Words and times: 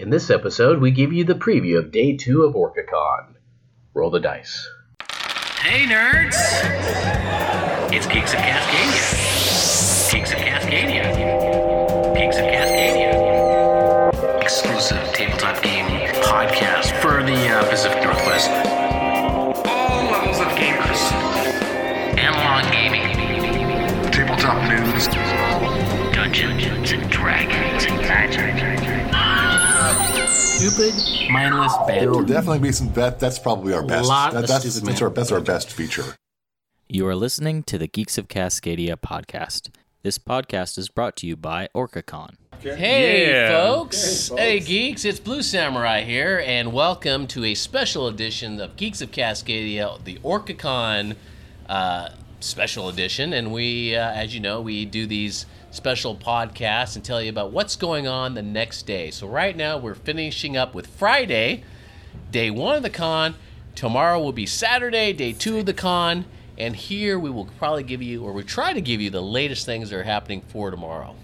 In 0.00 0.08
this 0.08 0.30
episode, 0.30 0.80
we 0.80 0.92
give 0.92 1.12
you 1.12 1.24
the 1.24 1.34
preview 1.34 1.76
of 1.76 1.92
day 1.92 2.16
two 2.16 2.44
of 2.44 2.54
OrcaCon. 2.54 3.34
Roll 3.92 4.10
the 4.10 4.18
dice. 4.18 4.66
Hey, 5.60 5.84
nerds! 5.84 6.36
It's 7.92 8.06
Geeks 8.06 8.32
of 8.32 8.38
Cascadia. 8.38 10.10
Geeks 10.10 10.32
of 10.32 10.38
Cascadia. 10.38 11.04
Geeks 12.14 12.38
of 12.38 12.44
Cascadia. 12.44 13.12
Exclusive 14.40 15.12
tabletop 15.12 15.62
game 15.62 15.84
podcast 16.22 16.98
for 17.02 17.22
the 17.22 17.48
uh, 17.50 17.68
Pacific 17.68 18.02
Northwest. 18.02 18.48
All 19.66 20.10
levels 20.10 20.40
of 20.40 20.48
gamers. 20.56 21.12
Analog 22.16 22.72
gaming. 22.72 24.10
Tabletop 24.10 24.66
news. 24.66 25.08
Dungeons 26.14 26.90
and 26.90 27.10
Dragons 27.10 27.84
and 27.84 27.98
magic. 27.98 28.80
Stupid, 29.80 30.94
mindless 31.30 31.72
There 31.86 32.10
will 32.10 32.22
definitely 32.24 32.58
be 32.58 32.70
some. 32.70 32.92
That, 32.92 33.18
that's 33.18 33.38
probably 33.38 33.72
our 33.72 33.82
best. 33.82 34.06
Lot 34.08 34.34
that- 34.34 34.42
of 34.44 34.48
that's, 34.48 34.70
stupid 34.70 34.88
that's, 34.90 35.00
our, 35.02 35.08
that's 35.08 35.32
our 35.32 35.40
best 35.40 35.72
feature. 35.72 36.04
You 36.86 37.06
are 37.06 37.16
listening 37.16 37.62
to 37.62 37.78
the 37.78 37.86
Geeks 37.86 38.18
of 38.18 38.28
Cascadia 38.28 38.96
podcast. 38.96 39.70
This 40.02 40.18
podcast 40.18 40.76
is 40.76 40.90
brought 40.90 41.16
to 41.16 41.26
you 41.26 41.34
by 41.34 41.68
OrcaCon. 41.74 42.34
Hey, 42.60 43.30
Yeah. 43.30 43.48
folks. 43.48 44.28
Hey, 44.36 44.60
geeks. 44.60 45.06
It's 45.06 45.18
Blue 45.18 45.40
Samurai 45.42 46.02
here, 46.02 46.42
and 46.44 46.74
welcome 46.74 47.26
to 47.28 47.42
a 47.46 47.54
special 47.54 48.06
edition 48.06 48.60
of 48.60 48.76
Geeks 48.76 49.00
of 49.00 49.10
Cascadia, 49.10 50.04
the 50.04 50.18
OrcaCon 50.18 51.16
uh, 51.70 52.10
special 52.40 52.90
edition. 52.90 53.32
And 53.32 53.50
we, 53.50 53.96
uh, 53.96 54.10
as 54.12 54.34
you 54.34 54.40
know, 54.40 54.60
we 54.60 54.84
do 54.84 55.06
these 55.06 55.46
special 55.70 56.16
podcast 56.16 56.96
and 56.96 57.04
tell 57.04 57.22
you 57.22 57.30
about 57.30 57.52
what's 57.52 57.76
going 57.76 58.06
on 58.06 58.34
the 58.34 58.42
next 58.42 58.86
day. 58.86 59.10
So 59.10 59.26
right 59.26 59.56
now 59.56 59.78
we're 59.78 59.94
finishing 59.94 60.56
up 60.56 60.74
with 60.74 60.86
Friday, 60.86 61.64
day 62.30 62.50
one 62.50 62.76
of 62.76 62.82
the 62.82 62.90
con. 62.90 63.36
Tomorrow 63.74 64.20
will 64.20 64.32
be 64.32 64.46
Saturday, 64.46 65.12
day 65.12 65.32
two 65.32 65.58
of 65.58 65.66
the 65.66 65.74
con. 65.74 66.24
And 66.58 66.76
here 66.76 67.18
we 67.18 67.30
will 67.30 67.46
probably 67.58 67.84
give 67.84 68.02
you, 68.02 68.22
or 68.22 68.32
we 68.32 68.42
try 68.42 68.72
to 68.74 68.80
give 68.82 69.00
you, 69.00 69.08
the 69.08 69.22
latest 69.22 69.64
things 69.64 69.90
that 69.90 69.96
are 69.98 70.02
happening 70.02 70.42
for 70.48 70.70
tomorrow. 70.70 71.14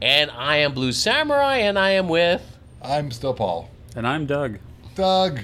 And 0.00 0.30
I 0.30 0.58
am 0.58 0.72
Blue 0.72 0.92
Samurai, 0.92 1.56
and 1.56 1.78
I 1.78 1.90
am 1.90 2.08
with. 2.08 2.58
I'm 2.82 3.10
still 3.10 3.34
Paul. 3.34 3.70
And 3.96 4.06
I'm 4.06 4.26
Doug. 4.26 4.58
Doug. 4.94 5.40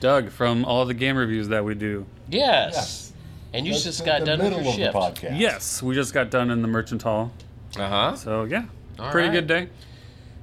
Doug 0.00 0.30
from 0.30 0.64
all 0.64 0.86
the 0.86 0.94
game 0.94 1.16
reviews 1.16 1.48
that 1.48 1.64
we 1.64 1.74
do. 1.74 2.06
Yes. 2.30 2.72
Yes. 2.74 3.12
And 3.52 3.66
you 3.66 3.72
That's 3.72 3.84
just 3.84 4.04
got 4.06 4.24
done 4.24 4.38
with 4.38 4.50
middle 4.52 4.62
your 4.62 4.70
of 4.70 4.76
shift. 4.76 4.94
podcast. 4.94 5.38
Yes, 5.38 5.82
we 5.82 5.94
just 5.94 6.14
got 6.14 6.30
done 6.30 6.50
in 6.50 6.62
the 6.62 6.68
merchant 6.68 7.02
hall. 7.02 7.32
Uh 7.78 7.88
huh. 7.88 8.16
So 8.16 8.44
yeah, 8.44 8.64
All 8.98 9.10
pretty 9.10 9.28
right. 9.28 9.34
good 9.34 9.46
day. 9.46 9.68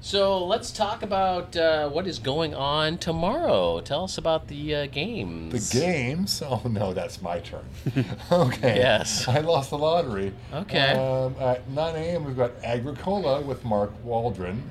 So 0.04 0.44
let's 0.46 0.72
talk 0.72 1.04
about 1.04 1.56
uh, 1.56 1.88
what 1.90 2.08
is 2.08 2.18
going 2.18 2.56
on 2.56 2.98
tomorrow. 2.98 3.82
Tell 3.82 4.06
us 4.06 4.18
about 4.18 4.48
the 4.48 4.76
uh, 4.76 4.86
games. 4.88 5.72
The 5.72 5.80
games. 5.80 6.42
Oh 6.50 6.62
no, 6.68 6.92
that's 6.94 7.22
my 7.22 7.40
turn. 7.40 7.64
okay. 8.32 8.78
Yes. 8.78 9.28
I 9.28 9.40
lost 9.42 9.70
the 9.70 9.78
lottery. 9.78 10.34
Okay. 10.52 10.94
Um, 10.94 11.36
at 11.40 11.70
9 11.70 11.96
a.m. 11.96 12.26
we've 12.26 12.36
got 12.36 12.52
Agricola 12.64 13.42
with 13.42 13.64
Mark 13.64 13.92
Waldron. 14.04 14.64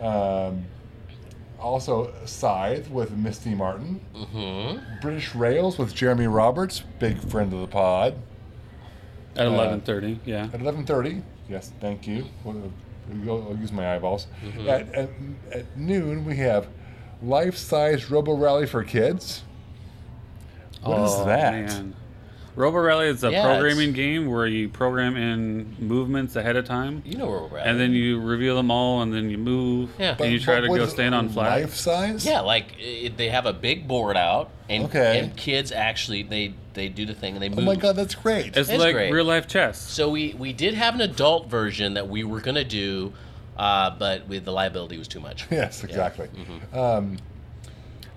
Um, 0.00 0.64
also 1.60 2.12
Scythe 2.24 2.88
with 2.90 3.10
Misty 3.12 3.54
Martin. 3.54 4.00
Mm-hmm. 4.16 5.00
British 5.02 5.34
Rails 5.34 5.76
with 5.78 5.94
Jeremy 5.94 6.26
Roberts, 6.28 6.82
big 6.98 7.18
friend 7.18 7.52
of 7.52 7.60
the 7.60 7.66
pod. 7.66 8.14
At 9.36 9.46
Uh, 9.48 9.50
11:30, 9.50 10.18
yeah. 10.24 10.44
At 10.52 10.60
11:30, 10.60 11.22
yes, 11.52 11.72
thank 11.80 12.06
you. 12.08 12.24
We'll, 12.44 12.72
I'll 13.48 13.56
use 13.56 13.72
my 13.72 13.94
eyeballs. 13.94 14.26
Mm-hmm. 14.44 14.68
At, 14.68 14.94
at, 14.94 15.10
at 15.52 15.76
noon, 15.76 16.24
we 16.24 16.36
have 16.36 16.68
life-size 17.22 18.10
Robo 18.10 18.34
Rally 18.36 18.66
for 18.66 18.82
kids. 18.82 19.42
What 20.82 21.00
is 21.02 21.10
Oh, 21.12 21.24
that? 21.26 21.52
Man. 21.52 21.94
Robo 22.54 22.78
Rally 22.78 23.06
is 23.08 23.24
a 23.24 23.30
Yeah, 23.30 23.42
programming 23.44 23.90
it's- 23.90 23.96
game 23.96 24.26
where 24.26 24.46
you 24.46 24.68
program 24.68 25.16
in 25.16 25.74
movements 25.78 26.36
ahead 26.36 26.54
of 26.56 26.66
time, 26.66 27.02
You 27.06 27.16
know 27.16 27.26
where 27.26 27.40
we're 27.44 27.58
at. 27.58 27.66
and 27.66 27.80
then 27.80 27.92
you 27.92 28.20
reveal 28.20 28.56
them 28.56 28.70
all, 28.70 29.00
and 29.00 29.12
then 29.12 29.30
you 29.30 29.38
move, 29.38 29.88
Yeah. 29.98 30.16
and 30.20 30.30
you 30.30 30.38
try 30.38 30.60
to 30.60 30.68
go 30.68 30.86
stand 30.86 31.14
on 31.14 31.30
flag. 31.30 31.62
Life-size? 31.62 32.26
yeah, 32.26 32.40
like 32.40 32.66
it, 32.78 33.16
they 33.16 33.30
have 33.30 33.46
a 33.46 33.54
big 33.54 33.88
board 33.88 34.18
out, 34.18 34.50
and 34.68 34.84
Okay. 34.84 35.18
and 35.18 35.34
kids 35.36 35.72
actually 35.72 36.22
they 36.22 36.52
they 36.74 36.88
do 36.88 37.04
the 37.06 37.14
thing 37.14 37.34
and 37.34 37.42
they 37.42 37.48
move. 37.48 37.58
Oh 37.60 37.62
my 37.62 37.74
God, 37.76 37.96
that's 37.96 38.14
great. 38.14 38.48
It's 38.56 38.68
It's 38.68 38.78
like 38.78 38.94
great. 38.94 39.12
real 39.12 39.24
life 39.26 39.46
chess. 39.48 39.78
So 39.78 40.10
we 40.10 40.34
we 40.38 40.52
did 40.52 40.74
have 40.74 40.94
an 40.94 41.00
adult 41.00 41.48
version 41.48 41.94
that 41.94 42.08
we 42.08 42.22
were 42.22 42.40
gonna 42.40 42.64
do, 42.64 43.12
uh, 43.58 43.90
but 43.98 44.28
with 44.28 44.44
the 44.44 44.52
liability 44.52 44.98
was 44.98 45.08
too 45.08 45.20
much. 45.20 45.46
yes, 45.50 45.82
exactly. 45.84 46.28
Mm-hmm. 46.28 46.78
Um, 46.78 47.16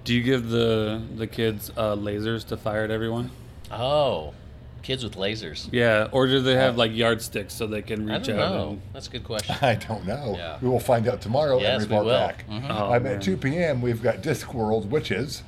Do 0.03 0.13
you 0.13 0.21
give 0.23 0.49
the 0.49 1.01
the 1.15 1.25
kids 1.27 1.71
uh, 1.77 1.95
lasers 1.95 2.45
to 2.47 2.57
fire 2.57 2.83
at 2.83 2.91
everyone? 2.91 3.31
Oh, 3.75 4.33
kids 4.81 5.03
with 5.03 5.15
lasers. 5.15 5.67
Yeah, 5.71 6.07
or 6.11 6.27
do 6.27 6.41
they 6.41 6.55
have 6.55 6.77
like 6.77 6.93
yardsticks 6.95 7.53
so 7.53 7.65
they 7.67 7.81
can 7.81 8.09
I 8.09 8.17
reach 8.17 8.27
don't 8.27 8.39
out? 8.39 8.51
know. 8.53 8.69
and- 8.69 8.81
That's 8.93 9.07
a 9.07 9.11
good 9.11 9.23
question. 9.23 9.55
I 9.61 9.75
don't 9.75 10.05
know. 10.05 10.35
Yeah. 10.37 10.57
We 10.61 10.69
will 10.69 10.79
find 10.79 11.07
out 11.07 11.21
tomorrow 11.21 11.59
Yes, 11.59 11.81
and 11.83 11.91
we 11.91 11.97
report 11.97 12.05
will. 12.05 12.27
back. 12.27 12.45
Mhm. 12.49 12.67
Oh, 12.69 12.93
um, 12.93 13.03
man. 13.03 13.15
at 13.15 13.21
2 13.21 13.37
p.m., 13.37 13.81
we've 13.81 14.01
got 14.01 14.17
Discworld 14.21 14.85
Witches, 14.89 15.43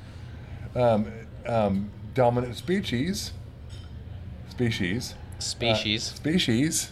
um, 0.75 1.11
um, 1.45 1.89
Dominant 2.13 2.55
Species, 2.55 3.31
Species, 4.49 5.13
Species. 5.39 6.03
Species. 6.03 6.89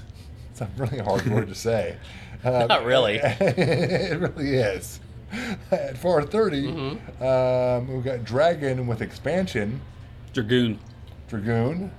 It's 0.51 0.61
a 0.61 0.69
really 0.77 0.99
hard 0.99 1.25
word 1.31 1.47
to 1.49 1.55
say. 1.55 1.97
Um, 2.43 2.67
Not 2.67 2.85
really. 2.85 3.15
it 3.23 4.19
really 4.19 4.55
is. 4.55 4.99
At 5.71 5.95
4:30, 5.95 6.29
Mm-hmm. 6.29 7.23
um, 7.23 7.93
we've 7.93 8.03
got 8.05 8.23
Dragon 8.23 8.85
with 8.87 9.01
expansion, 9.01 9.81
Dragoon. 10.33 10.79
Dragoon. 11.27 11.91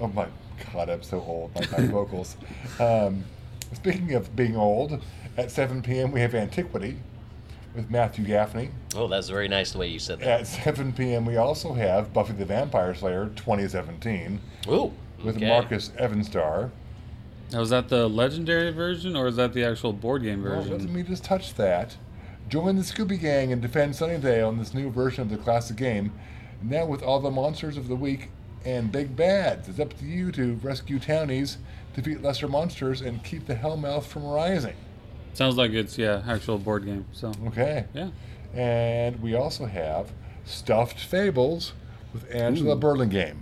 Oh 0.00 0.08
my 0.08 0.26
god, 0.72 0.90
I'm 0.90 1.02
so 1.02 1.20
old. 1.20 1.54
My, 1.54 1.78
my 1.78 1.86
vocals. 1.90 2.36
Um, 2.80 3.24
speaking 3.72 4.14
of 4.14 4.34
being 4.34 4.56
old, 4.56 5.02
at 5.36 5.50
7 5.50 5.82
p.m. 5.82 6.12
we 6.12 6.20
have 6.20 6.34
Antiquity 6.34 6.96
with 7.74 7.90
Matthew 7.90 8.24
Gaffney. 8.24 8.70
Oh, 8.94 9.08
that's 9.08 9.28
very 9.28 9.48
nice 9.48 9.72
the 9.72 9.78
way 9.78 9.88
you 9.88 9.98
said 9.98 10.20
that. 10.20 10.40
At 10.40 10.46
7 10.46 10.92
p.m. 10.92 11.26
we 11.26 11.36
also 11.36 11.74
have 11.74 12.12
Buffy 12.12 12.32
the 12.32 12.44
Vampire 12.44 12.94
Slayer 12.94 13.30
2017 13.36 14.40
Ooh. 14.68 14.92
with 15.22 15.36
okay. 15.36 15.48
Marcus 15.48 15.90
Evanstar. 16.00 16.70
Now, 17.52 17.60
is 17.60 17.70
that 17.70 17.88
the 17.88 18.08
legendary 18.08 18.70
version 18.70 19.16
or 19.16 19.26
is 19.28 19.36
that 19.36 19.52
the 19.52 19.64
actual 19.64 19.92
board 19.92 20.22
game 20.22 20.42
version? 20.42 20.70
Well, 20.70 20.78
version? 20.78 20.94
let 20.94 20.96
me 20.96 21.02
just 21.02 21.24
touch 21.24 21.54
that. 21.54 21.96
Join 22.48 22.76
the 22.76 22.82
Scooby 22.82 23.20
Gang 23.20 23.52
and 23.52 23.60
defend 23.60 23.94
Sunnydale 23.94 24.50
in 24.50 24.58
this 24.58 24.74
new 24.74 24.90
version 24.90 25.22
of 25.22 25.30
the 25.30 25.36
classic 25.36 25.76
game. 25.76 26.12
Now 26.62 26.86
with 26.86 27.02
all 27.02 27.20
the 27.20 27.30
monsters 27.30 27.76
of 27.76 27.88
the 27.88 27.96
week 27.96 28.30
and 28.64 28.90
big 28.90 29.14
bads. 29.16 29.68
It's 29.68 29.78
up 29.80 29.96
to 29.98 30.04
you 30.04 30.32
to 30.32 30.54
rescue 30.62 30.98
townies, 30.98 31.58
defeat 31.94 32.22
lesser 32.22 32.48
monsters, 32.48 33.00
and 33.00 33.22
keep 33.22 33.46
the 33.46 33.54
Hellmouth 33.54 34.04
from 34.04 34.24
rising. 34.24 34.74
Sounds 35.34 35.56
like 35.56 35.72
it's 35.72 35.98
yeah, 35.98 36.22
actual 36.26 36.58
board 36.58 36.84
game. 36.84 37.04
So 37.12 37.32
Okay. 37.48 37.84
yeah, 37.94 38.10
And 38.54 39.20
we 39.20 39.34
also 39.34 39.66
have 39.66 40.12
Stuffed 40.44 40.98
Fables 41.00 41.72
with 42.12 42.32
Angela 42.34 42.76
Ooh. 42.76 42.78
Burlingame. 42.80 43.38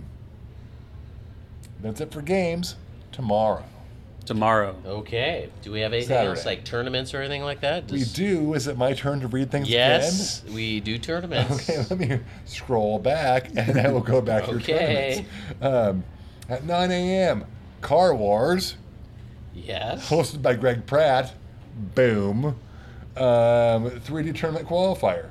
That's 1.81 2.01
it 2.01 2.11
for 2.11 2.21
games. 2.21 2.75
Tomorrow. 3.11 3.65
Tomorrow. 4.25 4.75
Okay. 4.85 5.49
Do 5.61 5.71
we 5.71 5.81
have 5.81 5.93
anything 5.93 6.15
else 6.15 6.45
like 6.45 6.63
tournaments 6.63 7.13
or 7.13 7.19
anything 7.19 7.43
like 7.43 7.61
that? 7.61 7.89
We 7.91 8.03
do. 8.03 8.53
Is 8.53 8.67
it 8.67 8.77
my 8.77 8.93
turn 8.93 9.19
to 9.21 9.27
read 9.27 9.51
things 9.51 9.69
Yes, 9.69 10.43
we 10.51 10.79
do 10.79 10.97
tournaments. 10.97 11.69
Okay, 11.69 11.85
let 11.89 11.97
me 11.99 12.19
scroll 12.45 12.99
back 12.99 13.49
and 13.55 13.79
I 13.79 13.89
will 13.91 14.01
go 14.01 14.21
back 14.21 14.45
to 14.45 14.51
Okay. 14.55 15.25
tournaments. 15.61 15.61
Um, 15.61 16.03
at 16.49 16.63
9 16.65 16.91
a.m., 16.91 17.45
Car 17.81 18.15
Wars, 18.15 18.75
Yes. 19.53 20.09
hosted 20.09 20.41
by 20.41 20.55
Greg 20.55 20.85
Pratt. 20.85 21.33
Boom. 21.95 22.45
Um, 23.15 23.89
3D 23.89 24.35
tournament 24.35 24.67
qualifier. 24.67 25.29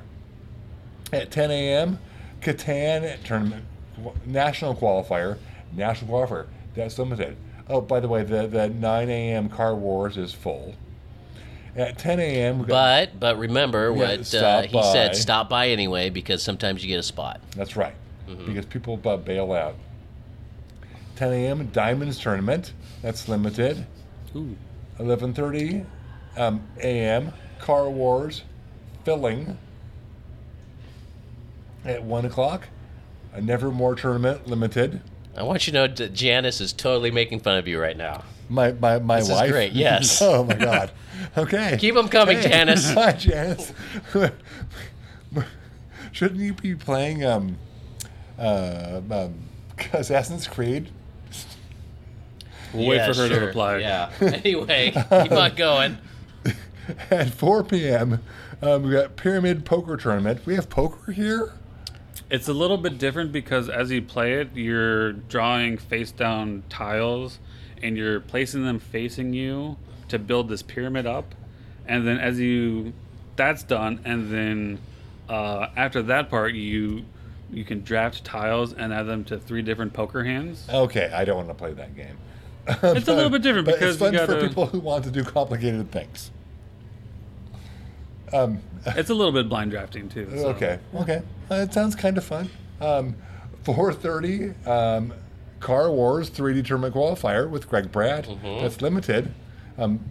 At 1.11 1.31
10 1.31 1.51
a.m., 1.51 1.99
Catan 2.41 3.21
tournament 3.23 3.65
national 4.25 4.75
qualifier. 4.75 5.37
National 5.75 6.11
qualifier. 6.11 6.47
That's 6.75 6.97
limited. 6.99 7.37
Oh, 7.69 7.81
by 7.81 7.99
the 7.99 8.07
way, 8.07 8.23
the, 8.23 8.47
the 8.47 8.69
9 8.69 9.09
a.m. 9.09 9.49
Car 9.49 9.75
Wars 9.75 10.17
is 10.17 10.33
full. 10.33 10.75
At 11.75 11.97
10 11.97 12.19
a.m., 12.19 12.63
But 12.63 13.19
but 13.19 13.37
remember 13.39 13.91
what 13.91 14.35
uh, 14.35 14.61
he 14.61 14.83
said. 14.83 15.15
Stop 15.15 15.49
by 15.49 15.69
anyway 15.69 16.09
because 16.11 16.43
sometimes 16.43 16.83
you 16.83 16.87
get 16.87 16.99
a 16.99 17.03
spot. 17.03 17.41
That's 17.55 17.75
right. 17.75 17.95
Mm-hmm. 18.27 18.45
Because 18.45 18.65
people 18.65 18.99
uh, 19.05 19.17
bail 19.17 19.51
out. 19.53 19.75
10 21.15 21.33
a.m. 21.33 21.67
Diamonds 21.67 22.19
tournament. 22.19 22.73
That's 23.01 23.27
limited. 23.27 23.85
Ooh, 24.35 24.55
11:30 24.99 25.85
um, 26.37 26.61
a.m. 26.79 27.33
Car 27.59 27.89
Wars 27.89 28.43
filling. 29.03 29.57
At 31.85 32.03
one 32.03 32.25
o'clock, 32.25 32.67
a 33.33 33.41
Nevermore 33.41 33.95
tournament 33.95 34.47
limited. 34.47 35.01
I 35.35 35.43
want 35.43 35.65
you 35.67 35.73
to 35.73 35.79
know 35.79 35.93
that 35.93 36.13
Janice 36.13 36.61
is 36.61 36.73
totally 36.73 37.09
making 37.11 37.39
fun 37.39 37.57
of 37.57 37.67
you 37.67 37.79
right 37.81 37.97
now. 37.97 38.23
My 38.49 38.71
my 38.73 38.99
my 38.99 39.17
This 39.19 39.29
is 39.29 39.35
wife. 39.35 39.51
great, 39.51 39.71
yes. 39.73 40.21
oh 40.21 40.43
my 40.43 40.53
god. 40.55 40.91
Okay. 41.37 41.77
Keep 41.79 41.95
them 41.95 42.07
coming, 42.09 42.37
Hey. 42.37 42.49
Janice. 42.49 42.93
Hi, 42.93 43.13
Janice. 43.13 43.71
Shouldn't 46.11 46.39
you 46.39 46.53
be 46.53 46.75
playing 46.75 47.25
um, 47.25 47.57
uh, 48.37 49.01
um, 49.09 49.33
Assassin's 49.93 50.47
Creed? 50.47 50.89
We'll 52.73 52.87
wait 52.89 52.97
Yeah, 52.97 53.11
for 53.13 53.19
her 53.21 53.27
sure. 53.27 53.39
to 53.39 53.45
reply. 53.45 53.77
Yeah. 53.77 54.11
Anyway, 54.21 54.91
keep 54.91 55.31
on 55.31 55.55
going. 55.55 55.97
At 57.09 57.29
4 57.29 57.63
p.m., 57.63 58.21
um, 58.61 58.83
we 58.83 58.91
got 58.91 59.15
Pyramid 59.15 59.65
Poker 59.65 59.95
Tournament. 59.97 60.45
We 60.45 60.55
have 60.55 60.69
poker 60.69 61.11
here. 61.11 61.53
It's 62.33 62.47
a 62.47 62.53
little 62.53 62.77
bit 62.77 62.97
different 62.97 63.31
because 63.31 63.69
as 63.69 63.91
you 63.91 64.01
play 64.01 64.33
it, 64.41 64.55
you're 64.55 65.13
drawing 65.13 65.77
face 65.77 66.11
down 66.11 66.63
tiles 66.67 67.37
and 67.83 67.95
you're 67.95 68.19
placing 68.21 68.65
them 68.65 68.79
facing 68.79 69.33
you 69.33 69.77
to 70.07 70.17
build 70.17 70.49
this 70.49 70.63
pyramid 70.63 71.05
up. 71.05 71.35
And 71.87 72.07
then 72.07 72.17
as 72.17 72.39
you 72.39 72.93
that's 73.35 73.61
done 73.61 73.99
and 74.03 74.31
then 74.31 74.79
uh, 75.29 75.67
after 75.75 76.01
that 76.01 76.31
part 76.31 76.55
you 76.55 77.03
you 77.51 77.63
can 77.63 77.83
draft 77.83 78.23
tiles 78.23 78.73
and 78.73 78.91
add 78.91 79.03
them 79.03 79.23
to 79.25 79.37
three 79.37 79.61
different 79.61 79.93
poker 79.93 80.23
hands. 80.23 80.67
Okay, 80.73 81.11
I 81.13 81.25
don't 81.25 81.35
want 81.37 81.49
to 81.49 81.53
play 81.53 81.73
that 81.73 81.95
game. 81.95 82.17
It's 82.97 83.07
a 83.07 83.13
little 83.13 83.29
bit 83.29 83.43
different 83.43 83.67
but 83.67 83.75
because 83.75 83.95
it's 83.95 83.99
fun 84.03 84.13
you 84.13 84.19
for 84.21 84.25
gotta- 84.25 84.47
people 84.47 84.65
who 84.65 84.79
want 84.79 85.03
to 85.03 85.11
do 85.11 85.23
complicated 85.23 85.91
things. 85.91 86.31
It's 88.85 89.09
a 89.09 89.13
little 89.13 89.31
bit 89.31 89.47
blind 89.47 89.71
drafting 89.71 90.09
too. 90.09 90.29
so- 90.35 90.49
Okay, 90.49 90.79
okay, 90.95 91.21
uh, 91.49 91.55
it 91.55 91.73
sounds 91.73 91.95
kind 91.95 92.17
of 92.17 92.23
fun. 92.25 92.49
Um, 92.81 93.15
4:30, 93.63 94.67
um, 94.67 95.13
Car 95.59 95.89
Wars 95.91 96.29
3D 96.29 96.65
Tournament 96.65 96.93
Qualifier 96.93 97.49
with 97.49 97.69
Greg 97.69 97.91
Pratt. 97.91 98.25
Mm-hmm. 98.25 98.61
That's 98.61 98.81
limited. 98.81 99.33
Um, 99.77 100.01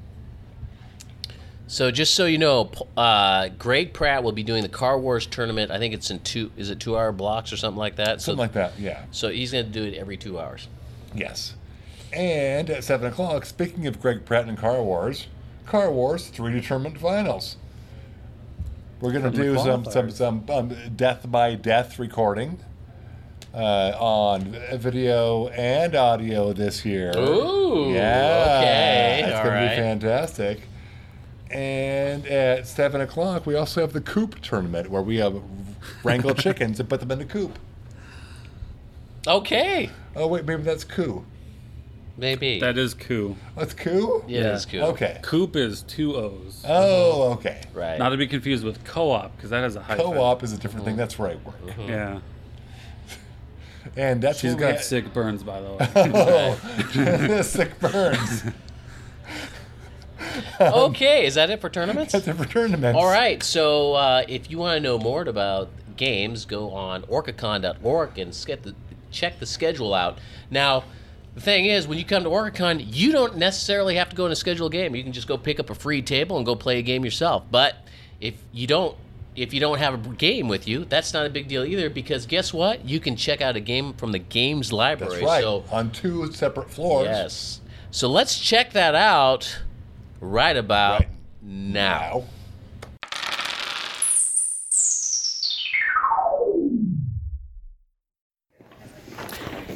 So 1.67 1.91
just 1.91 2.15
so 2.15 2.27
you 2.27 2.37
know, 2.37 2.71
uh, 2.99 3.49
Greg 3.59 3.95
Pratt 3.95 4.23
will 4.23 4.33
be 4.33 4.43
doing 4.43 4.63
the 4.63 4.69
Car 4.69 4.99
Wars 4.99 5.25
tournament. 5.25 5.71
I 5.71 5.79
think 5.79 5.95
it's 5.95 6.11
in 6.11 6.21
two. 6.21 6.51
Is 6.57 6.69
it 6.69 6.81
two 6.81 6.99
hour 6.99 7.13
blocks 7.13 7.51
or 7.53 7.57
something 7.57 7.79
like 7.79 7.97
that? 7.97 8.21
something 8.21 8.37
so, 8.37 8.43
like 8.43 8.53
that. 8.53 8.79
Yeah. 8.79 9.05
So 9.11 9.31
he's 9.31 9.53
going 9.53 9.67
to 9.67 9.73
do 9.73 9.85
it 9.85 9.95
every 9.95 10.19
two 10.19 10.39
hours. 10.39 10.69
Yes. 11.15 11.55
And 12.13 12.69
at 12.69 12.85
7 12.85 13.07
o'clock, 13.11 13.47
speaking 13.47 13.87
of 13.87 14.03
Greg 14.03 14.27
Pratt 14.27 14.49
and 14.49 14.59
Car 14.59 14.83
Wars, 14.83 15.29
Car 15.65 15.91
Wars 15.91 16.31
3D 16.31 16.67
Tournament 16.67 16.99
Finals. 16.99 17.57
We're 19.03 19.11
going 19.11 19.25
to 19.25 19.31
From 19.31 19.37
the 19.39 19.43
do 19.43 19.59
some, 19.59 19.85
some, 19.85 20.11
some 20.13 20.45
um, 20.49 20.73
death 20.95 21.29
by 21.29 21.57
death 21.57 21.99
recording 21.99 22.61
uh, 23.53 23.93
on 23.99 24.57
video 24.75 25.49
and 25.49 25.97
audio 25.97 26.53
this 26.53 26.85
year. 26.85 27.13
Ooh, 27.19 27.93
Yeah. 27.93 28.59
okay, 28.61 29.23
It's 29.27 29.37
all 29.39 29.43
to 29.43 29.51
right. 29.51 29.71
be 29.71 29.75
fantastic. 29.77 30.61
And 31.51 32.25
at 32.29 32.69
7 32.69 33.01
o'clock, 33.01 33.45
we 33.45 33.57
also 33.57 33.81
have 33.81 33.93
the 33.93 34.01
Coop 34.01 34.41
Tournament 34.41 34.89
where 34.89 35.03
we 35.03 35.17
have 35.17 35.43
wrangle 36.05 36.35
chickens 36.37 36.79
and 36.79 36.89
put 36.89 37.01
them 37.01 37.11
in 37.11 37.19
the 37.19 37.25
coop. 37.25 37.59
Okay, 39.27 39.91
Oh, 40.15 40.29
wait, 40.29 40.45
maybe 40.45 40.63
that's 40.63 40.85
coup. 40.85 41.25
Maybe. 42.17 42.61
That 42.61 42.79
is 42.79 42.95
coup. 42.95 43.37
That's 43.57 43.75
coup? 43.75 44.25
yeah, 44.27 44.45
that's 44.45 44.65
cool. 44.65 44.83
Okay. 44.83 45.19
Coop 45.23 45.57
is 45.57 45.83
two 45.83 46.17
O's. 46.17 46.65
Oh, 46.67 47.23
uh-huh. 47.23 47.33
okay. 47.35 47.61
Right. 47.75 47.99
Not 47.99 48.11
to 48.11 48.17
be 48.17 48.27
confused 48.27 48.65
with 48.65 48.85
co-op 48.85 49.37
because 49.37 49.51
that 49.51 49.63
has 49.63 49.77
a 49.77 49.83
hyphen. 49.83 50.05
Co-op 50.05 50.43
is 50.43 50.53
a 50.53 50.59
different 50.59 50.85
thing. 50.85 50.95
Uh-huh. 50.95 51.03
That's 51.03 51.19
where 51.19 51.31
I 51.31 51.35
work, 51.37 51.55
Yeah. 51.79 52.09
Uh-huh. 52.15 52.21
and 53.97 54.23
that's 54.23 54.39
she's 54.39 54.55
got 54.55 54.73
we 54.73 54.77
ha- 54.77 54.83
sick 54.83 55.13
burns 55.13 55.43
by 55.43 55.61
the 55.61 55.73
way. 55.73 55.89
Oh, 57.35 57.43
sick 57.43 57.79
burns. 57.81 58.45
okay, 60.61 61.27
is 61.27 61.35
that 61.35 61.51
it 61.51 61.61
for 61.61 61.69
tournaments? 61.69 62.13
That's 62.13 62.29
it 62.29 62.35
for 62.37 62.45
tournaments. 62.45 62.97
All 62.97 63.11
right. 63.11 63.43
So 63.43 63.95
uh, 63.95 64.25
if 64.29 64.51
you 64.51 64.59
want 64.59 64.77
to 64.77 64.81
know 64.81 64.99
more 64.99 65.23
about 65.23 65.69
games, 65.97 66.45
go 66.45 66.71
on 66.71 67.03
orcacon.org 67.03 68.19
and 68.19 68.45
get 68.47 68.63
the, 68.63 68.75
check 69.11 69.39
the 69.41 69.47
schedule 69.47 69.95
out. 69.95 70.19
Now, 70.51 70.85
the 71.35 71.41
thing 71.41 71.67
is, 71.67 71.87
when 71.87 71.99
you 71.99 72.05
come 72.05 72.25
to 72.25 72.29
Orcacon, 72.31 72.85
you 72.87 73.13
don't 73.13 73.37
necessarily 73.37 73.97
have 73.97 74.11
to 74.11 74.17
go 74.17 74.27
and 74.27 74.37
schedule 74.37 74.67
a 74.67 74.71
game. 74.71 74.95
You 74.95 75.03
can 75.03 75.13
just 75.13 75.27
go 75.29 75.39
pick 75.39 75.59
up 75.59 75.71
a 75.71 75.75
free 75.75 76.03
table 76.03 76.37
and 76.37 76.45
go 76.45 76.55
play 76.55 76.79
a 76.79 76.83
game 76.83 77.05
yourself. 77.05 77.45
But 77.51 77.77
if 78.21 78.35
you 78.53 78.67
don't, 78.67 78.97
if 79.35 79.55
you 79.55 79.61
don't 79.61 79.79
have 79.79 79.95
a 79.95 80.09
game 80.11 80.49
with 80.49 80.69
you, 80.69 80.85
that's 80.85 81.15
not 81.15 81.25
a 81.25 81.31
big 81.31 81.49
deal 81.49 81.65
either. 81.65 81.89
Because 81.89 82.27
guess 82.27 82.53
what? 82.53 82.87
You 82.87 83.01
can 83.01 83.17
check 83.17 83.41
out 83.41 83.57
a 83.57 83.61
game 83.61 83.95
from 83.95 84.13
the 84.13 84.19
games 84.19 84.73
library. 84.73 85.15
That's 85.15 85.25
right. 85.25 85.43
So 85.43 85.65
On 85.71 85.91
two 85.91 86.31
separate 86.33 86.71
floors. 86.71 87.07
yes. 87.07 87.61
So 87.91 88.09
let's 88.09 88.39
check 88.39 88.73
that 88.73 88.95
out 88.95 89.59
right 90.21 90.57
about 90.57 91.01
Right 91.01 91.09
now. 91.43 92.11
Now. 92.21 92.25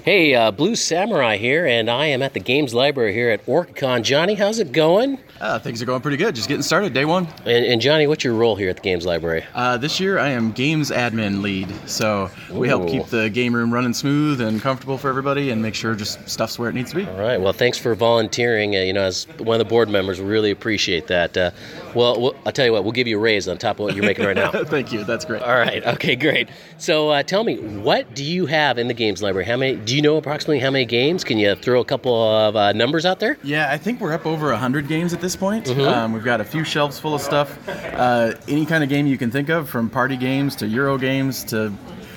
Hey, 0.07 0.37
uh, 0.37 0.53
Blue 0.53 0.77
Samurai 0.77 1.37
here, 1.37 1.67
and 1.67 1.91
I 1.91 2.07
am 2.07 2.23
at 2.23 2.33
the 2.33 2.39
Games 2.39 2.73
Library 2.73 3.13
here 3.13 3.29
at 3.29 3.45
OrcaCon. 3.45 4.05
Johnny, 4.05 4.35
how's 4.35 4.61
it 4.61 4.71
going? 4.71 5.19
Uh, 5.41 5.59
things 5.59 5.83
are 5.83 5.85
going 5.85 6.01
pretty 6.01 6.17
good. 6.17 6.35
Just 6.35 6.49
getting 6.49 6.63
started, 6.63 6.93
day 6.95 7.05
one. 7.05 7.27
And, 7.45 7.65
and 7.65 7.81
Johnny, 7.81 8.07
what's 8.07 8.25
your 8.25 8.35
role 8.35 8.57
here 8.57 8.71
at 8.71 8.77
the 8.77 8.83
Games 8.83 9.05
Library? 9.05 9.45
Uh, 9.55 9.77
this 9.77 10.01
year, 10.01 10.19
I 10.19 10.29
am 10.29 10.53
games 10.53 10.91
admin 10.91 11.43
lead, 11.43 11.69
so 11.87 12.31
we 12.51 12.69
help 12.69 12.89
keep 12.89 13.07
the 13.07 13.29
game 13.29 13.55
room 13.55 13.73
running 13.73 13.93
smooth 13.93 14.41
and 14.41 14.61
comfortable 14.63 14.97
for 14.97 15.09
everybody, 15.09 15.51
and 15.51 15.61
make 15.61 15.75
sure 15.75 15.95
just 15.95 16.27
stuff's 16.29 16.59
where 16.59 16.71
it 16.71 16.75
needs 16.75 16.91
to 16.91 16.97
be. 16.97 17.07
All 17.07 17.19
right. 17.19 17.41
Well, 17.41 17.53
thanks 17.53 17.77
for 17.77 17.95
volunteering. 17.95 18.75
Uh, 18.77 18.81
you 18.81 18.93
know, 18.93 19.03
as 19.03 19.27
one 19.39 19.61
of 19.61 19.67
the 19.67 19.69
board 19.69 19.89
members, 19.89 20.21
we 20.21 20.27
really 20.27 20.51
appreciate 20.51 21.07
that. 21.09 21.37
Uh, 21.37 21.51
well, 21.95 22.21
we'll, 22.21 22.37
I'll 22.47 22.53
tell 22.53 22.65
you 22.67 22.73
what, 22.73 22.85
we'll 22.85 22.93
give 22.93 23.07
you 23.07 23.19
a 23.19 23.21
raise 23.21 23.47
on 23.49 23.59
top 23.59 23.77
of 23.79 23.85
what 23.85 23.95
you're 23.95 24.05
making 24.05 24.25
right 24.25 24.37
now. 24.37 24.51
Thank 24.65 24.93
you. 24.93 25.05
That's 25.05 25.25
great. 25.25 25.43
All 25.43 25.55
right. 25.55 25.85
Okay. 25.87 26.17
Great. 26.17 26.49
So, 26.79 27.11
uh, 27.11 27.23
tell 27.23 27.45
me, 27.45 27.57
what 27.59 28.15
do 28.15 28.25
you 28.25 28.47
have 28.47 28.79
in 28.79 28.89
the 28.89 28.95
Games 28.95 29.23
Library? 29.23 29.45
How 29.45 29.57
many? 29.57 29.77
Do 29.77 29.95
you 29.95 30.03
know 30.03 30.17
approximately 30.17 30.61
how 30.61 30.71
many 30.71 30.85
games? 30.87 31.25
Can 31.25 31.39
you 31.39 31.55
throw 31.55 31.81
a 31.81 31.85
couple 31.85 32.15
of 32.15 32.57
uh, 32.57 32.73
numbers 32.73 33.05
out 33.05 33.21
there? 33.21 33.37
Yeah, 33.43 33.71
I 33.71 33.77
think 33.77 34.01
we're 34.01 34.13
up 34.13 34.25
over 34.27 34.49
100 34.51 34.89
games 34.89 35.13
at 35.13 35.21
this 35.21 35.26
point. 35.35 35.69
Um, 35.69 36.13
we've 36.13 36.23
got 36.25 36.41
a 36.41 36.45
few 36.45 36.63
shelves 36.63 36.99
full 36.99 37.15
of 37.15 37.21
stuff. 37.21 37.59
Uh, 37.69 38.35
any 38.47 38.67
kind 38.67 38.85
of 38.85 38.91
game 38.91 39.07
you 39.07 39.19
can 39.19 39.31
think 39.31 39.49
of, 39.49 39.69
from 39.69 39.89
party 39.91 40.17
games 40.17 40.55
to 40.57 40.69
Euro 40.69 40.99
games 40.99 41.43
to 41.45 41.71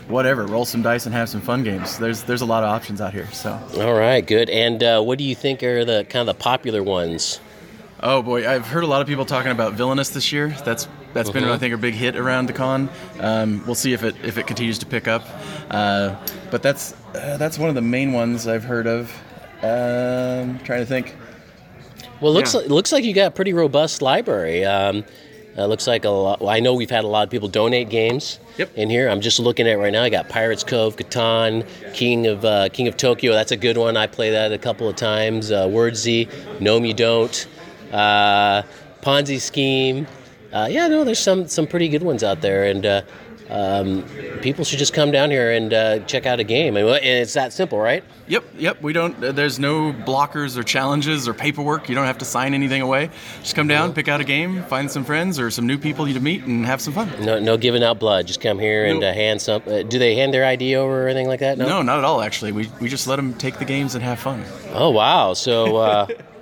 whatever. 0.07 0.45
Roll 0.45 0.65
some 0.65 0.81
dice 0.81 1.05
and 1.05 1.15
have 1.15 1.29
some 1.29 1.41
fun 1.41 1.63
games. 1.63 1.97
There's 1.97 2.23
there's 2.23 2.41
a 2.41 2.45
lot 2.45 2.63
of 2.63 2.69
options 2.69 2.99
out 3.01 3.13
here. 3.13 3.27
So, 3.31 3.59
All 3.77 3.93
right. 3.93 4.25
Good. 4.25 4.49
And 4.49 4.83
uh, 4.83 5.01
what 5.01 5.17
do 5.17 5.23
you 5.23 5.35
think 5.35 5.63
are 5.63 5.85
the 5.85 6.05
kind 6.09 6.29
of 6.29 6.35
the 6.35 6.39
popular 6.39 6.83
ones? 6.83 7.39
oh 8.01 8.21
boy, 8.21 8.49
I've 8.49 8.67
heard 8.67 8.83
a 8.83 8.87
lot 8.87 9.01
of 9.01 9.07
people 9.07 9.25
talking 9.25 9.51
about 9.51 9.73
Villainous 9.73 10.09
this 10.09 10.31
year. 10.31 10.49
That's 10.63 10.87
that's 11.13 11.29
been 11.29 11.43
I 11.43 11.57
think 11.57 11.73
a 11.73 11.77
big 11.77 11.95
hit 11.95 12.15
around 12.15 12.45
the 12.47 12.53
con. 12.53 12.89
Um, 13.19 13.63
we'll 13.65 13.75
see 13.75 13.93
if 13.93 14.03
it 14.03 14.15
if 14.23 14.37
it 14.37 14.47
continues 14.47 14.79
to 14.79 14.85
pick 14.85 15.07
up. 15.07 15.23
Uh, 15.69 16.15
but 16.51 16.61
that's 16.61 16.93
uh, 17.15 17.37
that's 17.37 17.57
one 17.57 17.69
of 17.69 17.75
the 17.75 17.81
main 17.81 18.13
ones 18.13 18.47
I've 18.47 18.63
heard 18.63 18.87
of. 18.87 19.11
Um, 19.61 20.59
trying 20.59 20.79
to 20.79 20.85
think. 20.85 21.15
Well, 22.21 22.31
it 22.31 22.35
looks 22.35 22.53
Yeah. 22.53 22.59
like, 22.61 22.65
it 22.69 22.71
looks 22.73 22.91
like 22.91 23.03
you 23.03 23.13
got 23.13 23.27
a 23.27 23.31
pretty 23.31 23.53
robust 23.53 24.01
library. 24.01 24.65
Um, 24.65 25.03
uh, 25.57 25.65
looks 25.65 25.87
like 25.87 26.05
a 26.05 26.09
lot. 26.09 26.39
Well, 26.39 26.49
I 26.49 26.59
know 26.59 26.73
we've 26.73 26.89
had 26.89 27.03
a 27.03 27.07
lot 27.07 27.23
of 27.23 27.29
people 27.29 27.47
donate 27.49 27.89
games 27.89 28.39
Yep. 28.57 28.69
in 28.75 28.89
here. 28.89 29.09
I'm 29.09 29.19
just 29.19 29.39
looking 29.39 29.67
at 29.67 29.73
it 29.73 29.77
right 29.77 29.91
now. 29.91 30.03
I 30.03 30.09
got 30.09 30.29
Pirates 30.29 30.63
Cove, 30.63 30.95
Catan, 30.95 31.65
King 31.93 32.27
of 32.27 32.45
uh, 32.45 32.69
King 32.69 32.87
of 32.87 32.95
Tokyo. 32.97 33.33
That's 33.33 33.51
a 33.51 33.57
good 33.57 33.77
one. 33.77 33.97
I 33.97 34.07
play 34.07 34.29
that 34.31 34.51
a 34.53 34.57
couple 34.57 34.87
of 34.87 34.95
times. 34.95 35.51
Uh, 35.51 35.67
Wordsy, 35.67 36.27
Gnome 36.61 36.85
You 36.85 36.93
Don't, 36.93 37.47
uh, 37.91 38.61
Ponzi 39.01 39.39
Scheme. 39.39 40.07
Uh, 40.53 40.67
yeah, 40.69 40.87
no, 40.87 41.03
there's 41.03 41.19
some 41.19 41.47
some 41.47 41.67
pretty 41.67 41.89
good 41.89 42.03
ones 42.03 42.23
out 42.23 42.41
there, 42.41 42.63
and 42.65 42.85
uh, 42.85 43.01
um, 43.49 44.03
people 44.41 44.63
should 44.63 44.79
just 44.79 44.93
come 44.93 45.11
down 45.11 45.31
here 45.31 45.51
and 45.51 45.73
uh, 45.73 45.99
check 45.99 46.25
out 46.25 46.39
a 46.39 46.43
game. 46.43 46.77
And 46.77 46.87
it's 46.87 47.33
that 47.33 47.51
simple, 47.53 47.79
right? 47.79 48.03
Yep, 48.27 48.43
yep. 48.57 48.81
We 48.81 48.93
don't. 48.93 49.21
Uh, 49.23 49.31
there's 49.31 49.57
no 49.59 49.91
blockers 49.91 50.55
or 50.57 50.63
challenges 50.63 51.27
or 51.27 51.33
paperwork. 51.33 51.89
You 51.89 51.95
don't 51.95 52.05
have 52.05 52.19
to 52.19 52.25
sign 52.25 52.53
anything 52.53 52.81
away. 52.81 53.09
Just 53.41 53.55
come 53.55 53.67
down, 53.67 53.93
pick 53.93 54.07
out 54.07 54.21
a 54.21 54.23
game, 54.23 54.63
find 54.65 54.89
some 54.89 55.03
friends 55.03 55.39
or 55.39 55.49
some 55.49 55.65
new 55.65 55.77
people 55.77 56.07
you 56.07 56.13
to 56.13 56.19
meet, 56.19 56.43
and 56.43 56.65
have 56.65 56.79
some 56.79 56.93
fun. 56.93 57.11
No, 57.25 57.39
no 57.39 57.57
giving 57.57 57.83
out 57.83 57.99
blood. 57.99 58.27
Just 58.27 58.39
come 58.41 58.59
here 58.59 58.85
and 58.85 58.99
Nope. 58.99 59.09
uh, 59.11 59.13
hand 59.13 59.41
some. 59.41 59.63
Uh, 59.65 59.81
do 59.81 59.97
they 59.97 60.13
hand 60.15 60.33
their 60.33 60.45
ID 60.45 60.75
over 60.75 61.05
or 61.05 61.07
anything 61.07 61.27
like 61.27 61.39
that? 61.39 61.57
No, 61.57 61.81
not 61.81 61.97
at 61.97 62.03
all. 62.03 62.21
Actually, 62.21 62.51
we 62.51 62.69
we 62.79 62.87
just 62.87 63.07
let 63.07 63.15
them 63.15 63.33
take 63.33 63.57
the 63.57 63.65
games 63.65 63.95
and 63.95 64.03
have 64.03 64.19
fun. 64.19 64.43
Oh 64.73 64.91
wow. 64.91 65.33
So, 65.33 65.77
uh, 65.77 66.07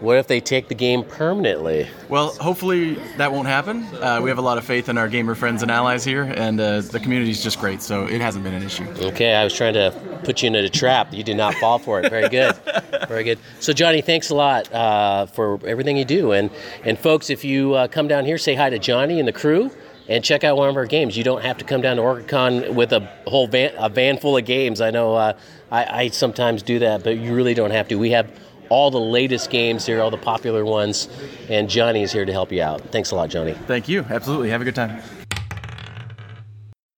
what 0.00 0.16
if 0.16 0.26
they 0.26 0.40
take 0.40 0.68
the 0.68 0.74
game 0.74 1.02
permanently? 1.02 1.88
Well, 2.08 2.28
hopefully 2.34 2.94
that 3.16 3.32
won't 3.32 3.48
happen. 3.48 3.82
Uh, 3.94 4.20
we 4.22 4.28
have 4.30 4.38
a 4.38 4.42
lot 4.42 4.56
of 4.58 4.64
faith 4.64 4.88
in 4.88 4.96
our 4.96 5.08
gamer 5.08 5.34
friends 5.34 5.62
and 5.62 5.70
allies 5.70 6.04
here, 6.04 6.22
and 6.22 6.60
uh, 6.60 6.80
the 6.80 7.00
is 7.10 7.42
just 7.42 7.58
great, 7.58 7.82
so 7.82 8.06
it 8.06 8.20
hasn't 8.20 8.44
been 8.44 8.54
an 8.54 8.62
issue. 8.62 8.84
Okay, 9.00 9.34
I 9.34 9.44
was 9.44 9.54
trying 9.54 9.74
to 9.74 9.92
put 10.24 10.42
you 10.42 10.48
into 10.48 10.64
a 10.64 10.68
trap. 10.68 11.12
You 11.12 11.24
did 11.24 11.36
not 11.36 11.54
fall 11.54 11.78
for 11.78 12.00
it. 12.00 12.10
Very 12.10 12.28
good. 12.28 12.54
Very 13.08 13.24
good. 13.24 13.38
So, 13.60 13.72
Johnny, 13.72 14.00
thanks 14.00 14.30
a 14.30 14.34
lot 14.34 14.72
uh, 14.72 15.26
for 15.26 15.58
everything 15.66 15.96
you 15.96 16.04
do. 16.04 16.32
And 16.32 16.50
and 16.84 16.98
folks, 16.98 17.30
if 17.30 17.44
you 17.44 17.74
uh, 17.74 17.88
come 17.88 18.06
down 18.08 18.24
here, 18.24 18.38
say 18.38 18.54
hi 18.54 18.70
to 18.70 18.78
Johnny 18.78 19.18
and 19.18 19.26
the 19.26 19.32
crew. 19.32 19.70
And 20.10 20.24
check 20.24 20.42
out 20.42 20.56
one 20.56 20.70
of 20.70 20.76
our 20.76 20.86
games. 20.86 21.18
You 21.18 21.22
don't 21.22 21.42
have 21.42 21.58
to 21.58 21.66
come 21.66 21.82
down 21.82 21.96
to 21.96 22.02
OrcaCon 22.02 22.72
with 22.74 22.94
a 22.94 23.00
whole 23.26 23.46
van, 23.46 23.74
a 23.76 23.90
van 23.90 24.16
full 24.16 24.38
of 24.38 24.46
games. 24.46 24.80
I 24.80 24.90
know 24.90 25.14
uh, 25.14 25.34
I, 25.70 25.84
I 26.04 26.08
sometimes 26.08 26.62
do 26.62 26.78
that, 26.78 27.04
but 27.04 27.18
you 27.18 27.34
really 27.34 27.52
don't 27.52 27.72
have 27.72 27.88
to. 27.88 27.96
We 27.96 28.12
have 28.12 28.30
all 28.68 28.90
the 28.90 29.00
latest 29.00 29.50
games 29.50 29.86
here, 29.86 30.00
all 30.00 30.10
the 30.10 30.16
popular 30.18 30.64
ones, 30.64 31.08
and 31.48 31.68
Johnny 31.68 32.02
is 32.02 32.12
here 32.12 32.24
to 32.24 32.32
help 32.32 32.52
you 32.52 32.62
out. 32.62 32.80
Thanks 32.92 33.10
a 33.10 33.16
lot, 33.16 33.30
Johnny. 33.30 33.52
Thank 33.66 33.88
you. 33.88 34.04
Absolutely. 34.08 34.50
Have 34.50 34.60
a 34.60 34.64
good 34.64 34.74
time. 34.74 35.00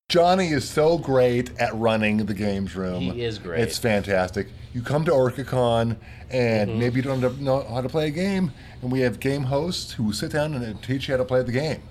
Johnny 0.09 0.49
is 0.49 0.69
so 0.69 0.99
great 0.99 1.57
at 1.59 1.73
running 1.77 2.19
the 2.27 2.35
games 2.35 2.75
room. 2.75 3.01
He 3.03 3.23
is 3.25 3.39
great. 3.39 3.61
It's 3.61 3.79
fantastic. 3.79 4.49
You 4.75 4.83
come 4.83 5.05
to 5.05 5.13
OrcaCon 5.13 5.97
and 6.31 6.71
Mm-hmm. 6.71 6.79
maybe 6.79 6.97
you 6.97 7.03
don't 7.03 7.41
know 7.41 7.63
how 7.69 7.81
to 7.81 7.89
play 7.89 8.09
a 8.09 8.11
game, 8.11 8.53
and 8.83 8.91
we 8.91 9.01
have 9.01 9.19
game 9.21 9.43
hosts 9.45 9.93
who 9.93 10.13
sit 10.13 10.33
down 10.33 10.55
and 10.55 10.83
teach 10.83 11.09
you 11.09 11.15
how 11.15 11.19
to 11.19 11.25
play 11.25 11.43
the 11.43 11.53
game. 11.53 11.83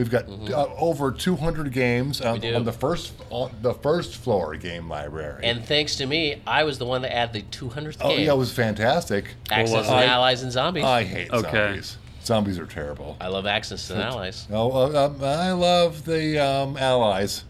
We've 0.00 0.08
got 0.10 0.26
uh, 0.28 0.66
over 0.78 1.12
200 1.12 1.72
games 1.72 2.22
on, 2.22 2.40
Mm-hmm. 2.40 2.56
on 2.56 2.64
the 2.64 2.72
first 2.72 3.12
on 3.28 3.50
the 3.60 3.74
first 3.74 4.16
floor 4.16 4.54
game 4.56 4.88
library. 4.88 5.44
And 5.44 5.62
thanks 5.62 5.96
to 5.96 6.06
me, 6.06 6.40
I 6.46 6.64
was 6.64 6.78
the 6.78 6.86
one 6.86 7.02
that 7.02 7.14
added 7.14 7.34
the 7.52 7.56
200th 7.58 7.98
oh 8.00 8.08
game. 8.16 8.24
yeah, 8.24 8.32
it 8.32 8.36
was 8.38 8.50
fantastic. 8.50 9.34
Axis 9.50 9.74
I- 9.88 10.02
and 10.02 10.10
Allies 10.10 10.42
and 10.42 10.50
Zombies. 10.50 10.84
I 10.84 11.04
hate 11.04 11.30
Okay. 11.30 11.50
zombies. 11.50 11.96
Zombies 12.24 12.58
are 12.58 12.64
terrible. 12.66 13.18
I 13.20 13.28
love 13.28 13.44
Axis 13.44 13.90
and 13.90 14.00
Allies. 14.10 14.46
Oh, 14.50 14.70
uh, 14.72 15.06
um, 15.06 15.22
I 15.22 15.52
love 15.52 16.06
the 16.06 16.38
um, 16.38 16.78
allies. 16.78 17.44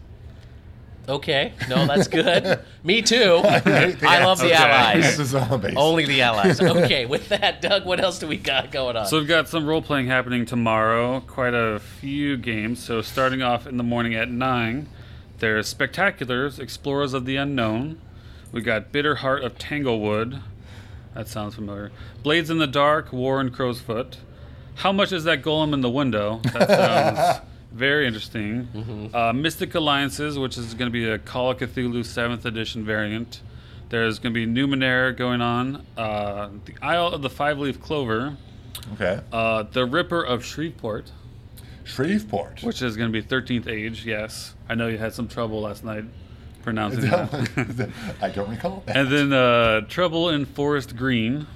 Okay, 1.09 1.53
no, 1.67 1.85
that's 1.87 2.07
good. 2.07 2.59
me 2.83 3.01
too. 3.01 3.41
hate 3.43 3.63
the 3.99 4.07
I 4.07 4.23
love 4.23 4.39
the 4.39 4.45
Okay. 4.45 4.53
Allies. 4.55 5.17
the 5.17 5.25
zombies. 5.25 5.73
Only 5.75 6.05
the 6.05 6.21
Allies. 6.21 6.61
Okay, 6.71 7.05
with 7.05 7.29
that, 7.29 7.61
Doug, 7.61 7.85
what 7.85 7.99
else 7.99 8.19
do 8.19 8.27
we 8.27 8.37
got 8.37 8.71
going 8.71 8.95
on? 8.95 9.05
So 9.07 9.17
we've 9.19 9.27
got 9.27 9.49
some 9.49 9.65
role 9.65 9.81
playing 9.81 10.07
happening 10.07 10.45
tomorrow. 10.45 11.19
Quite 11.21 11.53
a 11.53 11.79
few 11.79 12.37
games. 12.37 12.83
So 12.83 13.01
starting 13.01 13.41
off 13.41 13.65
in 13.67 13.77
the 13.77 13.83
morning 13.83 14.13
at 14.15 14.29
nine, 14.29 14.87
there's 15.39 15.73
Spectaculars, 15.73 16.59
Explorers 16.59 17.13
of 17.13 17.25
the 17.25 17.35
Unknown. 17.35 17.99
We 18.51 18.61
got 18.61 18.91
Bitter 18.91 19.15
Heart 19.15 19.43
of 19.43 19.57
Tanglewood. 19.57 20.41
That 21.15 21.27
sounds 21.27 21.55
familiar. 21.55 21.91
Blades 22.23 22.49
in 22.49 22.57
the 22.59 22.67
Dark, 22.67 23.11
War 23.11 23.41
and 23.41 23.51
Crow's 23.51 23.81
Foot. 23.81 24.17
How 24.75 24.91
much 24.91 25.11
is 25.11 25.23
that 25.25 25.41
golem 25.41 25.73
in 25.73 25.81
the 25.81 25.89
window? 25.89 26.39
That 26.53 26.69
sounds 26.69 27.41
very 27.71 28.05
interesting. 28.07 29.09
Uh, 29.13 29.33
Mystic 29.33 29.73
Alliances, 29.75 30.37
which 30.37 30.57
is 30.57 30.73
going 30.73 30.89
to 30.89 30.93
be 30.93 31.07
a 31.09 31.17
Call 31.17 31.51
of 31.51 31.57
Cthulhu 31.59 31.99
7th 31.99 32.45
edition 32.45 32.83
variant. 32.85 33.41
There's 33.89 34.19
going 34.19 34.33
to 34.33 34.45
be 34.45 34.51
Numenera 34.51 35.15
going 35.15 35.41
on. 35.41 35.85
Uh, 35.97 36.49
the 36.65 36.73
Isle 36.81 37.07
of 37.07 37.21
the 37.21 37.29
Five 37.29 37.59
Leaf 37.59 37.81
Clover. 37.81 38.37
Okay. 38.93 39.21
Uh, 39.31 39.63
the 39.63 39.85
Ripper 39.85 40.21
of 40.23 40.43
Shreveport, 40.45 41.11
Shreveport. 41.83 42.63
which 42.63 42.81
is 42.81 42.95
going 42.97 43.11
to 43.11 43.21
be 43.21 43.25
13th 43.25 43.67
Age, 43.67 44.05
yes. 44.05 44.55
I 44.69 44.75
know 44.75 44.87
you 44.87 44.97
had 44.97 45.13
some 45.13 45.27
trouble 45.27 45.61
last 45.61 45.83
night 45.83 46.05
pronouncing 46.63 47.01
that. 47.09 47.89
I 48.21 48.29
don't 48.29 48.49
recall 48.49 48.83
that. 48.85 48.95
and 48.97 49.11
then 49.11 49.33
uh, 49.33 49.81
Trouble 49.81 50.29
in 50.29 50.45
Forest 50.45 50.95
Green. 50.95 51.47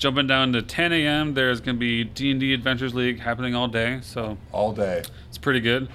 Jumping 0.00 0.26
down 0.26 0.54
to 0.54 0.62
10 0.62 0.94
a.m., 0.94 1.34
there's 1.34 1.60
going 1.60 1.76
to 1.76 1.78
be 1.78 2.04
D&D 2.04 2.54
Adventures 2.54 2.94
League 2.94 3.20
happening 3.20 3.54
all 3.54 3.68
day, 3.68 3.98
so 4.02 4.38
all 4.50 4.72
day. 4.72 5.02
it's 5.28 5.36
pretty 5.36 5.60
good. 5.60 5.90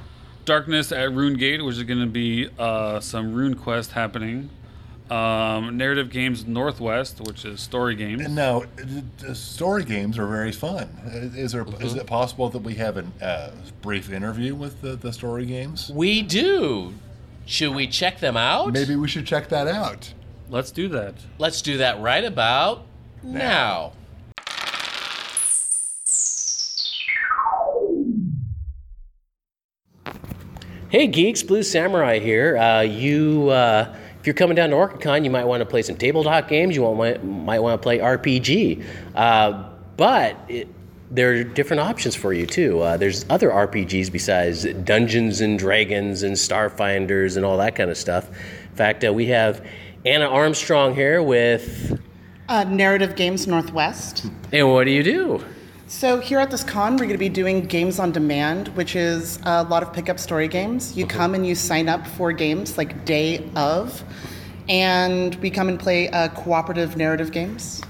Darkness 0.46 0.92
at 0.92 1.12
Rune 1.12 1.34
Gate, 1.34 1.66
which 1.66 1.76
is 1.78 1.84
going 1.84 2.02
to 2.02 2.06
be 2.06 2.48
uh, 2.60 3.00
some 3.00 3.34
Rune 3.34 3.56
Quest 3.56 3.94
happening. 3.94 4.52
Um, 5.10 5.76
Narrative 5.78 6.12
Games 6.12 6.46
Northwest, 6.46 7.20
which 7.22 7.46
is 7.46 7.60
story 7.62 7.96
games. 7.96 8.22
And 8.24 8.36
now, 8.36 8.64
the- 8.76 9.04
the 9.18 9.34
story 9.34 9.84
games 9.84 10.20
are 10.20 10.28
very 10.28 10.52
fun. 10.52 10.88
Uh, 11.04 11.10
Is 11.36 11.52
there 11.54 11.64
is 11.64 11.68
Mm-hmm. 11.68 11.98
it 12.00 12.06
possible 12.06 12.50
that 12.50 12.60
we 12.60 12.76
have 12.76 12.98
a 12.98 13.06
uh, 13.26 13.52
brief 13.82 14.12
interview 14.12 14.54
with 14.54 14.82
the, 14.82 14.96
the 14.96 15.12
story 15.14 15.48
games? 15.48 15.90
we 15.92 16.22
do. 16.22 16.94
Should 17.48 17.74
we 17.74 17.88
check 17.88 18.20
them 18.20 18.38
out? 18.38 18.72
Maybe 18.74 18.96
we 18.96 19.08
should 19.08 19.26
check 19.26 19.50
that 19.50 19.68
out. 19.68 20.14
Let's 20.50 20.70
do 20.70 20.88
that. 20.90 21.16
Let's 21.40 21.64
do 21.64 21.78
that 21.78 22.00
right 22.02 22.24
about 22.24 22.86
now. 23.26 23.92
Hey 30.90 31.08
geeks, 31.08 31.44
Blue 31.44 31.64
Samurai 31.64 32.20
here. 32.20 32.56
Uh, 32.56 32.82
you, 32.82 33.50
uh, 33.50 33.94
if 34.20 34.26
you're 34.26 34.34
coming 34.34 34.56
down 34.56 34.70
to 34.70 34.78
OrcaCon, 34.78 35.26
you 35.26 35.30
might 35.30 35.44
want 35.44 35.60
to 35.60 35.66
play 35.66 35.82
some 35.82 35.98
tabletop 35.98 36.48
games. 36.48 36.76
You 36.76 36.84
want, 36.84 37.24
might 37.24 37.60
want 37.60 37.82
to 37.82 37.84
play 37.84 38.00
RPG, 38.00 38.86
uh, 39.14 39.70
but 39.98 40.38
it, 40.48 40.70
there 41.12 41.34
are 41.34 41.44
different 41.44 41.82
options 41.82 42.16
for 42.16 42.32
you 42.32 42.46
too. 42.46 42.80
Uh, 42.80 42.98
there's 42.98 43.26
other 43.30 43.50
RPGs 43.50 44.12
besides 44.12 44.64
Dungeons 44.64 45.42
and 45.42 45.60
Dragons 45.60 46.24
and 46.24 46.36
Starfinders 46.36 47.36
and 47.36 47.46
all 47.46 47.58
that 47.58 47.76
kind 47.76 47.90
of 47.90 47.98
stuff. 47.98 48.30
In 48.30 48.76
fact, 48.76 49.04
uh, 49.04 49.12
we 49.12 49.26
have 49.28 49.66
Anna 50.06 50.30
Armstrong 50.30 50.96
here 50.96 51.22
with. 51.22 52.00
Uh, 52.48 52.64
Narrative 52.66 53.16
Games 53.16 53.48
Northwest. 53.48 54.28
And 54.52 54.70
what 54.72 54.84
do 54.84 54.92
you 54.92 55.02
do? 55.02 55.44
So 55.88 56.20
here 56.20 56.40
at 56.40 56.52
this 56.52 56.64
con, 56.64 56.94
we're 56.94 57.06
going 57.06 57.12
to 57.12 57.18
be 57.18 57.30
doing 57.30 57.62
games 57.62 57.98
on 57.98 58.12
demand, 58.12 58.68
which 58.70 58.96
is 58.96 59.40
a 59.44 59.64
lot 59.64 59.82
of 59.82 59.94
pickup 59.94 60.20
story 60.20 60.48
games. 60.48 60.96
You 60.96 61.08
come 61.08 61.34
and 61.34 61.46
you 61.46 61.56
sign 61.56 61.90
up 61.90 62.06
for 62.06 62.32
games 62.32 62.78
like 62.78 63.06
day 63.06 63.50
of, 63.56 64.04
and 64.70 65.36
we 65.36 65.50
come 65.50 65.70
and 65.70 65.80
play 65.80 66.10
uh, 66.10 66.30
cooperative 66.30 66.98
narrative 66.98 67.32
games. 67.32 67.82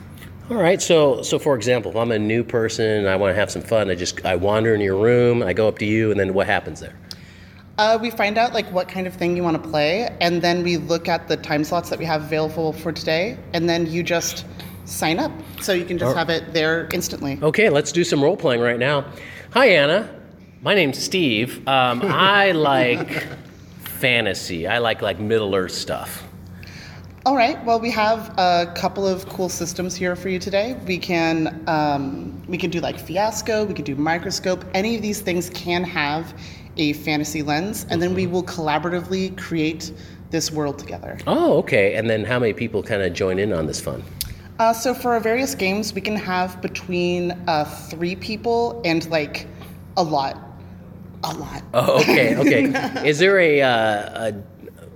All 0.50 0.57
right, 0.57 0.81
so 0.81 1.21
so 1.21 1.39
for 1.39 1.55
example, 1.55 1.91
if 1.91 1.97
I'm 1.97 2.12
a 2.12 2.19
new 2.19 2.43
person 2.43 2.85
and 2.85 3.09
I 3.09 3.15
want 3.15 3.31
to 3.31 3.35
have 3.35 3.50
some 3.50 3.63
fun, 3.63 3.89
I 3.89 3.95
just 3.95 4.24
I 4.25 4.35
wander 4.35 4.75
in 4.75 4.79
your 4.79 4.95
room, 4.95 5.41
I 5.41 5.53
go 5.53 5.67
up 5.67 5.79
to 5.79 5.85
you, 5.85 6.12
and 6.12 6.19
then 6.19 6.33
what 6.33 6.47
happens 6.47 6.79
there? 6.79 6.93
Uh, 7.77 7.98
we 8.01 8.10
find 8.10 8.38
out 8.38 8.53
like 8.53 8.65
what 8.72 8.88
kind 8.88 9.05
of 9.05 9.13
thing 9.13 9.36
you 9.36 9.44
want 9.44 9.62
to 9.62 9.70
play, 9.70 10.15
and 10.22 10.41
then 10.41 10.63
we 10.63 10.77
look 10.77 11.10
at 11.10 11.27
the 11.27 11.36
time 11.36 11.63
slots 11.63 11.89
that 11.89 12.00
we 12.00 12.05
have 12.05 12.24
available 12.24 12.72
for 12.72 12.94
today, 12.94 13.38
and 13.53 13.67
then 13.67 13.86
you 13.86 14.01
just 14.01 14.46
sign 14.86 15.20
up, 15.20 15.32
so 15.60 15.74
you 15.74 15.84
can 15.84 15.98
just 15.98 16.15
have 16.15 16.29
it 16.29 16.53
there 16.53 16.88
instantly. 16.94 17.38
Okay, 17.41 17.70
let's 17.70 17.91
do 17.91 18.05
some 18.05 18.24
role 18.24 18.38
playing 18.38 18.62
right 18.62 18.79
now. 18.79 19.05
Hi, 19.51 19.67
Anna. 19.67 20.10
My 20.62 20.74
name's 20.74 21.03
Steve. 21.03 21.67
Um, 21.67 22.01
I 22.05 22.51
like 22.51 23.27
fantasy. 23.79 24.67
I 24.67 24.77
like 24.77 25.01
like 25.01 25.20
Middle 25.20 25.53
Earth 25.53 25.74
stuff. 25.74 26.24
All 27.25 27.36
right. 27.36 27.63
Well, 27.65 27.79
we 27.79 27.89
have 27.91 28.38
a 28.38 28.72
couple 28.75 29.05
of 29.05 29.27
cool 29.27 29.50
systems 29.50 29.96
here 29.96 30.15
for 30.15 30.29
you 30.29 30.39
today. 30.39 30.79
We 30.86 30.98
can 30.98 31.62
um, 31.67 32.41
we 32.48 32.58
can 32.58 32.70
do 32.70 32.79
like 32.79 33.00
Fiasco. 33.00 33.65
We 33.65 33.74
can 33.74 33.84
do 33.84 33.96
Microscope. 33.96 34.63
Any 34.74 34.96
of 34.96 35.01
these 35.01 35.20
things 35.20 35.50
can 35.50 35.84
have 35.84 36.34
a 36.77 36.94
fantasy 36.94 37.41
lens, 37.41 37.86
and 37.89 38.01
then 38.01 38.13
we 38.13 38.27
will 38.27 38.44
collaboratively 38.44 39.38
create 39.38 39.91
this 40.32 40.51
world 40.51 40.77
together. 40.77 41.17
Oh, 41.27 41.58
okay. 41.60 41.96
And 41.96 42.10
then 42.10 42.25
how 42.25 42.39
many 42.39 42.53
people 42.53 42.84
kind 42.84 43.01
of 43.01 43.13
join 43.13 43.39
in 43.39 43.53
on 43.53 43.67
this 43.67 43.79
fun? 43.79 44.03
Uh, 44.60 44.74
so 44.74 44.94
for 44.94 45.13
our 45.13 45.20
various 45.20 45.53
games, 45.53 45.94
we 45.94 46.01
can 46.01 46.15
have 46.15 46.62
between 46.62 47.32
uh, 47.48 47.65
three 47.65 48.15
people 48.15 48.82
and 48.86 49.10
like 49.10 49.48
a 49.98 50.03
lot, 50.03 50.38
a 51.24 51.34
lot. 51.34 51.63
Oh, 51.74 52.01
okay, 52.01 52.36
okay. 52.38 53.08
Is 53.08 53.20
there 53.20 53.39
a, 53.39 53.62
uh, 53.62 54.29
a 54.29 54.34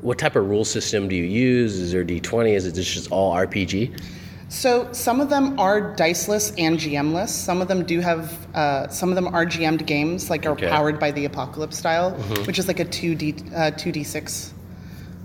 what 0.01 0.17
type 0.17 0.35
of 0.35 0.49
rule 0.49 0.63
system 0.63 1.07
do 1.09 1.15
you 1.15 1.25
use? 1.25 1.75
Is 1.75 1.91
there 1.91 2.05
D20? 2.05 2.55
Is 2.55 2.65
it 2.65 2.73
just 2.73 3.11
all 3.11 3.33
RPG? 3.35 3.99
So 4.49 4.91
some 4.93 5.21
of 5.21 5.29
them 5.29 5.59
are 5.59 5.93
diceless 5.95 6.51
and 6.57 6.77
GMless. 6.79 7.29
Some 7.29 7.61
of 7.61 7.67
them 7.67 7.85
do 7.85 7.99
have. 7.99 8.47
Uh, 8.55 8.87
some 8.89 9.09
of 9.09 9.15
them 9.15 9.27
are 9.27 9.45
GM'd 9.45 9.85
games, 9.85 10.29
like 10.29 10.45
are 10.47 10.51
Okay. 10.53 10.67
powered 10.67 10.99
by 10.99 11.11
the 11.11 11.25
Apocalypse 11.25 11.77
style, 11.77 12.11
which 12.45 12.57
is 12.57 12.67
like 12.67 12.79
a 12.79 12.85
two 12.85 13.13
D 13.15 13.35
uh, 13.55 13.69
two 13.71 13.91
D 13.91 14.03
six 14.03 14.53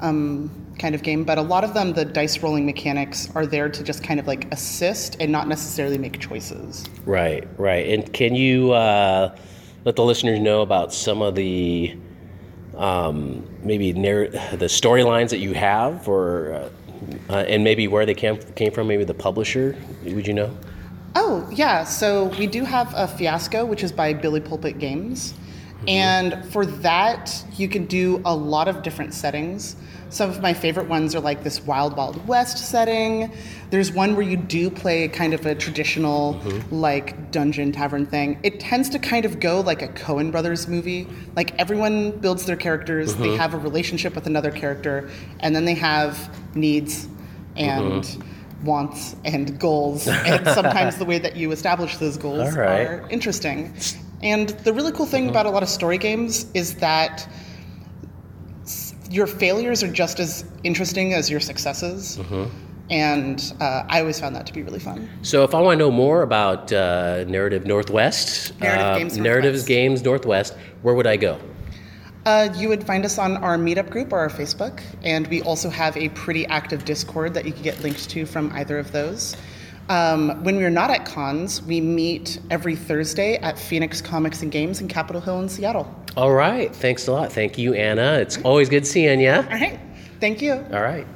um, 0.03 0.51
kind 0.79 0.95
of 0.95 1.03
game. 1.03 1.25
But 1.25 1.39
a 1.39 1.43
lot 1.43 1.65
of 1.65 1.73
them, 1.73 1.95
the 1.95 2.05
dice 2.05 2.43
rolling 2.43 2.67
mechanics 2.67 3.31
are 3.35 3.47
there 3.47 3.71
to 3.71 3.83
just 3.83 4.05
kind 4.05 4.21
of 4.21 4.27
like 4.27 4.53
assist 4.53 5.17
and 5.21 5.33
not 5.33 5.49
necessarily 5.49 5.97
make 5.97 6.21
choices. 6.21 6.85
Right, 7.07 7.49
right. 7.59 7.89
And 7.89 8.13
can 8.13 8.35
you 8.35 8.73
uh, 8.73 9.35
let 9.87 9.97
the 9.97 10.05
listeners 10.05 10.39
know 10.39 10.61
about 10.61 10.93
some 10.93 11.23
of 11.23 11.35
the 11.35 11.97
um, 12.77 13.49
maybe 13.63 13.95
narr- 13.95 14.29
the 14.29 14.67
storylines 14.67 15.31
that 15.31 15.39
you 15.39 15.55
have, 15.55 16.09
or 16.09 16.53
uh, 16.53 16.69
uh, 17.29 17.45
and 17.49 17.65
maybe 17.65 17.89
where 17.89 18.07
they 18.07 18.15
came 18.15 18.39
came 18.55 18.73
from? 18.73 18.89
Maybe 18.89 19.05
the 19.05 19.15
publisher. 19.15 19.77
Would 20.05 20.27
you 20.27 20.35
know? 20.35 20.57
Oh, 21.17 21.49
yeah. 21.53 21.85
So 21.85 22.25
we 22.39 22.47
do 22.47 22.65
have 22.65 22.93
a 22.97 23.07
Fiasco, 23.07 23.65
which 23.65 23.85
is 23.85 23.93
by 23.93 24.15
Bully 24.15 24.41
Pulpit 24.41 24.79
Games. 24.79 25.35
Mm-hmm. 25.87 25.89
And 25.89 26.53
for 26.53 26.65
that, 26.67 27.45
you 27.57 27.69
can 27.69 27.87
do 27.87 28.23
a 28.25 28.35
lot 28.35 28.69
of 28.69 28.83
different 28.83 29.15
settings. 29.15 29.77
Some 30.09 30.31
of 30.31 30.41
my 30.41 30.55
favorite 30.55 30.89
ones 30.89 31.15
are 31.15 31.21
like 31.21 31.43
this 31.43 31.61
Wild 31.67 31.97
Wild 31.97 32.27
West 32.29 32.59
setting. 32.59 33.33
There's 33.71 33.91
one 33.91 34.15
where 34.15 34.25
you 34.25 34.37
do 34.37 34.71
play 34.71 35.09
kind 35.09 35.35
of 35.35 35.45
a 35.45 35.55
traditional, 35.55 36.35
mm-hmm. 36.35 36.75
like, 36.75 37.33
dungeon 37.33 37.73
tavern 37.73 38.07
thing. 38.07 38.39
It 38.45 38.61
tends 38.61 38.89
to 38.91 38.99
kind 39.01 39.25
of 39.25 39.41
go 39.41 39.61
like 39.61 39.83
a 39.83 39.89
Coen 39.89 40.31
Brothers 40.31 40.69
movie. 40.69 41.09
Like, 41.35 41.59
everyone 41.59 42.13
builds 42.13 42.47
their 42.47 42.57
characters, 42.57 43.17
they 43.17 43.27
mm-hmm. 43.27 43.37
have 43.39 43.55
a 43.55 43.59
relationship 43.59 44.15
with 44.15 44.27
another 44.27 44.53
character, 44.53 45.11
and 45.41 45.55
then 45.55 45.65
they 45.65 45.75
have 45.75 46.31
needs 46.55 47.09
and 47.57 48.23
wants 48.63 49.17
and 49.25 49.59
goals. 49.59 50.07
And 50.07 50.47
sometimes 50.47 50.97
the 50.97 51.05
way 51.05 51.19
that 51.19 51.37
you 51.37 51.51
establish 51.53 51.97
those 51.97 52.17
goals 52.17 52.55
right. 52.57 52.87
are 52.87 53.09
interesting. 53.11 53.75
And 54.25 54.49
the 54.49 54.73
really 54.73 54.91
cool 54.91 55.07
thing 55.07 55.29
about 55.29 55.45
a 55.45 55.51
lot 55.51 55.63
of 55.63 55.69
story 55.69 55.99
games 55.99 56.51
is 56.55 56.75
that 56.77 57.29
your 59.11 59.27
failures 59.27 59.83
are 59.83 59.93
just 59.93 60.19
as 60.19 60.45
interesting 60.65 61.13
as 61.13 61.31
your 61.31 61.41
successes. 61.41 62.19
and 62.91 63.53
uh, 63.61 63.85
I 63.87 64.01
always 64.01 64.19
found 64.19 64.35
that 64.35 64.47
to 64.47 64.53
be 64.53 64.63
really 64.63 64.79
fun. 64.79 65.09
So, 65.23 65.45
if 65.45 65.55
I 65.55 65.61
want 65.61 65.79
to 65.79 65.85
know 65.85 65.91
more 65.91 66.23
about 66.23 66.73
uh, 66.73 67.25
Narrative 67.25 67.67
Northwest, 67.67 68.59
Narrative 68.61 68.87
uh, 68.87 68.99
Games 68.99 69.19
Narrative 69.19 69.53
Northwest. 69.53 69.69
Games 69.69 70.03
Northwest, 70.03 70.57
where 70.83 70.95
would 70.95 71.07
I 71.07 71.17
go? 71.17 71.39
Uh, 72.25 72.49
you 72.57 72.71
would 72.71 72.85
find 72.85 73.05
us 73.05 73.19
on 73.19 73.37
our 73.39 73.59
meetup 73.59 73.91
group 73.91 74.11
or 74.11 74.19
our 74.19 74.31
Facebook, 74.31 74.83
and 75.03 75.27
we 75.29 75.43
also 75.43 75.69
have 75.69 75.95
a 75.99 76.09
pretty 76.11 76.47
active 76.47 76.87
Discord 76.87 77.35
that 77.35 77.45
you 77.45 77.53
can 77.53 77.63
get 77.63 77.83
linked 77.83 78.09
to 78.11 78.25
from 78.25 78.51
either 78.53 78.79
of 78.79 78.93
those. 78.93 79.37
Um, 79.89 80.43
when 80.45 80.57
we're 80.57 80.71
not 80.71 80.91
at 80.91 81.05
cons, 81.05 81.63
we 81.63 81.81
meet 81.81 82.41
every 82.51 82.75
Thursday 82.75 83.37
at 83.37 83.59
Phoenix 83.59 84.01
Comics 84.01 84.43
and 84.43 84.51
Games 84.51 84.81
in 84.81 84.89
Capitol 84.89 85.21
Hill 85.21 85.41
in 85.43 85.49
Seattle. 85.49 85.95
All 86.17 86.33
right. 86.33 86.75
Thanks 86.75 87.07
a 87.07 87.13
lot. 87.13 87.33
Thank 87.33 87.59
you, 87.59 87.75
Anna. 87.75 88.15
It's 88.15 88.39
always 88.43 88.69
good 88.69 88.87
seeing 88.87 89.21
you. 89.21 89.33
All 89.33 89.43
right, 89.43 89.79
thank 90.21 90.41
you. 90.41 90.53
All 90.73 90.81
right. 90.83 91.07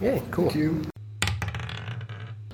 Yeah, 0.00 0.20
cool. 0.30 0.44
Thank 0.44 0.56
you. 0.56 0.82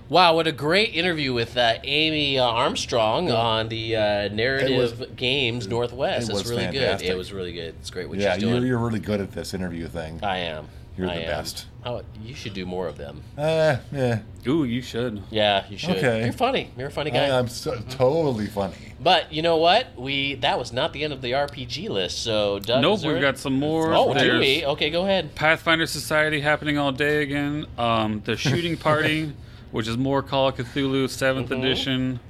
Wow, 0.08 0.36
what 0.36 0.46
a 0.46 0.52
great 0.52 0.94
interview 0.94 1.32
with 1.32 1.56
uh, 1.56 1.74
Amy 1.82 2.38
uh, 2.38 2.44
Armstrong 2.44 3.30
on 3.30 3.68
the 3.68 3.96
uh, 3.96 4.28
Narrative 4.28 5.16
Games 5.16 5.66
Northwest. 5.66 6.28
it 6.28 6.32
It's 6.32 6.42
was 6.44 6.50
really 6.50 6.66
good. 6.66 7.02
It 7.02 7.16
was 7.16 7.32
really 7.32 7.52
good. 7.52 7.74
It's 7.80 7.90
great 7.90 8.08
what 8.08 8.18
Yeah, 8.18 8.34
she's 8.34 8.42
doing. 8.44 8.54
you're, 8.56 8.66
you're 8.66 8.78
really 8.78 9.00
good 9.00 9.20
at 9.20 9.32
this 9.32 9.52
interview 9.52 9.88
thing. 9.88 10.20
I 10.22 10.38
am. 10.38 10.68
You're 10.96 11.10
I 11.10 11.16
the 11.16 11.22
am. 11.22 11.28
best. 11.28 11.66
Oh, 11.84 12.02
you 12.22 12.34
should 12.34 12.54
do 12.54 12.64
more 12.66 12.88
of 12.88 12.96
them. 12.96 13.22
Uh, 13.36 13.76
yeah. 13.92 14.20
Ooh, 14.48 14.64
you 14.64 14.80
should. 14.82 15.22
Yeah, 15.30 15.64
you 15.68 15.76
should. 15.76 15.96
Okay. 15.98 16.24
You're 16.24 16.32
funny. 16.32 16.70
You're 16.76 16.88
a 16.88 16.90
funny 16.90 17.10
guy. 17.10 17.26
I, 17.26 17.38
am 17.38 17.48
so, 17.48 17.76
totally 17.90 18.46
funny. 18.46 18.74
But 18.98 19.32
you 19.32 19.42
know 19.42 19.58
what? 19.58 19.94
We 19.96 20.34
that 20.36 20.58
was 20.58 20.72
not 20.72 20.92
the 20.92 21.04
end 21.04 21.12
of 21.12 21.20
the 21.22 21.32
RPG 21.32 21.88
list. 21.90 22.22
So 22.22 22.58
Doug, 22.60 22.80
Nope, 22.82 23.04
we've 23.04 23.20
got 23.20 23.38
some 23.38 23.54
more. 23.58 23.92
Oh, 23.92 24.14
do 24.14 24.38
we? 24.38 24.64
Okay, 24.64 24.90
go 24.90 25.02
ahead. 25.02 25.34
Pathfinder 25.34 25.86
Society 25.86 26.40
happening 26.40 26.78
all 26.78 26.92
day 26.92 27.22
again. 27.22 27.66
Um, 27.76 28.22
the 28.24 28.36
Shooting 28.38 28.76
Party, 28.76 29.32
which 29.70 29.86
is 29.86 29.96
more 29.98 30.22
Call 30.22 30.48
of 30.48 30.56
Cthulhu 30.56 31.04
7th 31.04 31.44
Mm-hmm. 31.48 31.52
edition. 31.52 32.20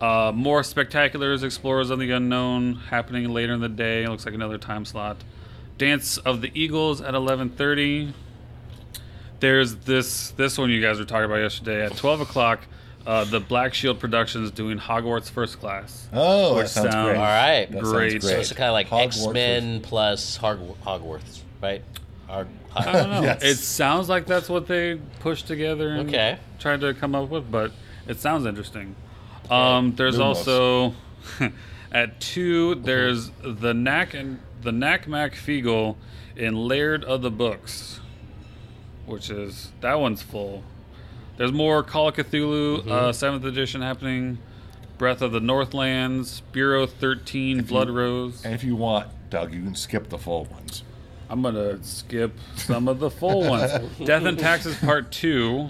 Uh, 0.00 0.32
more 0.34 0.62
Spectaculars, 0.62 1.42
Explorers 1.42 1.90
of 1.90 1.98
the 1.98 2.10
Unknown 2.10 2.76
happening 2.88 3.28
later 3.28 3.52
in 3.52 3.60
the 3.60 3.68
day. 3.68 4.06
Looks 4.06 4.24
like 4.24 4.34
another 4.34 4.56
time 4.56 4.86
slot. 4.86 5.18
Dance 5.80 6.18
of 6.18 6.42
the 6.42 6.50
Eagles 6.54 7.00
at 7.00 7.14
11:30. 7.14 8.12
There's 9.40 9.76
this 9.76 10.30
this 10.32 10.58
one 10.58 10.68
you 10.68 10.82
guys 10.82 10.98
were 10.98 11.06
talking 11.06 11.24
about 11.24 11.36
yesterday 11.38 11.86
at 11.86 11.96
12 11.96 12.20
o'clock. 12.20 12.60
Uh, 13.06 13.24
the 13.24 13.40
Black 13.40 13.72
Shield 13.72 13.98
Productions 13.98 14.50
doing 14.50 14.78
Hogwarts 14.78 15.30
First 15.30 15.58
Class. 15.58 16.06
Oh, 16.12 16.56
Which 16.56 16.64
that 16.66 16.68
sounds 16.68 16.92
sounds- 16.92 17.06
great. 17.06 17.16
All 17.16 17.22
right. 17.24 17.66
That 17.70 17.78
sounds 17.80 17.92
Great. 17.92 18.22
So 18.22 18.28
it's 18.38 18.52
kind 18.52 18.68
of 18.68 18.74
like 18.74 18.92
X 18.92 19.26
Men 19.28 19.80
plus 19.80 20.36
Hog- 20.36 20.76
Hogwarts, 20.84 21.40
right? 21.62 21.82
Hog- 22.28 22.48
I 22.76 22.84
don't 22.92 23.10
know. 23.10 23.22
Yes. 23.22 23.42
It 23.42 23.56
sounds 23.56 24.10
like 24.10 24.26
that's 24.26 24.50
what 24.50 24.66
they 24.68 25.00
pushed 25.20 25.46
together 25.46 25.88
and 25.88 26.10
Okay. 26.10 26.36
tried 26.58 26.82
to 26.82 26.92
come 26.92 27.14
up 27.14 27.30
with, 27.30 27.50
but 27.50 27.72
it 28.06 28.20
sounds 28.20 28.44
interesting. 28.44 28.94
Um, 29.50 29.94
there's 29.96 30.18
Lumos. 30.18 30.20
also 30.46 30.94
at 31.90 32.20
two. 32.20 32.74
There's 32.74 33.30
the 33.42 33.72
Knack 33.72 34.12
and 34.12 34.40
the 34.62 34.72
Nac 34.72 35.06
Mac 35.08 35.32
Feegle 35.34 35.96
in 36.36 36.54
Laird 36.54 37.04
of 37.04 37.22
the 37.22 37.30
Books, 37.30 38.00
which 39.06 39.30
is 39.30 39.72
that 39.80 39.94
one's 40.00 40.22
full. 40.22 40.62
There's 41.36 41.52
more 41.52 41.82
Call 41.82 42.08
of 42.08 42.16
Cthulhu 42.16 42.86
uh, 42.88 43.12
seventh 43.12 43.44
edition 43.44 43.80
happening. 43.82 44.38
Breath 44.98 45.22
of 45.22 45.32
the 45.32 45.40
Northlands, 45.40 46.42
Bureau 46.52 46.86
13, 46.86 47.62
Blood 47.62 47.88
Rose. 47.88 48.44
And 48.44 48.52
if 48.54 48.62
you 48.62 48.76
want, 48.76 49.08
Doug, 49.30 49.54
you 49.54 49.62
can 49.62 49.74
skip 49.74 50.10
the 50.10 50.18
full 50.18 50.44
ones. 50.44 50.82
I'm 51.30 51.40
gonna 51.42 51.82
skip 51.82 52.32
some 52.56 52.86
of 52.88 52.98
the 52.98 53.10
full 53.10 53.48
ones. 53.48 53.72
Death 54.04 54.24
and 54.24 54.38
Taxes 54.38 54.76
Part 54.76 55.10
Two. 55.12 55.68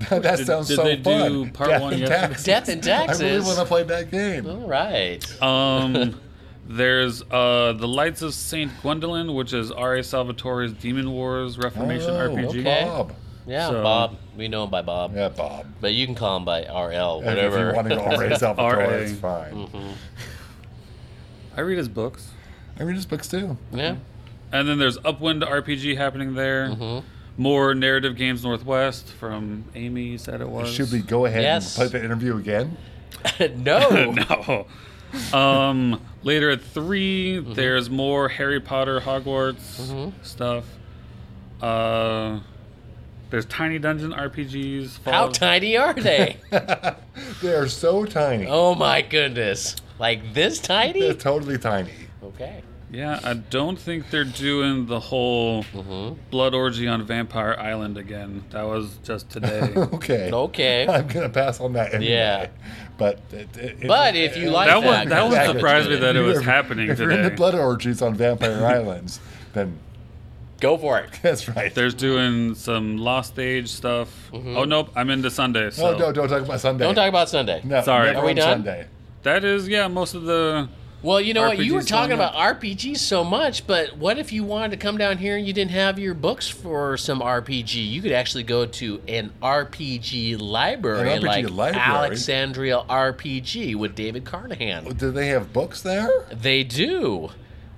that 0.08 0.22
Did- 0.38 0.46
sounds 0.46 0.68
did 0.68 0.76
so 0.76 0.82
they 0.84 0.96
fun. 0.96 1.30
do 1.44 1.50
part 1.52 1.70
Death 1.70 1.82
one 1.82 1.92
and 1.92 2.00
yesterday? 2.00 2.20
Taxes. 2.26 2.44
Death 2.46 2.68
and 2.70 2.82
Taxes. 2.82 3.20
I 3.20 3.24
really 3.26 3.44
want 3.44 3.58
to 3.58 3.64
play 3.66 3.82
that 3.84 4.10
game. 4.10 4.46
All 4.48 4.66
right. 4.66 5.42
Um, 5.42 6.18
there's 6.66 7.22
uh, 7.30 7.72
the 7.76 7.88
Lights 7.88 8.22
of 8.22 8.34
Saint 8.34 8.70
Gwendolyn, 8.82 9.34
which 9.34 9.52
is 9.52 9.70
R.A. 9.70 10.00
Salvatore's 10.02 10.72
Demon 10.74 11.10
Wars 11.10 11.58
Reformation 11.58 12.10
Oh, 12.10 12.28
RPG. 12.28 12.60
okay. 12.60 12.84
Bob. 12.84 13.12
Yeah, 13.46 13.68
So- 13.68 13.82
Bob. 13.82 14.16
We 14.36 14.48
know 14.48 14.64
him 14.64 14.70
by 14.70 14.80
Bob. 14.82 15.14
Yeah, 15.14 15.28
Bob. 15.28 15.66
But 15.80 15.92
you 15.92 16.06
can 16.06 16.14
call 16.14 16.36
him 16.38 16.44
by 16.44 16.60
RL, 16.62 17.18
And 17.18 17.26
whatever. 17.26 17.70
If 17.70 17.70
you 17.70 17.76
want 17.76 17.88
to 17.90 17.96
go 17.96 18.16
raise 18.16 18.38
Salvatore, 18.40 18.76
RA. 18.76 18.88
it's 18.90 19.18
fine. 19.18 19.68
I 21.56 21.60
read 21.62 21.78
his 21.78 21.88
books. 21.88 22.30
I 22.78 22.84
read 22.84 22.96
his 22.96 23.06
books 23.06 23.28
too. 23.28 23.56
yeah. 23.72 23.96
And 24.52 24.68
then 24.68 24.78
there's 24.78 24.96
Upwind 24.98 25.42
RPG 25.42 25.96
happening 25.96 26.34
there. 26.34 26.68
Mm-hmm. 26.70 27.06
More 27.42 27.74
narrative 27.74 28.16
games 28.16 28.42
Northwest 28.44 29.08
from 29.08 29.64
Amy 29.74 30.16
said 30.18 30.40
it 30.40 30.48
was. 30.48 30.72
Should 30.72 30.90
we 30.92 31.00
go 31.00 31.26
ahead 31.26 31.42
Yes. 31.42 31.78
and 31.78 31.90
play 31.90 31.98
the 32.00 32.04
interview 32.04 32.36
again? 32.36 32.76
no. 33.56 34.10
no. 34.12 34.66
Um, 35.32 36.00
later 36.22 36.50
at 36.50 36.60
3 36.62 37.36
Mm-hmm. 37.38 37.52
there's 37.54 37.88
more 37.90 38.28
Harry 38.28 38.60
Potter 38.60 39.00
Hogwarts 39.00 40.12
stuff. 40.22 40.64
Uh, 41.60 42.40
there's 43.30 43.44
Tiny 43.46 43.78
Dungeon 43.78 44.12
RPGs. 44.12 44.98
How 45.04 45.28
tiny 45.28 45.76
are 45.76 45.94
they? 45.94 46.36
They 47.42 47.52
are 47.54 47.68
so 47.68 48.04
tiny. 48.04 48.46
oh 48.48 48.74
my 48.74 49.02
goodness. 49.02 49.76
Like 49.98 50.34
this 50.34 50.58
tiny? 50.58 51.00
They're 51.00 51.14
totally 51.14 51.58
tiny. 51.58 51.92
Okay. 52.22 52.62
Yeah, 52.92 53.20
I 53.22 53.34
don't 53.34 53.78
think 53.78 54.10
they're 54.10 54.24
doing 54.24 54.86
the 54.86 54.98
whole 54.98 55.62
Mm-hmm. 55.64 56.18
blood 56.30 56.54
orgy 56.54 56.88
on 56.88 57.04
Vampire 57.04 57.54
Island 57.58 57.96
again. 57.96 58.44
That 58.50 58.64
was 58.66 58.98
just 59.04 59.30
today. 59.30 59.72
Okay. 59.76 60.30
Okay. 60.32 60.86
I'm 60.88 61.06
gonna 61.06 61.28
pass 61.28 61.60
on 61.60 61.74
that 61.74 61.94
anyway. 61.94 62.12
Yeah. 62.12 62.46
But 62.98 63.20
it, 63.32 63.56
it, 63.56 63.86
But 63.86 64.16
if 64.16 64.36
you 64.36 64.50
like 64.50 64.68
that 64.68 64.80
that, 64.80 64.86
one, 64.86 65.08
that 65.08 65.22
one 65.48 65.54
surprised 65.56 65.88
me 65.88 65.96
that 65.96 66.16
it 66.16 66.20
was 66.22 66.38
If- 66.38 66.44
happening 66.44 66.88
if 66.90 66.98
you're 66.98 67.10
into 67.12 67.30
blood 67.30 67.54
orgies 67.54 68.02
on 68.02 68.14
Vampire 68.14 68.64
Islands, 68.76 69.20
then 69.52 69.78
Go 70.60 70.76
for 70.76 70.98
it. 70.98 71.08
that's 71.22 71.48
right. 71.48 71.74
There's 71.74 71.94
doing 71.94 72.54
some 72.54 72.98
Lost 72.98 73.38
Age 73.38 73.68
stuff. 73.70 74.30
Oh 74.32 74.64
nope, 74.64 74.90
I'm 74.94 75.08
into 75.08 75.30
Sunday. 75.30 75.70
So 75.70 75.94
oh 75.94 75.98
no, 75.98 76.12
don't 76.12 76.28
talk 76.28 76.42
about 76.42 76.60
Sunday. 76.60 76.84
Don't 76.84 76.94
talk 76.94 77.08
about 77.08 77.28
Sunday. 77.30 77.62
No, 77.64 77.80
Sorry. 77.82 78.14
Are 78.14 78.26
we 78.26 78.34
done? 78.34 78.58
Sunday. 78.64 78.86
that 79.22 79.42
is 79.44 79.66
yeah, 79.68 79.88
most 79.88 80.14
of 80.14 80.24
the 80.24 80.68
Well, 81.02 81.20
you 81.20 81.32
know 81.32 81.48
what? 81.48 81.58
You 81.58 81.74
were 81.74 81.82
talking 81.82 82.16
going 82.16 82.20
about 82.20 82.60
RPGs 82.60 82.98
so 82.98 83.24
much, 83.24 83.66
but 83.66 83.96
what 83.96 84.18
if 84.18 84.32
you 84.32 84.44
wanted 84.44 84.72
to 84.72 84.76
come 84.76 84.98
down 84.98 85.18
here 85.18 85.36
and 85.36 85.46
you 85.46 85.52
didn't 85.52 85.70
have 85.70 85.98
your 85.98 86.14
books 86.14 86.48
for 86.48 86.96
some 86.96 87.20
RPG? 87.20 87.90
You 87.90 88.02
could 88.02 88.12
actually 88.12 88.42
go 88.42 88.66
to 88.66 89.00
an 89.08 89.32
RPG 89.42 90.40
library, 90.40 91.12
An 91.12 91.22
RPG 91.22 91.24
like 91.24 91.50
library? 91.50 91.76
Alexandria 91.76 92.82
RPG 92.88 93.76
with 93.76 93.94
David 93.94 94.24
Carnahan. 94.24 94.84
Do 94.96 95.10
they 95.10 95.28
have 95.28 95.52
books 95.52 95.80
there? 95.80 96.10
They 96.30 96.64
do. 96.64 97.30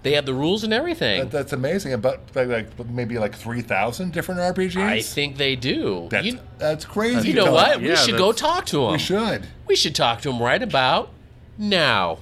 They 0.03 0.15
have 0.15 0.27
the 0.27 0.35
rules 0.35 0.65
and 0.65 0.73
everything. 0.73 1.21
That, 1.21 1.31
that's 1.31 1.53
amazing. 1.53 1.93
About 1.93 2.21
like, 2.35 2.49
like 2.49 2.89
maybe 2.89 3.19
like 3.19 3.37
three 3.37 3.63
thousand 3.63 4.13
different 4.13 4.41
RPGs. 4.41 4.77
I 4.83 5.01
think 5.01 5.37
they 5.37 5.55
do. 5.55 6.09
that's, 6.11 6.27
you, 6.27 6.39
that's 6.59 6.85
crazy. 6.85 7.29
you 7.29 7.35
know 7.35 7.45
Doug. 7.45 7.55
what? 7.55 7.81
we 7.81 7.95
should 7.95 8.19
go 8.19 8.33
talk 8.33 8.67
to 8.67 8.87
him. 8.87 8.93
We 8.93 8.99
should. 8.99 9.47
We 9.69 9.77
should 9.77 9.95
talk 9.95 10.21
to 10.23 10.31
him 10.31 10.43
right 10.43 10.61
about 10.63 11.11
now. 11.57 12.19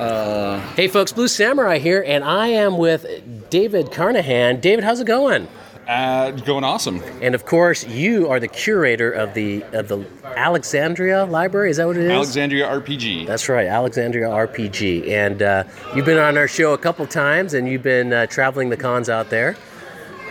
Hey, 0.00 0.88
folks, 0.88 1.12
Blue 1.12 1.28
Samurai 1.28 1.78
here, 1.78 2.02
and 2.06 2.24
I 2.24 2.48
am 2.48 2.78
with 2.78 3.50
David 3.50 3.92
Carnahan. 3.92 4.58
David, 4.60 4.82
how's 4.82 5.00
it 5.00 5.06
going? 5.06 5.46
Uh, 5.86 6.30
going 6.30 6.64
awesome. 6.64 7.02
And 7.20 7.34
of 7.34 7.44
course, 7.44 7.86
you 7.86 8.28
are 8.28 8.40
the 8.40 8.48
curator 8.48 9.10
of 9.10 9.34
the 9.34 9.62
of 9.72 9.88
the 9.88 10.06
Alexandria 10.24 11.24
Library. 11.24 11.70
Is 11.70 11.76
that 11.78 11.86
what 11.86 11.96
it 11.96 12.04
is? 12.04 12.10
Alexandria 12.10 12.66
RPG. 12.66 13.26
That's 13.26 13.48
right, 13.48 13.66
Alexandria 13.66 14.28
RPG. 14.28 15.08
And 15.08 15.42
uh, 15.42 15.64
you've 15.94 16.06
been 16.06 16.18
on 16.18 16.38
our 16.38 16.48
show 16.48 16.72
a 16.72 16.78
couple 16.78 17.06
times, 17.06 17.52
and 17.54 17.68
you've 17.68 17.82
been 17.82 18.12
uh, 18.12 18.26
traveling 18.26 18.70
the 18.70 18.76
cons 18.76 19.08
out 19.08 19.28
there. 19.30 19.56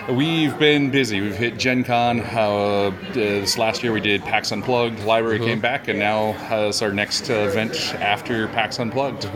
We've 0.09 0.57
been 0.57 0.89
busy. 0.89 1.21
We've 1.21 1.35
hit 1.35 1.59
Gen 1.59 1.83
Con. 1.83 2.21
Uh, 2.21 2.91
this 3.13 3.59
last 3.59 3.83
year 3.83 3.91
we 3.91 4.01
did 4.01 4.23
PAX 4.23 4.51
Unplugged. 4.51 4.99
Library 5.03 5.37
came 5.37 5.59
back, 5.59 5.87
and 5.87 5.99
now 5.99 6.29
uh, 6.49 6.69
it's 6.69 6.81
our 6.81 6.91
next 6.91 7.29
uh, 7.29 7.33
event 7.33 7.93
after 7.95 8.47
PAX 8.47 8.79
Unplugged. 8.79 9.29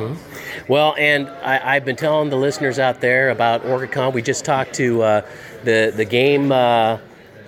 Well, 0.68 0.96
and 0.98 1.30
I, 1.30 1.76
I've 1.76 1.86
been 1.86 1.96
telling 1.96 2.32
the 2.32 2.38
listeners 2.38 2.80
out 2.80 3.02
there 3.02 3.30
about 3.30 3.64
OrcaCon. 3.64 4.14
We 4.14 4.24
just 4.24 4.46
talked 4.46 4.74
to 4.76 5.04
uh, 5.04 5.22
the 5.64 5.94
the 5.96 6.06
game 6.06 6.52
uh, 6.52 6.98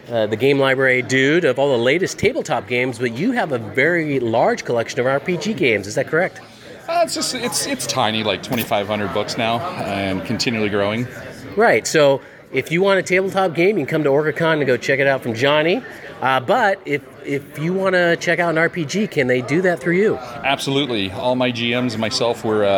uh, 0.08 0.28
the 0.28 0.38
game 0.38 0.60
library 0.60 1.02
dude 1.02 1.46
of 1.46 1.58
all 1.58 1.76
the 1.76 1.84
latest 1.84 2.20
tabletop 2.20 2.68
games, 2.68 3.00
but 3.00 3.14
you 3.14 3.32
have 3.32 3.52
a 3.54 3.58
very 3.58 4.20
large 4.20 4.66
collection 4.66 5.00
of 5.00 5.08
RPG 5.08 5.58
games. 5.58 5.88
Is 5.88 5.96
that 5.96 6.08
correct? 6.08 6.42
Uh, 6.88 7.02
it's 7.04 7.16
just 7.16 7.34
it's 7.34 7.66
it's 7.66 7.88
tiny, 7.88 8.24
like 8.24 8.44
2,500 8.44 9.12
books 9.16 9.36
now, 9.36 9.60
and 9.80 10.24
continually 10.26 10.70
growing. 10.70 11.08
Right. 11.56 11.88
So 11.88 12.22
if 12.56 12.72
you 12.72 12.82
want 12.82 13.00
a 13.00 13.04
tabletop 13.04 13.54
game, 13.54 13.78
you 13.78 13.86
can 13.86 13.92
come 13.92 14.04
to 14.06 14.10
OrcaCon 14.10 14.54
and 14.54 14.66
go 14.66 14.78
check 14.78 15.00
it 15.00 15.08
out 15.08 15.22
from 15.22 15.34
Johnny. 15.34 15.84
Uh, 16.22 16.40
but 16.40 16.80
if 16.86 17.04
if 17.26 17.60
you 17.60 17.74
want 17.74 17.94
to 17.94 18.16
check 18.18 18.40
out 18.40 18.56
an 18.56 18.56
RPG, 18.56 19.10
can 19.12 19.28
they 19.28 19.42
do 19.42 19.62
that 19.64 19.80
through 19.80 19.98
you? 19.98 20.16
Absolutely. 20.16 21.12
All 21.12 21.36
my 21.36 21.52
GMs 21.52 21.94
and 21.94 22.00
myself 22.00 22.46
were 22.46 22.64
uh, 22.64 22.70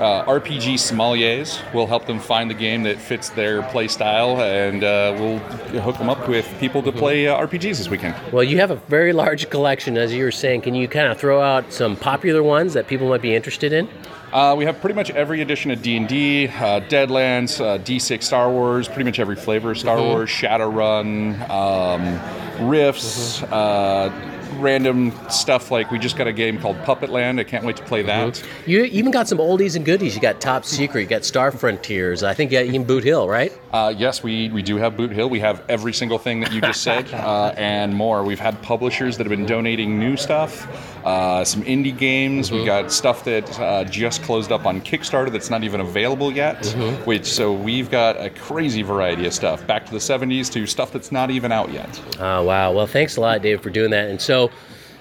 uh, 0.00 0.24
RPG 0.24 0.74
sommeliers. 0.74 1.60
We'll 1.72 1.86
help 1.86 2.06
them 2.06 2.18
find 2.18 2.50
the 2.50 2.54
game 2.54 2.82
that 2.84 2.98
fits 2.98 3.28
their 3.30 3.62
play 3.62 3.86
style, 3.88 4.40
and 4.40 4.82
uh, 4.82 5.14
we'll 5.18 5.38
hook 5.82 5.98
them 5.98 6.08
up 6.08 6.26
with 6.26 6.48
people 6.58 6.82
to 6.82 6.90
play 6.90 7.28
uh, 7.28 7.38
RPGs 7.46 7.78
this 7.78 7.88
weekend. 7.88 8.16
Well, 8.32 8.42
you 8.42 8.58
have 8.58 8.70
a 8.70 8.76
very 8.76 9.12
large 9.12 9.48
collection, 9.50 9.96
as 9.98 10.12
you 10.12 10.24
were 10.24 10.32
saying. 10.32 10.62
Can 10.62 10.74
you 10.74 10.88
kind 10.88 11.08
of 11.08 11.18
throw 11.18 11.40
out 11.40 11.72
some 11.72 11.94
popular 11.96 12.42
ones 12.42 12.72
that 12.72 12.88
people 12.88 13.08
might 13.08 13.22
be 13.22 13.34
interested 13.34 13.72
in? 13.72 13.88
Uh, 14.32 14.54
we 14.56 14.64
have 14.64 14.80
pretty 14.80 14.94
much 14.94 15.10
every 15.10 15.42
edition 15.42 15.70
of 15.70 15.82
D&D, 15.82 16.48
uh, 16.48 16.80
Deadlands, 16.88 17.60
uh, 17.60 17.76
D6 17.78 18.22
Star 18.24 18.50
Wars, 18.50 18.88
pretty 18.88 19.04
much 19.04 19.18
every 19.18 19.36
flavor 19.36 19.72
of 19.72 19.78
Star 19.78 19.98
Mhm. 19.98 20.06
Wars, 20.08 20.30
Shadowrun, 20.30 21.50
um, 21.50 22.66
Rifts, 22.66 23.42
uh, 23.42 24.10
random 24.54 25.12
stuff 25.30 25.70
like 25.70 25.90
we 25.90 25.98
just 25.98 26.16
got 26.16 26.26
a 26.26 26.32
game 26.32 26.58
called 26.58 26.82
Puppet 26.84 27.10
Land. 27.10 27.40
I 27.40 27.44
can't 27.44 27.64
wait 27.64 27.76
to 27.76 27.84
play 27.84 28.02
that. 28.02 28.42
You 28.66 28.84
even 28.84 29.10
got 29.10 29.28
some 29.28 29.38
oldies 29.38 29.76
and 29.76 29.84
goodies. 29.84 30.14
You 30.14 30.20
got 30.20 30.40
Top 30.40 30.64
Secret, 30.64 31.02
you 31.02 31.06
got 31.06 31.24
Star 31.24 31.50
Frontiers. 31.50 32.22
I 32.22 32.34
think 32.34 32.50
you 32.50 32.58
got 32.58 32.66
even 32.66 32.84
Boot 32.84 33.04
Hill, 33.04 33.28
right? 33.28 33.52
Uh, 33.72 33.92
yes, 33.96 34.22
we, 34.22 34.50
we 34.50 34.62
do 34.62 34.76
have 34.76 34.96
Boot 34.96 35.12
Hill. 35.12 35.30
We 35.30 35.40
have 35.40 35.64
every 35.68 35.92
single 35.92 36.18
thing 36.18 36.40
that 36.40 36.52
you 36.52 36.60
just 36.60 36.82
said 36.82 37.12
uh, 37.14 37.54
and 37.56 37.94
more. 37.94 38.22
We've 38.22 38.40
had 38.40 38.60
publishers 38.62 39.16
that 39.16 39.24
have 39.24 39.30
been 39.30 39.46
donating 39.46 39.98
new 39.98 40.16
stuff, 40.16 40.66
uh, 41.06 41.44
some 41.44 41.62
indie 41.62 41.96
games. 41.96 42.52
We 42.52 42.64
got 42.64 42.92
stuff 42.92 43.24
that 43.24 43.58
uh, 43.58 43.84
just 43.84 44.22
closed 44.22 44.52
up 44.52 44.66
on 44.66 44.80
Kickstarter 44.82 45.30
that's 45.32 45.50
not 45.50 45.64
even 45.64 45.80
available 45.80 46.32
yet. 46.32 46.64
Which 47.06 47.26
so 47.26 47.52
we've 47.52 47.90
got 47.90 48.20
a 48.20 48.30
crazy 48.30 48.82
variety 48.82 49.26
of 49.26 49.32
stuff, 49.32 49.66
back 49.66 49.86
to 49.86 49.92
the 49.92 49.98
70s 49.98 50.50
to 50.52 50.66
stuff 50.66 50.92
that's 50.92 51.10
not 51.12 51.30
even 51.30 51.52
out 51.52 51.72
yet. 51.72 52.00
Oh, 52.20 52.42
wow. 52.44 52.72
Well, 52.72 52.86
thanks 52.86 53.16
a 53.16 53.20
lot, 53.20 53.42
Dave, 53.42 53.62
for 53.62 53.70
doing 53.70 53.90
that. 53.90 54.10
And 54.10 54.20
so, 54.20 54.41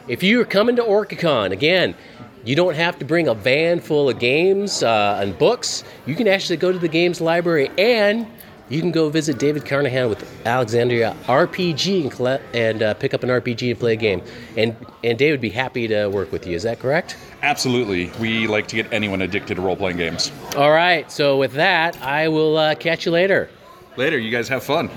if 0.08 0.23
you're 0.23 0.45
coming 0.45 0.75
to 0.75 0.84
OrcaCon, 0.84 1.51
again, 1.51 1.95
you 2.43 2.56
don't 2.56 2.75
have 2.75 2.97
to 2.99 3.06
bring 3.06 3.27
a 3.27 3.34
van 3.34 3.80
full 3.80 4.10
of 4.10 4.19
games 4.19 4.84
uh, 4.84 5.19
and 5.21 5.38
books. 5.38 5.84
You 6.06 6.15
can 6.15 6.27
actually 6.27 6.58
go 6.58 6.71
to 6.71 6.80
the 6.80 6.88
games 6.88 7.21
library 7.21 7.69
and 7.77 8.25
you 8.71 8.80
can 8.80 8.91
go 8.91 9.10
visit 9.10 9.38
David 9.38 9.65
Carnahan 9.65 10.08
with 10.08 10.25
Alexandria 10.45 11.15
RPG 11.25 12.04
and, 12.04 12.12
collect, 12.12 12.56
and 12.56 12.82
uh, 12.82 12.93
pick 12.93 13.13
up 13.13 13.21
an 13.21 13.30
RPG 13.30 13.71
and 13.71 13.80
play 13.80 13.93
a 13.93 13.97
game. 13.97 14.23
And, 14.56 14.75
and 15.04 15.17
Dave 15.17 15.34
would 15.34 15.41
be 15.41 15.49
happy 15.49 15.89
to 15.89 16.08
work 16.08 16.32
with 16.32 16.47
you. 16.47 16.56
Is 16.56 16.63
that 16.63 16.80
correct? 16.80 17.17
Absolutely. 17.41 18.12
We 18.19 18.47
like 18.47 18.67
to 18.69 18.77
get 18.77 18.91
anyone 18.93 19.21
addicted 19.21 19.56
to 19.56 19.62
role 19.62 19.75
playing 19.75 19.97
games. 19.97 20.32
All 20.56 20.71
right. 20.71 21.12
So, 21.12 21.38
with 21.38 21.51
that, 21.54 22.01
I 22.01 22.30
will 22.30 22.58
uh, 22.58 22.75
catch 22.75 23.06
you 23.06 23.12
later. 23.12 23.49
Later, 23.97 24.17
you 24.17 24.32
guys 24.32 24.47
have 24.47 24.63
fun. 24.63 24.89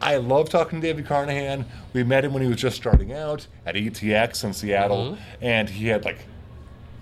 I 0.00 0.16
love 0.16 0.48
talking 0.48 0.80
to 0.80 0.86
David 0.86 1.06
Carnahan. 1.06 1.64
We 1.92 2.04
met 2.04 2.24
him 2.24 2.32
when 2.32 2.42
he 2.42 2.48
was 2.48 2.58
just 2.58 2.76
starting 2.76 3.12
out 3.12 3.46
at 3.66 3.74
ETX 3.74 4.44
in 4.44 4.52
Seattle, 4.52 5.12
Mhm. 5.12 5.18
and 5.42 5.68
he 5.70 5.88
had 5.88 6.04
like, 6.04 6.18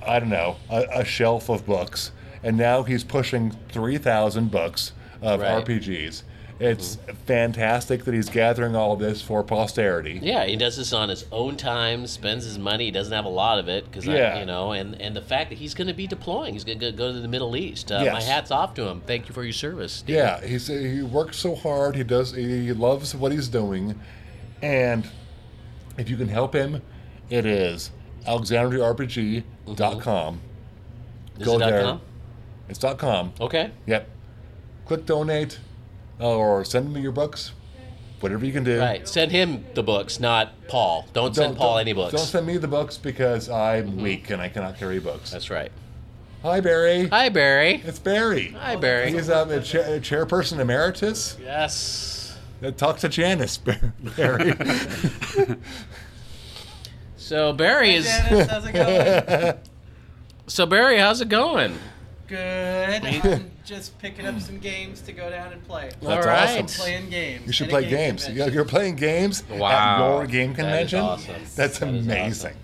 I 0.07 0.19
don't 0.19 0.31
know, 0.31 0.57
a, 0.71 0.87
a 1.01 1.05
shelf 1.05 1.49
of 1.49 1.67
books, 1.67 2.13
and 2.43 2.57
now 2.57 2.83
he's 2.85 3.05
pushing 3.05 3.51
three 3.69 3.99
thousand 3.99 4.51
books 4.51 4.93
of 5.21 5.41
Right. 5.41 5.65
RPGs. 5.65 6.23
It's 6.59 6.97
fantastic 7.27 8.05
that 8.05 8.14
he's 8.14 8.31
gathering 8.31 8.75
all 8.75 8.97
this 8.97 9.21
for 9.21 9.42
posterity. 9.45 10.19
Yeah, 10.23 10.47
he 10.47 10.57
does 10.57 10.79
this 10.79 10.95
on 10.95 11.11
his 11.11 11.27
own 11.31 11.57
time, 11.57 12.07
spends 12.07 12.45
his 12.47 12.59
money. 12.59 12.87
He 12.87 12.90
doesn't 12.90 13.12
have 13.12 13.27
a 13.27 13.31
lot 13.31 13.59
of 13.59 13.69
it 13.69 13.85
because 13.85 14.07
Yeah. 14.07 14.38
you 14.38 14.47
know, 14.47 14.73
and 14.73 14.99
and 15.01 15.14
the 15.14 15.21
fact 15.21 15.51
that 15.51 15.59
he's 15.59 15.75
going 15.75 15.88
to 15.88 15.95
be 15.95 16.07
deploying, 16.07 16.55
he's 16.55 16.64
going 16.64 16.79
to 16.79 16.92
go 16.92 17.12
to 17.12 17.21
the 17.21 17.29
Middle 17.29 17.57
East. 17.57 17.92
Uh, 17.92 18.09
My 18.11 18.23
hats 18.23 18.51
off 18.51 18.73
to 18.75 18.88
him. 18.88 19.03
Thank 19.07 19.29
you 19.29 19.35
for 19.35 19.45
your 19.45 19.53
service. 19.53 19.92
Steve. 19.92 20.16
Yeah, 20.16 20.40
he's 20.45 20.66
he 20.69 21.03
works 21.03 21.37
so 21.37 21.55
hard. 21.55 21.95
He 21.95 22.05
does. 22.05 22.33
He 22.35 22.73
loves 22.73 23.14
what 23.14 23.33
he's 23.33 23.49
doing, 23.49 24.01
and 24.62 25.07
if 25.99 26.09
you 26.09 26.16
can 26.16 26.29
help 26.29 26.55
him, 26.55 26.81
it 27.29 27.45
is 27.45 27.90
AlexandriaRPG.com. 28.27 30.40
Is 31.38 31.47
it 31.47 31.59
dot 31.59 31.83
com? 31.83 32.01
It's 32.69 32.79
dot 32.79 32.99
.com. 32.99 33.33
Okay. 33.40 33.71
Yep. 33.87 34.09
Click 34.87 35.07
donate, 35.07 35.59
or 36.18 36.64
send 36.64 36.92
me 36.92 37.00
your 37.00 37.12
books, 37.12 37.52
whatever 38.20 38.44
you 38.44 38.52
can 38.52 38.64
do. 38.64 38.81
Right. 38.81 39.07
Send 39.09 39.33
him 39.33 39.64
the 39.74 39.83
books, 39.83 40.20
not 40.20 40.52
Paul. 40.68 41.07
Don't, 41.12 41.35
send 41.35 41.57
Paul 41.57 41.79
any 41.79 41.92
books. 41.92 42.12
Don't 42.12 42.26
send 42.26 42.46
me 42.46 42.57
the 42.57 42.68
books 42.68 42.96
because 42.96 43.48
I'm 43.48 43.96
weak 43.98 44.31
and 44.31 44.40
I 44.40 44.48
cannot 44.48 44.79
carry 44.79 44.98
books. 44.98 45.31
That's 45.31 45.50
right. 45.50 45.72
Hi 46.42 46.61
Barry. 46.61 47.09
Hi 47.09 47.29
Barry. 47.29 47.83
It's 47.85 47.98
Barry. 47.98 48.48
Hi 48.52 48.76
Barry. 48.76 49.12
He's 49.12 49.31
um, 49.31 49.50
a 49.50 49.61
cha- 49.61 49.98
chairperson 50.00 50.59
emeritus. 50.59 51.37
Yes. 51.42 52.37
Uh, 52.62 52.70
Talk 52.70 52.98
to 52.98 53.09
Janice, 53.09 53.59
Barry. 54.16 54.55
So 57.26 57.52
Barry 57.52 57.96
is. 57.96 58.05
Janice, 58.05 58.46
how's 58.48 58.66
it 58.66 58.72
going? 58.72 59.55
so 60.46 60.64
Barry, 60.64 60.96
how's 60.98 61.20
it 61.20 61.29
going? 61.29 61.76
Good. 62.27 63.05
I'm 63.05 63.51
just 63.65 63.99
picking 63.99 64.27
up 64.27 64.41
some 64.41 64.59
games 64.59 65.01
to 65.03 65.12
go 65.12 65.31
down 65.31 65.53
and 65.53 65.65
play. 65.67 65.91
That's 66.01 66.27
All 66.27 66.33
right. 66.33 66.62
awesome. 66.65 66.83
Playing 66.83 67.11
games. 67.11 67.47
You 67.47 67.53
should 67.53 67.69
play 67.69 67.83
game 67.83 67.91
games. 67.91 68.25
convention. 68.25 68.55
You're 68.55 68.65
playing 68.65 68.97
games 68.97 69.45
at 69.51 69.99
your 69.99 70.27
game 70.27 70.55
convention. 70.55 71.01
That 71.01 71.19
is 71.19 71.25
convention. 71.25 71.35
awesome. 71.35 71.57
That's 71.57 71.79
That 71.79 71.95
is 71.95 72.07
amazing. 72.07 72.57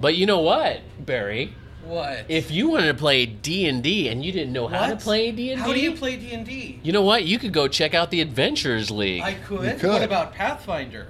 But 0.00 0.16
you 0.16 0.26
know 0.26 0.40
what, 0.40 0.80
Barry? 0.98 1.54
What? 1.84 2.24
If 2.28 2.50
you 2.50 2.70
wanted 2.70 2.86
to 2.88 2.94
play 2.94 3.26
D 3.26 3.66
and 3.66 3.82
D 3.82 4.08
and 4.08 4.24
you 4.24 4.32
didn't 4.32 4.52
know 4.52 4.68
how 4.68 4.86
to 4.88 4.96
play 4.96 5.30
D 5.32 5.52
and 5.52 5.62
D, 5.62 5.68
How 5.68 5.74
do 5.74 5.80
you 5.80 5.92
play 5.92 6.16
D 6.16 6.32
and 6.32 6.44
D? 6.46 6.80
You 6.82 6.92
know 6.92 7.02
what? 7.02 7.24
You 7.24 7.38
could 7.38 7.52
go 7.52 7.68
check 7.68 7.94
out 7.94 8.10
the 8.10 8.20
Adventures 8.20 8.90
League. 8.90 9.22
I 9.22 9.34
could. 9.34 9.78
Could. 9.78 9.90
What 9.90 10.02
about 10.02 10.34
Pathfinder? 10.34 11.08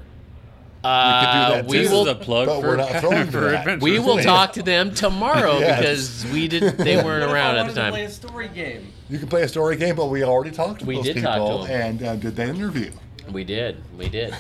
Uh, 0.85 1.51
that 1.51 1.67
we 1.67 1.85
too. 1.85 1.91
will. 1.91 2.05
This 2.05 2.15
is 2.15 2.21
a 2.21 2.25
plug 2.25 2.47
But 2.47 2.61
for, 2.61 2.67
we're 2.69 2.77
not 2.77 3.31
for 3.31 3.51
that. 3.51 3.81
We 3.81 3.99
will 3.99 4.19
talk 4.19 4.53
to 4.55 4.63
them 4.63 4.95
tomorrow 4.95 5.59
Yes. 5.61 5.79
because 6.23 6.33
we 6.33 6.49
did. 6.49 6.63
They 6.79 6.97
weren't 7.03 7.25
around 7.31 7.57
I 7.57 7.61
at 7.61 7.63
wanted 7.63 7.75
the 7.75 7.83
to 7.85 7.91
play 7.91 8.05
a 8.05 8.11
story 8.11 8.49
game? 8.49 8.93
You 9.09 9.19
can 9.19 9.29
play 9.29 9.43
a 9.43 9.49
story 9.49 9.77
game, 9.77 9.97
but 9.97 10.07
we 10.07 10.23
already 10.25 10.51
talked 10.51 10.81
to 10.81 10.87
We 10.87 10.97
those 10.97 11.05
did 11.05 11.17
people 11.17 11.31
talk 11.33 11.67
to 11.69 11.73
'em. 11.73 11.81
and 11.83 12.03
uh, 12.03 12.17
did 12.17 12.37
that 12.37 12.49
interview. 12.49 12.91
We 13.33 13.45
did. 13.45 13.83
We 13.97 14.09
did. 14.09 14.31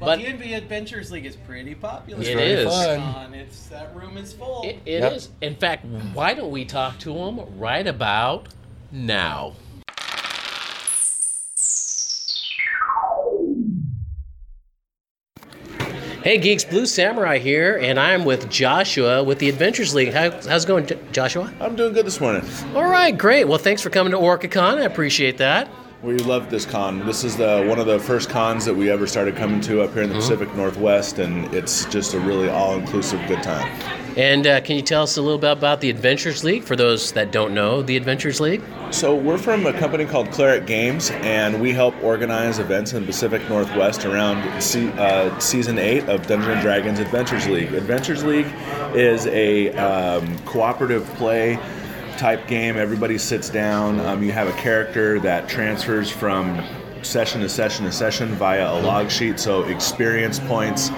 Well, 0.00 0.10
But 0.16 0.18
D&D 0.20 0.54
Adventures 0.54 1.10
League 1.10 1.26
is 1.26 1.34
pretty 1.34 1.74
popular. 1.74 2.22
It 2.22 2.26
very 2.36 2.42
is. 2.52 2.68
fun. 2.68 3.34
It's 3.34 3.66
that 3.66 3.94
room 3.96 4.16
is 4.16 4.32
full. 4.32 4.62
it, 4.62 4.78
it 4.86 5.02
is. 5.02 5.30
Yep. 5.40 5.50
In 5.52 5.56
fact, 5.58 5.84
why 6.14 6.34
don't 6.34 6.52
we 6.52 6.64
talk 6.64 6.98
to 7.00 7.12
them 7.12 7.40
right 7.58 7.84
about 7.86 8.46
now? 8.92 9.54
Hey 16.22 16.36
geeks, 16.38 16.64
Blue 16.64 16.84
Samurai 16.84 17.38
here, 17.38 17.78
and 17.80 17.98
I'm 17.98 18.24
with 18.24 18.50
Joshua 18.50 19.22
with 19.22 19.38
the 19.38 19.48
Adventures 19.48 19.94
League. 19.94 20.12
How, 20.12 20.32
how's 20.32 20.64
it 20.64 20.66
going, 20.66 20.84
J- 20.84 20.98
Joshua? 21.12 21.52
I'm 21.60 21.76
doing 21.76 21.92
good 21.92 22.04
this 22.04 22.20
morning. 22.20 22.42
All 22.74 22.90
right, 22.90 23.16
great. 23.16 23.44
Well, 23.44 23.58
thanks 23.58 23.82
for 23.82 23.88
coming 23.88 24.10
to 24.10 24.18
OrcaCon. 24.18 24.78
I 24.78 24.82
appreciate 24.82 25.38
that. 25.38 25.70
We 26.02 26.18
love 26.18 26.50
this 26.50 26.66
con. 26.66 27.06
This 27.06 27.22
is 27.22 27.36
the 27.36 27.64
one 27.68 27.78
of 27.78 27.86
the 27.86 28.00
first 28.00 28.30
cons 28.30 28.64
that 28.64 28.74
we 28.74 28.90
ever 28.90 29.06
started 29.06 29.36
coming 29.36 29.60
to 29.60 29.80
up 29.82 29.92
here 29.92 30.02
in 30.02 30.08
the 30.08 30.16
mm-hmm. 30.16 30.22
Pacific 30.22 30.52
Northwest, 30.56 31.20
and 31.20 31.54
it's 31.54 31.84
just 31.84 32.14
a 32.14 32.18
really 32.18 32.48
all-inclusive 32.48 33.24
good 33.28 33.42
time. 33.44 33.70
And 34.18 34.48
uh, 34.48 34.60
can 34.62 34.74
you 34.74 34.82
tell 34.82 35.04
us 35.04 35.16
a 35.16 35.22
little 35.22 35.38
bit 35.38 35.52
about 35.52 35.80
the 35.80 35.90
Adventures 35.90 36.42
League 36.42 36.64
for 36.64 36.74
those 36.74 37.12
that 37.12 37.30
don't 37.30 37.54
know 37.54 37.82
the 37.82 37.96
Adventures 37.96 38.40
League? 38.40 38.60
So 38.90 39.14
we're 39.14 39.38
from 39.38 39.64
a 39.64 39.72
company 39.72 40.06
called 40.06 40.32
Claret 40.32 40.66
Games, 40.66 41.12
and 41.12 41.60
we 41.60 41.72
help 41.72 41.94
organize 42.02 42.58
events 42.58 42.94
in 42.94 43.02
the 43.02 43.06
Pacific 43.06 43.48
Northwest 43.48 44.04
around 44.04 44.60
se- 44.60 44.90
uh, 44.98 45.38
season 45.38 45.78
eight 45.78 46.02
of 46.08 46.26
Dungeons 46.26 46.52
and 46.52 46.60
Dragons 46.60 46.98
Adventures 46.98 47.46
League. 47.46 47.72
Adventures 47.74 48.24
League 48.24 48.52
is 48.92 49.28
a 49.28 49.68
um, 49.76 50.36
cooperative 50.40 51.04
play 51.14 51.56
type 52.16 52.44
game. 52.48 52.76
Everybody 52.76 53.18
sits 53.18 53.48
down. 53.48 54.00
Um, 54.00 54.24
you 54.24 54.32
have 54.32 54.48
a 54.48 54.58
character 54.60 55.20
that 55.20 55.48
transfers 55.48 56.10
from 56.10 56.60
session 57.02 57.40
to 57.42 57.48
session 57.48 57.84
to 57.84 57.92
session 57.92 58.34
via 58.34 58.72
a 58.72 58.82
log 58.82 59.12
sheet. 59.12 59.38
So 59.38 59.62
experience 59.62 60.40
points 60.40 60.90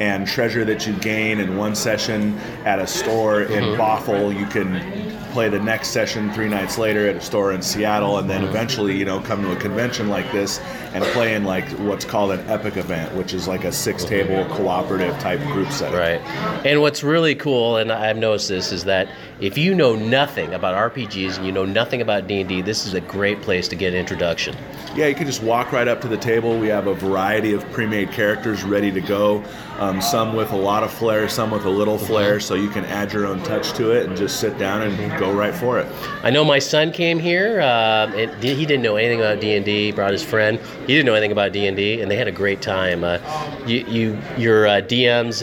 and 0.00 0.26
treasure 0.26 0.64
that 0.64 0.86
you 0.86 0.92
gain 0.94 1.40
in 1.40 1.56
one 1.56 1.74
session 1.74 2.38
at 2.64 2.78
a 2.78 2.86
store 2.86 3.42
in 3.42 3.62
mm-hmm. 3.62 3.80
Bothell, 3.80 4.38
you 4.38 4.46
can 4.46 5.14
play 5.32 5.48
the 5.50 5.60
next 5.60 5.88
session 5.88 6.32
three 6.32 6.48
nights 6.48 6.78
later 6.78 7.06
at 7.06 7.16
a 7.16 7.20
store 7.20 7.52
in 7.52 7.60
Seattle, 7.60 8.16
and 8.18 8.30
then 8.30 8.42
eventually, 8.42 8.96
you 8.96 9.04
know, 9.04 9.20
come 9.20 9.42
to 9.42 9.52
a 9.52 9.56
convention 9.56 10.08
like 10.08 10.30
this 10.32 10.60
and 10.94 11.04
play 11.06 11.34
in 11.34 11.44
like 11.44 11.68
what's 11.80 12.06
called 12.06 12.30
an 12.30 12.40
epic 12.48 12.78
event, 12.78 13.14
which 13.14 13.34
is 13.34 13.46
like 13.46 13.64
a 13.64 13.72
six-table 13.72 14.44
mm-hmm. 14.44 14.54
cooperative 14.54 15.18
type 15.18 15.40
group 15.52 15.70
setting. 15.70 15.98
Right. 15.98 16.20
And 16.64 16.80
what's 16.80 17.02
really 17.02 17.34
cool, 17.34 17.76
and 17.76 17.92
I've 17.92 18.16
noticed 18.16 18.48
this, 18.48 18.72
is 18.72 18.84
that 18.84 19.08
if 19.40 19.58
you 19.58 19.74
know 19.74 19.94
nothing 19.94 20.54
about 20.54 20.92
RPGs 20.92 21.36
and 21.36 21.44
you 21.44 21.52
know 21.52 21.66
nothing 21.66 22.00
about 22.00 22.26
D&D, 22.26 22.62
this 22.62 22.86
is 22.86 22.94
a 22.94 23.02
great 23.02 23.42
place 23.42 23.68
to 23.68 23.76
get 23.76 23.92
an 23.92 23.98
introduction. 23.98 24.56
Yeah, 24.94 25.08
you 25.08 25.14
can 25.14 25.26
just 25.26 25.42
walk 25.42 25.72
right 25.72 25.88
up 25.88 26.00
to 26.00 26.08
the 26.08 26.16
table. 26.16 26.58
We 26.58 26.68
have 26.68 26.86
a 26.86 26.94
variety 26.94 27.52
of 27.52 27.70
pre-made 27.70 28.12
characters 28.12 28.64
ready 28.64 28.90
to 28.90 29.00
go. 29.02 29.44
Um, 29.78 30.00
some 30.00 30.34
with 30.34 30.52
a 30.52 30.56
lot 30.56 30.82
of 30.82 30.90
flair, 30.90 31.28
some 31.28 31.50
with 31.50 31.66
a 31.66 31.70
little 31.70 31.98
flair, 31.98 32.40
so 32.40 32.54
you 32.54 32.70
can 32.70 32.86
add 32.86 33.12
your 33.12 33.26
own 33.26 33.42
touch 33.42 33.72
to 33.72 33.90
it 33.90 34.06
and 34.06 34.16
just 34.16 34.40
sit 34.40 34.56
down 34.56 34.80
and 34.80 34.96
go 35.20 35.26
go 35.26 35.36
right 35.36 35.54
for 35.54 35.78
it. 35.78 35.86
I 36.22 36.30
know 36.30 36.44
my 36.44 36.58
son 36.58 36.92
came 36.92 37.18
here. 37.18 37.60
Uh, 37.60 38.06
and 38.16 38.42
he 38.42 38.66
didn't 38.66 38.82
know 38.82 38.96
anything 38.96 39.20
about 39.20 39.40
D 39.40 39.54
and 39.54 39.64
D. 39.64 39.92
Brought 39.92 40.12
his 40.12 40.22
friend. 40.22 40.58
He 40.86 40.94
didn't 40.94 41.06
know 41.06 41.14
anything 41.14 41.32
about 41.32 41.52
D 41.52 41.66
and 41.66 41.76
they 41.76 42.16
had 42.16 42.28
a 42.28 42.32
great 42.32 42.62
time. 42.62 43.04
Uh, 43.04 43.18
you, 43.66 43.84
you, 43.86 44.18
your 44.36 44.66
uh, 44.66 44.70
DMs 44.80 45.42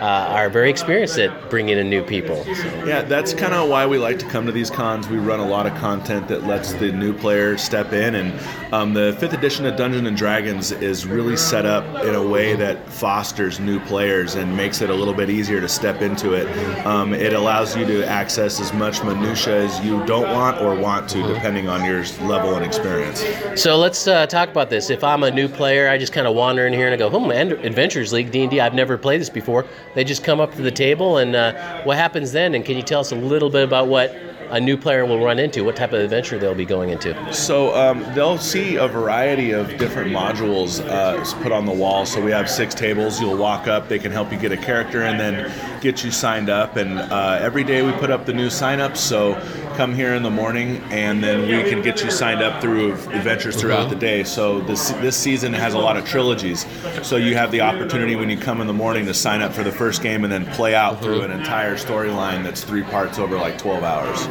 uh, 0.00 0.04
are 0.30 0.48
very 0.48 0.70
experienced 0.70 1.18
at 1.18 1.50
bringing 1.50 1.76
in 1.78 1.90
new 1.90 2.02
people. 2.02 2.42
So, 2.44 2.84
Yeah, 2.84 3.02
that's 3.02 3.34
kind 3.34 3.54
of 3.54 3.68
why 3.68 3.86
we 3.86 3.98
like 3.98 4.18
to 4.20 4.26
come 4.26 4.46
to 4.46 4.52
these 4.52 4.70
cons. 4.70 5.08
We 5.08 5.18
run 5.18 5.40
a 5.40 5.46
lot 5.46 5.66
of 5.66 5.74
content 5.76 6.28
that 6.28 6.44
lets 6.44 6.72
the 6.74 6.90
new 6.92 7.12
player 7.12 7.58
step 7.58 7.92
in, 7.92 8.14
and 8.14 8.72
um, 8.72 8.94
the 8.94 9.16
fifth 9.20 9.32
edition 9.34 9.66
of 9.66 9.76
Dungeons 9.76 10.06
and 10.08 10.16
Dragons 10.16 10.72
is 10.72 11.06
really 11.06 11.36
set 11.36 11.66
up 11.66 11.84
in 12.04 12.14
a 12.14 12.26
way 12.26 12.54
that 12.56 12.88
fosters 12.88 13.60
new 13.60 13.80
players 13.80 14.34
and 14.36 14.56
makes 14.56 14.80
it 14.80 14.90
a 14.90 14.94
little 14.94 15.14
bit 15.14 15.28
easier 15.28 15.60
to 15.60 15.68
step 15.68 16.02
into 16.02 16.32
it. 16.34 16.46
Um, 16.86 17.12
it 17.12 17.32
allows 17.32 17.76
you 17.76 17.84
to 17.86 18.06
access 18.06 18.60
as 18.60 18.72
much 18.72 19.02
minutia 19.04 19.64
as 19.64 19.80
you 19.84 20.04
don't 20.06 20.30
want 20.30 20.60
or 20.62 20.74
want 20.74 21.08
to, 21.10 21.22
depending 21.22 21.68
on 21.68 21.84
your 21.84 22.04
level 22.22 22.54
and 22.56 22.64
experience. 22.64 23.24
so 23.60 23.76
let's 23.76 24.06
uh, 24.06 24.26
talk 24.26 24.48
about 24.48 24.70
this. 24.70 24.88
If 24.90 25.04
I'm 25.04 25.22
a 25.24 25.30
new 25.30 25.48
player, 25.48 25.88
I 25.88 25.98
just 25.98 26.12
kind 26.12 26.26
of 26.26 26.34
wander 26.34 26.66
in 26.66 26.72
here 26.72 26.86
and 26.86 26.94
I 26.94 26.96
go, 26.96 27.10
"Hmm, 27.10 27.30
Ad- 27.30 27.52
Adventures 27.64 28.12
League 28.12 28.30
D&D. 28.30 28.60
I've 28.60 28.74
never 28.74 28.96
played 28.96 29.20
this 29.20 29.28
before." 29.30 29.66
They 29.94 30.04
just 30.04 30.22
come 30.22 30.40
up 30.40 30.54
to 30.54 30.62
the 30.62 30.70
table, 30.70 31.18
and 31.18 31.34
uh, 31.34 31.82
what 31.82 31.96
happens 31.96 32.32
then? 32.32 32.54
And 32.54 32.64
can 32.64 32.76
you 32.76 32.82
tell 32.82 33.00
us 33.00 33.12
a 33.12 33.16
little 33.16 33.50
bit 33.50 33.64
about 33.64 33.88
what 33.88 34.14
a 34.50 34.60
new 34.60 34.76
player 34.76 35.06
will 35.06 35.24
run 35.24 35.38
into? 35.38 35.64
What 35.64 35.76
type 35.76 35.92
of 35.92 36.00
adventure 36.00 36.38
they'll 36.38 36.54
be 36.54 36.64
going 36.64 36.90
into? 36.90 37.32
So 37.32 37.74
um, 37.74 38.02
they'll 38.14 38.38
see 38.38 38.76
a 38.76 38.88
variety 38.88 39.52
of 39.52 39.78
different 39.78 40.10
modules 40.10 40.84
uh, 40.88 41.42
put 41.42 41.52
on 41.52 41.66
the 41.66 41.72
wall. 41.72 42.04
So 42.04 42.22
we 42.22 42.32
have 42.32 42.50
six 42.50 42.74
tables. 42.74 43.20
You'll 43.20 43.36
walk 43.36 43.68
up. 43.68 43.88
They 43.88 43.98
can 43.98 44.10
help 44.10 44.32
you 44.32 44.38
get 44.38 44.52
a 44.52 44.56
character 44.56 45.02
and 45.02 45.18
then 45.20 45.80
get 45.80 46.04
you 46.04 46.10
signed 46.10 46.48
up. 46.48 46.76
And 46.76 46.98
uh, 46.98 47.38
every 47.40 47.64
day 47.64 47.82
we 47.82 47.92
put 47.92 48.10
up 48.10 48.26
the 48.26 48.32
new 48.32 48.48
signups. 48.48 48.96
So 48.96 49.34
come 49.80 49.94
here 49.94 50.12
in 50.12 50.22
the 50.22 50.30
morning, 50.30 50.76
and 50.90 51.24
then 51.24 51.40
we 51.48 51.70
can 51.70 51.80
get 51.80 52.04
you 52.04 52.10
signed 52.10 52.42
up 52.42 52.60
through 52.60 52.92
adventures 52.92 53.58
throughout 53.58 53.88
the 53.88 53.96
day. 53.96 54.22
So 54.22 54.60
this 54.60 54.90
this 55.00 55.16
season 55.16 55.54
has 55.54 55.72
a 55.72 55.78
lot 55.78 55.96
of 55.96 56.04
trilogies. 56.04 56.66
So 57.02 57.16
you 57.16 57.34
have 57.34 57.50
the 57.50 57.62
opportunity 57.62 58.14
when 58.14 58.28
you 58.28 58.36
come 58.36 58.60
in 58.60 58.66
the 58.66 58.74
morning 58.74 59.06
to 59.06 59.14
sign 59.14 59.40
up 59.40 59.54
for 59.54 59.62
the 59.62 59.72
first 59.72 60.02
game 60.02 60.22
and 60.22 60.30
then 60.30 60.44
play 60.44 60.74
out 60.74 61.00
through 61.02 61.22
an 61.22 61.30
entire 61.30 61.76
storyline 61.76 62.44
that's 62.44 62.62
three 62.62 62.82
parts 62.82 63.18
over 63.18 63.38
like 63.38 63.56
12 63.56 63.82
hours. 63.82 64.28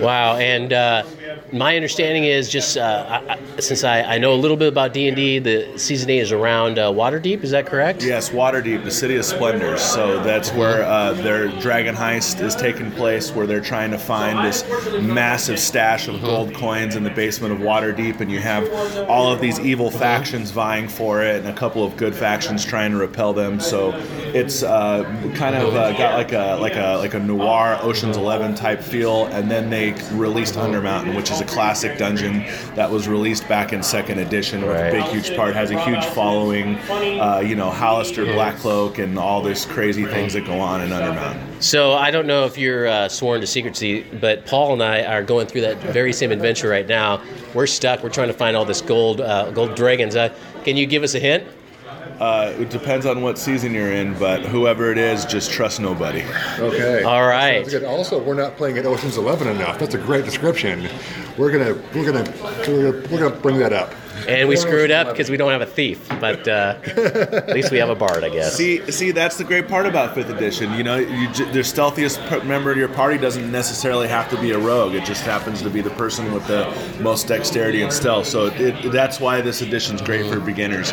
Wow, 0.00 0.36
and 0.36 0.72
uh, 0.72 1.02
my 1.52 1.76
understanding 1.76 2.24
is 2.24 2.48
just 2.48 2.76
uh, 2.76 3.22
I, 3.28 3.60
since 3.60 3.84
I, 3.84 4.02
I 4.02 4.18
know 4.18 4.32
a 4.32 4.36
little 4.36 4.56
bit 4.56 4.68
about 4.68 4.92
D 4.92 5.08
and 5.08 5.16
D, 5.16 5.38
the 5.38 5.78
season 5.78 6.10
eight 6.10 6.20
is 6.20 6.32
around 6.32 6.78
uh, 6.78 6.90
Waterdeep. 6.90 7.42
Is 7.42 7.50
that 7.50 7.66
correct? 7.66 8.02
Yes, 8.02 8.30
Waterdeep, 8.30 8.84
the 8.84 8.90
city 8.90 9.16
of 9.16 9.24
splendors. 9.24 9.82
So 9.82 10.22
that's 10.22 10.52
where 10.52 10.84
uh, 10.84 11.12
their 11.14 11.48
dragon 11.60 11.94
heist 11.94 12.40
is 12.40 12.54
taking 12.54 12.90
place, 12.92 13.32
where 13.32 13.46
they're 13.46 13.60
trying 13.60 13.90
to 13.90 13.98
find 13.98 14.46
this 14.46 14.64
massive 15.00 15.58
stash 15.58 16.08
of 16.08 16.20
gold 16.22 16.54
coins 16.54 16.96
in 16.96 17.02
the 17.02 17.10
basement 17.10 17.52
of 17.52 17.60
Waterdeep, 17.60 18.20
and 18.20 18.30
you 18.30 18.40
have 18.40 18.70
all 19.08 19.32
of 19.32 19.40
these 19.40 19.58
evil 19.60 19.90
factions 19.90 20.50
vying 20.50 20.88
for 20.88 21.22
it, 21.22 21.36
and 21.36 21.48
a 21.48 21.54
couple 21.54 21.84
of 21.84 21.96
good 21.96 22.14
factions 22.14 22.64
trying 22.64 22.92
to 22.92 22.98
repel 22.98 23.32
them. 23.32 23.60
So 23.60 23.92
it's 24.34 24.62
uh, 24.62 25.04
kind 25.34 25.56
of 25.56 25.74
uh, 25.74 25.92
got 25.92 26.14
like 26.14 26.32
a 26.32 26.56
like 26.60 26.76
a 26.76 26.98
like 26.98 27.14
a 27.14 27.18
noir 27.18 27.78
Ocean's 27.82 28.16
Eleven 28.16 28.54
type 28.54 28.80
feel, 28.80 29.26
and 29.26 29.50
then 29.50 29.70
they 29.70 29.92
released 30.12 30.54
Undermountain, 30.54 31.16
which 31.16 31.29
is 31.30 31.40
a 31.40 31.44
classic 31.44 31.98
dungeon 31.98 32.40
that 32.74 32.90
was 32.90 33.08
released 33.08 33.48
back 33.48 33.72
in 33.72 33.82
second 33.82 34.18
edition 34.18 34.62
with 34.62 34.76
a 34.76 34.90
big 34.90 35.04
huge 35.04 35.34
part, 35.36 35.54
has 35.54 35.70
a 35.70 35.84
huge 35.84 36.04
following. 36.06 36.76
Uh, 36.90 37.42
you 37.44 37.54
know, 37.54 37.70
Halaster, 37.70 38.26
Blackcloak, 38.34 39.02
and 39.02 39.18
all 39.18 39.42
this 39.42 39.64
crazy 39.64 40.04
things 40.04 40.32
that 40.34 40.44
go 40.46 40.60
on 40.60 40.80
in 40.80 40.90
Undermountain. 40.90 41.62
So 41.62 41.92
I 41.92 42.10
don't 42.10 42.26
know 42.26 42.44
if 42.46 42.56
you're 42.56 42.86
uh, 42.88 43.08
sworn 43.08 43.40
to 43.40 43.46
secrecy, 43.46 44.02
but 44.20 44.46
Paul 44.46 44.72
and 44.74 44.82
I 44.82 45.04
are 45.04 45.22
going 45.22 45.46
through 45.46 45.62
that 45.62 45.78
very 45.78 46.12
same 46.12 46.32
adventure 46.32 46.68
right 46.68 46.86
now. 46.86 47.22
We're 47.54 47.66
stuck. 47.66 48.02
We're 48.02 48.10
trying 48.10 48.28
to 48.28 48.34
find 48.34 48.56
all 48.56 48.64
this 48.64 48.80
gold 48.80 49.20
uh, 49.20 49.50
gold 49.50 49.74
dragons. 49.74 50.16
Uh, 50.16 50.34
can 50.64 50.76
you 50.76 50.86
give 50.86 51.02
us 51.02 51.14
a 51.14 51.20
hint? 51.20 51.44
Uh, 52.20 52.52
it 52.58 52.68
depends 52.68 53.06
on 53.06 53.22
what 53.22 53.38
season 53.38 53.72
you're 53.72 53.90
in, 53.92 54.12
but 54.18 54.42
whoever 54.44 54.92
it 54.92 54.98
is, 54.98 55.24
just 55.24 55.50
trust 55.50 55.80
nobody. 55.80 56.22
Okay. 56.58 57.02
All 57.02 57.26
right. 57.26 57.66
Good. 57.66 57.82
Also, 57.84 58.22
we're 58.22 58.34
not 58.34 58.56
playing 58.58 58.76
at 58.76 58.84
Ocean's 58.84 59.16
Eleven 59.16 59.48
enough. 59.48 59.78
That's 59.78 59.94
a 59.94 59.98
great 59.98 60.26
description. 60.26 60.86
We're 61.38 61.50
gonna 61.50 61.74
we're 61.94 62.12
gonna 62.12 62.30
we're 62.68 62.92
gonna, 62.92 63.08
we're 63.10 63.18
gonna 63.20 63.36
bring 63.40 63.58
that 63.60 63.72
up. 63.72 63.94
And 64.28 64.50
we 64.50 64.56
screwed 64.56 64.90
up 64.90 65.08
because 65.08 65.30
we 65.30 65.38
don't 65.38 65.50
have 65.50 65.62
a 65.62 65.66
thief, 65.66 66.06
but 66.20 66.46
uh, 66.46 66.76
at 66.84 67.48
least 67.54 67.70
we 67.70 67.78
have 67.78 67.88
a 67.88 67.94
bard, 67.94 68.22
I 68.22 68.28
guess. 68.28 68.54
See, 68.54 68.88
see, 68.92 69.12
that's 69.12 69.38
the 69.38 69.44
great 69.44 69.66
part 69.66 69.86
about 69.86 70.14
fifth 70.14 70.28
edition. 70.28 70.74
You 70.74 70.82
know, 70.84 70.96
you, 70.96 71.32
j- 71.32 71.50
the 71.50 71.60
stealthiest 71.60 72.20
p- 72.28 72.46
member 72.46 72.70
of 72.70 72.76
your 72.76 72.88
party 72.90 73.16
doesn't 73.16 73.50
necessarily 73.50 74.08
have 74.08 74.28
to 74.28 74.38
be 74.38 74.50
a 74.50 74.58
rogue. 74.58 74.94
It 74.94 75.06
just 75.06 75.22
happens 75.24 75.62
to 75.62 75.70
be 75.70 75.80
the 75.80 75.88
person 75.90 76.34
with 76.34 76.46
the 76.48 76.70
most 77.00 77.28
dexterity 77.28 77.80
and 77.80 77.90
stealth. 77.90 78.26
So 78.26 78.48
it, 78.48 78.92
that's 78.92 79.20
why 79.20 79.40
this 79.40 79.62
edition's 79.62 80.02
great 80.02 80.30
for 80.30 80.38
beginners. 80.38 80.92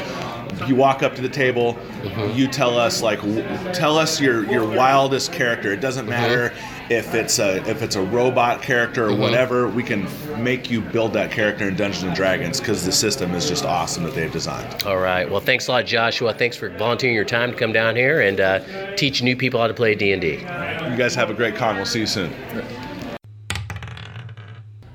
You 0.65 0.75
walk 0.75 1.03
up 1.03 1.15
to 1.15 1.21
the 1.21 1.29
table, 1.29 1.73
mm-hmm. 1.73 2.37
you 2.37 2.47
tell 2.47 2.77
us 2.77 3.01
like, 3.01 3.19
w- 3.19 3.43
tell 3.73 3.97
us 3.97 4.19
your 4.19 4.49
your 4.49 4.65
wildest 4.67 5.31
character. 5.31 5.71
It 5.73 5.81
doesn't 5.81 6.05
mm-hmm. 6.05 6.09
matter 6.09 6.53
if 6.89 7.13
it's 7.13 7.39
a 7.39 7.57
if 7.69 7.81
it's 7.81 7.95
a 7.95 8.01
robot 8.01 8.61
character 8.61 9.05
or 9.05 9.09
mm-hmm. 9.09 9.21
whatever. 9.21 9.67
We 9.67 9.83
can 9.83 10.07
make 10.41 10.69
you 10.69 10.81
build 10.81 11.13
that 11.13 11.31
character 11.31 11.67
in 11.67 11.75
Dungeons 11.75 12.03
and 12.03 12.15
Dragons 12.15 12.59
because 12.59 12.85
the 12.85 12.91
system 12.91 13.33
is 13.35 13.47
just 13.47 13.65
awesome 13.65 14.03
that 14.03 14.15
they've 14.15 14.31
designed. 14.31 14.83
All 14.83 14.97
right. 14.97 15.29
Well, 15.29 15.41
thanks 15.41 15.67
a 15.67 15.71
lot, 15.71 15.85
Joshua. 15.85 16.33
Thanks 16.33 16.55
for 16.55 16.69
volunteering 16.69 17.15
your 17.15 17.25
time 17.25 17.51
to 17.51 17.57
come 17.57 17.73
down 17.73 17.95
here 17.95 18.21
and 18.21 18.39
uh, 18.39 18.95
teach 18.95 19.21
new 19.21 19.35
people 19.35 19.59
how 19.59 19.67
to 19.67 19.73
play 19.73 19.95
D 19.95 20.13
and 20.13 20.21
D. 20.21 20.31
You 20.31 20.95
guys 20.97 21.15
have 21.15 21.29
a 21.29 21.33
great 21.33 21.55
con. 21.55 21.75
We'll 21.75 21.85
see 21.85 21.99
you 21.99 22.07
soon. 22.07 22.33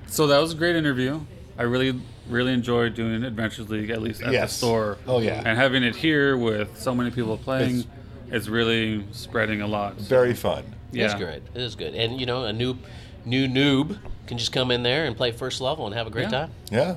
So 0.06 0.26
that 0.26 0.38
was 0.38 0.52
a 0.52 0.56
great 0.56 0.76
interview. 0.76 1.20
I 1.56 1.62
really, 1.62 2.00
really 2.32 2.52
enjoyed 2.52 2.94
doing 2.94 3.22
Adventures 3.22 3.68
League, 3.68 3.90
at 3.90 4.02
least 4.02 4.22
at 4.22 4.32
Yes. 4.32 4.50
the 4.52 4.56
store. 4.58 4.98
Oh, 5.06 5.20
yeah. 5.20 5.42
And 5.44 5.56
having 5.58 5.82
it 5.84 5.94
here 5.94 6.36
with 6.36 6.78
so 6.80 6.94
many 6.94 7.10
people 7.10 7.36
playing 7.36 7.80
It's- 7.80 8.42
is 8.42 8.50
really 8.50 9.04
spreading 9.12 9.60
a 9.60 9.66
lot. 9.66 9.96
Very 10.00 10.34
fun. 10.34 10.64
Yeah. 10.90 11.04
It's 11.04 11.14
good. 11.14 11.42
It 11.54 11.60
is 11.60 11.74
good. 11.74 11.94
And 11.94 12.18
you 12.20 12.26
know, 12.26 12.44
a 12.44 12.52
new 12.52 12.76
new 13.24 13.46
noob 13.46 13.98
can 14.26 14.36
just 14.38 14.52
come 14.52 14.70
in 14.70 14.82
there 14.82 15.04
and 15.04 15.16
play 15.16 15.30
first 15.30 15.60
level 15.60 15.86
and 15.86 15.94
have 15.94 16.06
a 16.06 16.10
great 16.10 16.24
Yeah. 16.24 16.28
time. 16.30 16.50
Yeah, 16.70 16.96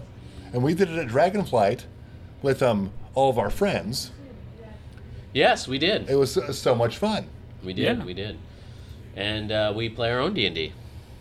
and 0.53 0.63
we 0.63 0.73
did 0.73 0.89
it 0.89 0.97
at 0.97 1.07
Dragonflight 1.07 1.81
with 2.41 2.61
um 2.63 2.91
all 3.13 3.29
of 3.29 3.37
our 3.37 3.49
friends. 3.49 4.11
Yes, 5.33 5.67
we 5.67 5.77
did. 5.77 6.09
It 6.09 6.15
was 6.15 6.31
so- 6.31 6.51
so 6.51 6.73
much 6.75 6.97
fun. 6.97 7.27
We 7.63 7.73
did. 7.73 7.97
Yeah. 7.99 8.03
We 8.05 8.13
did. 8.13 8.37
And 9.15 9.51
uh, 9.51 9.73
we 9.75 9.89
play 9.89 10.11
our 10.11 10.19
own 10.19 10.33
D 10.33 10.45
and 10.45 10.55
D. 10.55 10.73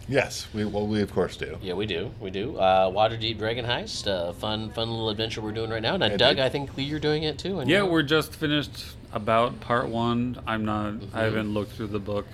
Yes, 0.08 0.46
we 0.52 0.64
well 0.64 0.86
we 0.86 1.00
of 1.00 1.12
course 1.12 1.36
do. 1.36 1.56
Yeah, 1.62 1.74
we 1.74 1.86
do. 1.86 2.10
We 2.20 2.30
do. 2.30 2.56
Uh, 2.58 2.90
Waterdeep 2.90 3.38
Dragon 3.38 3.64
Heist, 3.64 4.06
uh, 4.06 4.32
fun, 4.34 4.70
fun 4.72 4.90
little 4.90 5.08
adventure 5.10 5.40
we're 5.40 5.52
doing 5.52 5.70
right 5.70 5.80
now. 5.82 5.96
Now, 5.96 6.06
Indeed. 6.06 6.18
Doug, 6.18 6.38
I 6.38 6.48
think 6.48 6.70
you're 6.76 6.98
doing 7.00 7.22
it 7.22 7.38
too. 7.38 7.60
And 7.60 7.70
Yeah, 7.70 7.84
you- 7.84 7.86
we're 7.90 8.02
just 8.02 8.34
finished 8.34 8.84
about 9.12 9.60
part 9.60 9.88
one. 9.88 10.38
I'm 10.46 10.64
not. 10.64 10.94
I 11.14 11.22
haven't 11.22 11.54
looked 11.54 11.72
through 11.72 11.86
the 11.88 11.98
book. 12.00 12.26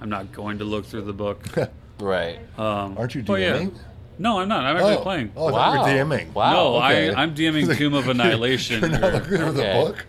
I'm 0.00 0.08
not 0.10 0.32
going 0.32 0.58
to 0.58 0.64
look 0.64 0.84
through 0.86 1.02
the 1.02 1.12
book. 1.12 1.44
right. 2.00 2.38
Um, 2.58 2.98
Aren't 2.98 3.14
you 3.14 3.22
but 3.22 3.40
yeah. 3.40 3.58
DMing? 3.58 3.74
No, 4.18 4.40
I'm 4.40 4.48
not. 4.48 4.64
I'm 4.64 4.76
actually 4.76 4.96
oh, 4.96 5.02
playing. 5.02 5.32
Oh, 5.36 5.50
Wow. 5.52 5.72
you 5.74 5.80
were 5.80 5.86
DMing. 6.16 6.32
Wow. 6.34 6.52
no, 6.52 6.76
okay. 6.76 7.12
I, 7.14 7.22
I'm 7.22 7.34
DMing 7.34 7.76
Tomb 7.78 7.94
of 7.94 8.08
Annihilation. 8.08 8.80
You're 8.80 8.90
not 8.90 9.12
looking 9.12 9.28
through 9.28 9.46
Okay. 9.46 9.54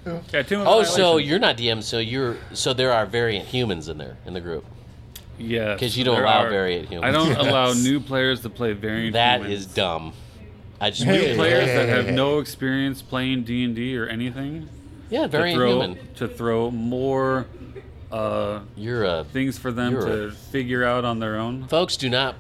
the 0.04 0.12
book. 0.12 0.24
yeah, 0.34 0.42
Tomb 0.42 0.62
of 0.62 0.68
Oh, 0.68 0.72
Annihilation. 0.80 0.96
so 0.96 1.18
you're 1.18 1.40
not 1.40 1.58
DM. 1.58 1.82
So 1.84 2.00
you're. 2.00 2.38
So 2.54 2.74
there 2.74 2.92
are 2.92 3.06
variant 3.06 3.46
humans 3.46 3.88
in 3.88 3.98
there 3.98 4.18
in 4.26 4.34
the 4.34 4.42
group. 4.42 4.66
Yes. 5.38 5.80
'Cause 5.80 5.98
you 5.98 6.04
don't 6.04 6.16
there 6.16 6.24
allow 6.26 6.46
are- 6.46 6.50
variant 6.50 6.90
humans. 6.90 7.10
I 7.10 7.12
don't 7.12 7.28
Yes. 7.38 7.38
allow 7.40 7.74
new 7.74 8.00
players 8.00 8.42
to 8.42 8.50
play 8.50 8.74
variant 8.74 9.14
That 9.14 9.42
humans. 9.42 9.60
is 9.62 9.66
dumb. 9.68 10.14
I 10.82 10.90
just 10.90 11.04
Hey, 11.06 11.30
New 11.30 11.36
players 11.36 11.66
hey, 11.66 11.76
that 11.76 11.90
hey, 11.90 12.04
have 12.06 12.14
no 12.14 12.40
experience 12.40 13.02
playing 13.02 13.44
D 13.44 13.64
and 13.64 13.76
D 13.76 13.98
or 13.98 14.06
anything 14.08 14.70
yeah, 15.10 15.24
to 15.24 15.28
variant 15.28 15.58
throw 15.58 15.72
human. 15.82 16.00
to 16.16 16.28
throw 16.28 16.70
more 16.72 17.46
uh, 18.12 18.60
You're 18.76 19.04
a 19.06 19.24
things 19.24 19.58
for 19.58 19.72
them 19.72 19.94
You're 19.94 20.28
to 20.28 20.32
figure 20.32 20.84
out 20.84 21.04
on 21.06 21.20
their 21.20 21.36
own. 21.38 21.68
folks. 21.68 21.98
Do 21.98 22.10
not. 22.10 22.36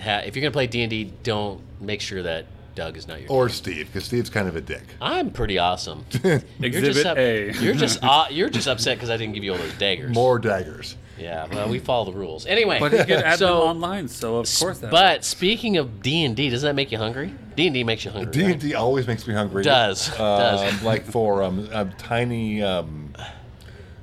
Ha- 0.00 0.22
if 0.24 0.34
you're 0.34 0.40
gonna 0.42 0.50
play 0.52 0.66
D 0.66 0.82
and 0.82 0.90
D, 0.90 1.12
don't 1.22 1.60
make 1.80 2.00
sure 2.00 2.22
that 2.22 2.46
Doug 2.74 2.96
is 2.96 3.06
not 3.06 3.20
your. 3.20 3.30
Or 3.30 3.48
Steve, 3.50 3.86
because 3.86 4.04
Steve's 4.04 4.30
kind 4.30 4.48
of 4.48 4.56
a 4.56 4.60
dick. 4.62 4.82
I'm 5.02 5.30
pretty 5.30 5.58
awesome. 5.58 6.06
You're 6.24 6.40
Exhibit 6.62 6.92
just 6.94 7.04
up- 7.06 7.18
A. 7.18 7.52
You're 7.60 7.74
just 7.74 7.98
uh, 8.02 8.26
you're 8.30 8.48
just 8.48 8.66
upset 8.68 8.96
because 8.96 9.10
I 9.10 9.16
didn't 9.18 9.34
give 9.34 9.44
you 9.44 9.52
all 9.52 9.58
those 9.58 9.74
daggers. 9.74 10.14
More 10.14 10.38
daggers. 10.38 10.96
Yeah, 11.20 11.46
well, 11.52 11.68
we 11.68 11.78
follow 11.78 12.10
the 12.10 12.16
rules. 12.16 12.46
Anyway, 12.46 12.80
But 12.80 12.92
you 12.92 13.04
can 13.04 13.22
add 13.22 13.38
so, 13.38 13.46
them 13.46 13.68
online, 13.68 14.08
so 14.08 14.36
of 14.38 14.48
course 14.58 14.78
that. 14.78 14.90
But 14.90 15.24
speaking 15.24 15.76
of 15.76 16.02
D 16.02 16.24
and 16.24 16.34
D, 16.34 16.48
doesn't 16.48 16.66
that 16.66 16.74
make 16.74 16.90
you 16.90 16.98
hungry? 16.98 17.34
D 17.56 17.66
and 17.66 17.74
D 17.74 17.84
makes 17.84 18.04
you 18.04 18.10
hungry. 18.10 18.32
D 18.32 18.44
and 18.52 18.60
D 18.60 18.74
always 18.74 19.06
makes 19.06 19.26
me 19.26 19.34
hungry. 19.34 19.62
Does, 19.62 20.08
Um, 20.12 20.16
does. 20.16 20.82
like 20.82 21.04
for 21.04 21.42
um, 21.42 21.68
um 21.72 21.92
tiny 21.98 22.62
um, 22.62 23.12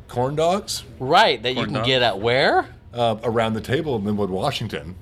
corn 0.08 0.36
dogs 0.36 0.84
Right, 1.00 1.42
that 1.42 1.54
you 1.54 1.64
can 1.66 1.74
dog. 1.74 1.86
get 1.86 2.02
at 2.02 2.20
where? 2.20 2.68
uh, 2.94 3.18
around 3.24 3.54
the 3.54 3.62
table 3.62 3.96
in 3.96 4.04
Lynnwood, 4.04 4.30
Washington. 4.30 4.96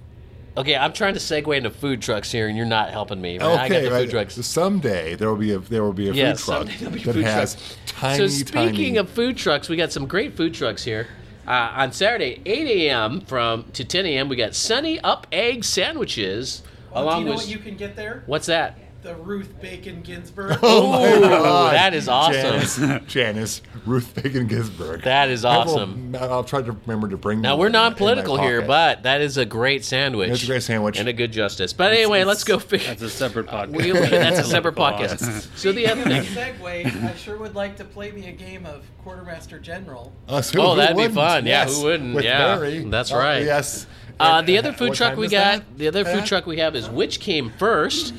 Okay, 0.58 0.75
I'm 0.75 0.93
trying 0.93 1.15
to 1.15 1.19
segue 1.19 1.56
into 1.56 1.69
food 1.69 2.01
trucks 2.01 2.32
here, 2.32 2.47
and 2.47 2.56
you're 2.56 2.65
not 2.65 2.89
helping 2.89 3.19
me. 3.19 3.38
Right? 3.38 3.47
I 3.60 3.67
got 3.69 3.82
the 3.82 3.91
right. 3.91 4.01
food 4.04 4.12
trucks. 4.12 4.36
Someday 4.45 5.15
there 5.15 5.28
will 5.30 5.36
be 5.36 5.51
a 5.51 5.60
there 5.60 5.84
will 5.84 5.91
be 5.93 6.08
a 6.10 6.13
Yes, 6.13 6.39
food 6.39 6.45
truck 6.45 6.58
someday 6.67 6.78
there'll 6.78 6.95
that 6.95 7.13
food 7.13 7.23
has 7.25 7.56
trucks. 7.56 7.78
tiny, 7.88 8.17
so 8.17 8.28
speaking 8.28 8.73
tiny. 8.73 8.97
of 8.97 9.10
food 9.10 9.36
trucks, 9.36 9.67
we 9.67 9.75
got 9.75 9.91
some 9.91 10.08
great 10.08 10.38
food 10.38 10.54
trucks 10.54 10.82
here. 10.84 11.08
Uh, 11.48 11.74
on 11.76 11.92
Saturday, 11.92 12.42
8 12.46 12.90
a.m. 12.90 13.22
from 13.22 13.66
to 13.74 13.84
10 13.86 14.06
a.m., 14.06 14.30
we 14.30 14.36
got 14.36 14.56
Sunny 14.56 15.00
Up 15.02 15.28
Egg 15.32 15.64
sandwiches. 15.64 16.64
Oh, 16.92 17.02
do 17.02 17.04
along 17.04 17.20
you 17.20 17.26
know 17.26 17.32
with 17.32 17.42
what 17.42 17.50
you 17.50 17.60
can 17.60 17.76
get 17.76 17.96
there? 17.96 18.24
what's 18.26 18.48
that? 18.48 18.78
The 19.06 19.13
Ruth 19.18 19.62
Bacon 19.62 20.02
Ginsburg. 20.02 20.58
Oh 20.63 20.89
my 20.91 21.13
Ooh, 21.13 21.22
God. 21.22 21.76
that 21.76 21.94
is 21.94 22.08
awesome. 22.10 22.41
Janice, 22.41 23.06
Janice 23.08 23.62
Ruth 23.86 24.15
Bacon 24.15 24.48
Ginsburg. 24.48 25.04
That 25.04 25.30
is 25.30 25.46
I 25.46 25.58
will- 25.63 25.74
awesome. 25.76 26.15
I'll 26.20 26.44
try 26.44 26.63
to 26.63 26.72
remember 26.72 27.08
to 27.10 27.18
bring. 27.18 27.44
That. 27.44 27.50
Now 27.50 27.58
we're 27.58 27.68
in 27.68 27.74
my- 27.74 27.78
in 27.86 27.89
non-political 27.91 28.38
here, 28.39 28.63
but 28.63 29.04
that 29.04 29.22
is 29.22 29.38
a 29.38 29.46
great 29.46 29.86
sandwich. 29.86 30.32
It's 30.32 30.44
a 30.44 30.48
great 30.48 30.63
sandwich. 30.63 30.98
and 30.98 31.08
a 31.08 31.13
good 31.13 31.32
justice. 31.32 31.72
But 31.72 31.94
anyway, 31.94 32.24
let's 32.24 32.44
go 32.44 32.58
figure. 32.58 32.88
That's 32.88 33.04
a 33.04 33.10
separate 33.12 33.46
podcast. 33.46 33.70
We, 33.76 33.91
we- 33.94 34.00
that's 34.00 34.39
a 34.39 34.44
separate 34.50 34.74
Political 34.74 35.18
podcast. 35.18 35.56
So 35.56 35.72
the 35.72 35.88
other 35.88 36.02
thing. 36.04 36.24
segue, 36.24 37.04
I 37.04 37.15
sure 37.15 37.38
would 37.38 37.54
like 37.54 37.76
to 37.78 37.86
play 37.86 38.12
me 38.12 38.28
a 38.30 38.32
game 38.32 38.65
of 38.65 38.86
Quartermaster 39.04 39.60
General. 39.60 40.12
Us, 40.28 40.50
who- 40.50 40.60
Oh, 40.62 40.72
who 40.72 40.78
that'd 40.78 40.96
be 40.98 41.02
wouldn't? 41.04 41.15
fun. 41.15 41.46
Yeah, 41.46 41.68
who 41.68 41.84
wouldn't? 41.84 42.15
With 42.15 42.24
Yeah, 42.26 42.56
Barry. 42.56 42.80
that's 42.86 43.12
Oh, 43.12 43.20
right. 43.20 43.44
yes. 43.46 43.86
Uh, 44.20 44.41
the 44.41 44.58
other 44.58 44.74
food 44.74 44.89
what 44.89 44.98
truck 44.98 45.15
we 45.18 45.28
got, 45.28 45.58
that? 45.60 45.78
the 45.78 45.88
other 45.89 46.04
food 46.06 46.26
truck 46.26 46.48
we 46.48 46.58
have 46.58 46.76
is 46.76 46.89
which 46.89 47.20
came 47.20 47.52
first, 47.60 48.13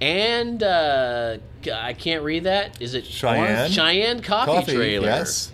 and 0.00 0.62
uh, 0.62 1.38
I 1.72 1.92
can't 1.92 2.22
read 2.22 2.44
that. 2.44 2.80
Is 2.80 2.94
it 2.94 3.04
Cheyenne? 3.04 3.56
Orange? 3.56 3.74
Cheyenne 3.74 4.22
Coffee, 4.22 4.52
Coffee, 4.52 4.74
Trailer. 4.74 5.06
yes. 5.06 5.52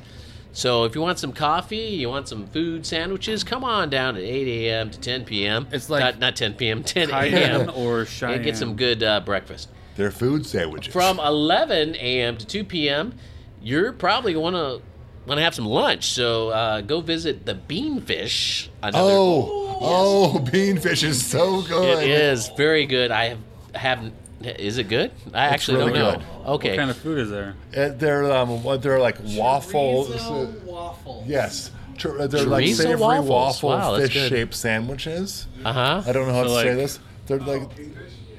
So 0.52 0.84
if 0.84 0.94
you 0.94 1.00
want 1.00 1.18
some 1.18 1.32
coffee, 1.32 1.76
you 1.76 2.08
want 2.08 2.28
some 2.28 2.46
food 2.48 2.84
sandwiches, 2.84 3.44
come 3.44 3.62
on 3.62 3.88
down 3.88 4.16
at 4.16 4.22
8 4.22 4.66
a.m. 4.66 4.90
to 4.90 4.98
10 4.98 5.24
p.m. 5.24 5.68
It's 5.70 5.88
like 5.88 6.02
not, 6.02 6.18
not 6.18 6.36
10 6.36 6.54
p.m. 6.54 6.82
10 6.84 7.10
a.m. 7.10 7.70
or 7.74 8.00
and 8.00 8.08
Cheyenne. 8.08 8.42
get 8.42 8.56
some 8.56 8.74
good 8.74 9.02
uh, 9.02 9.20
breakfast. 9.20 9.68
They're 9.96 10.10
food 10.10 10.46
sandwiches. 10.46 10.92
From 10.92 11.20
11 11.20 11.94
a.m. 11.96 12.36
to 12.36 12.46
2 12.46 12.64
p.m., 12.64 13.14
you're 13.62 13.92
probably 13.92 14.32
going 14.32 14.54
to 14.54 14.82
want 15.26 15.38
to 15.38 15.42
have 15.42 15.54
some 15.54 15.66
lunch. 15.66 16.12
So 16.12 16.50
uh, 16.50 16.80
go 16.80 17.00
visit 17.00 17.46
the 17.46 17.54
Beanfish. 17.54 18.68
Another 18.82 19.04
oh, 19.04 19.78
oh, 19.80 20.38
beanfish 20.50 21.04
is 21.04 21.24
so 21.24 21.62
good. 21.62 22.02
It 22.02 22.10
is 22.10 22.48
very 22.56 22.86
good. 22.86 23.10
I 23.10 23.26
have 23.26 23.38
haven't. 23.74 24.14
Is 24.42 24.78
it 24.78 24.84
good? 24.88 25.10
I 25.34 25.46
actually 25.46 25.78
really 25.78 25.92
don't 25.98 26.18
good. 26.18 26.20
know. 26.20 26.52
Okay. 26.54 26.70
What 26.70 26.78
kind 26.78 26.90
of 26.90 26.96
food 26.96 27.18
is 27.18 27.30
there? 27.30 27.54
Uh, 27.76 27.88
they're 27.90 28.32
um, 28.32 28.62
they're 28.80 28.98
like 28.98 29.16
waffles. 29.22 30.08
Chorizo 30.08 30.62
waffles. 30.62 31.26
Yes, 31.28 31.70
Chor- 32.00 32.26
they're 32.26 32.44
like 32.44 32.66
savory 32.74 32.96
waffles. 32.96 33.28
waffle 33.28 33.68
Wow, 33.70 33.92
that's 33.98 34.12
good. 34.12 34.30
fish-shaped 34.30 34.54
sandwiches. 34.54 35.46
Uh 35.64 35.72
huh. 35.72 36.02
I 36.06 36.12
don't 36.12 36.26
know 36.26 36.32
how 36.34 36.44
So, 36.46 36.54
to 36.54 36.62
say 36.62 36.74
this. 36.74 36.98
They're 37.26 37.38
like, 37.38 37.68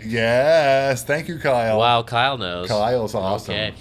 yes, 0.04 1.04
thank 1.04 1.28
you, 1.28 1.38
Kyle. 1.38 1.78
Wow, 1.80 2.04
Kyle 2.04 2.38
knows. 2.38 2.68
Kyle's 2.68 3.16
awesome. 3.16 3.54
Okay. 3.54 3.74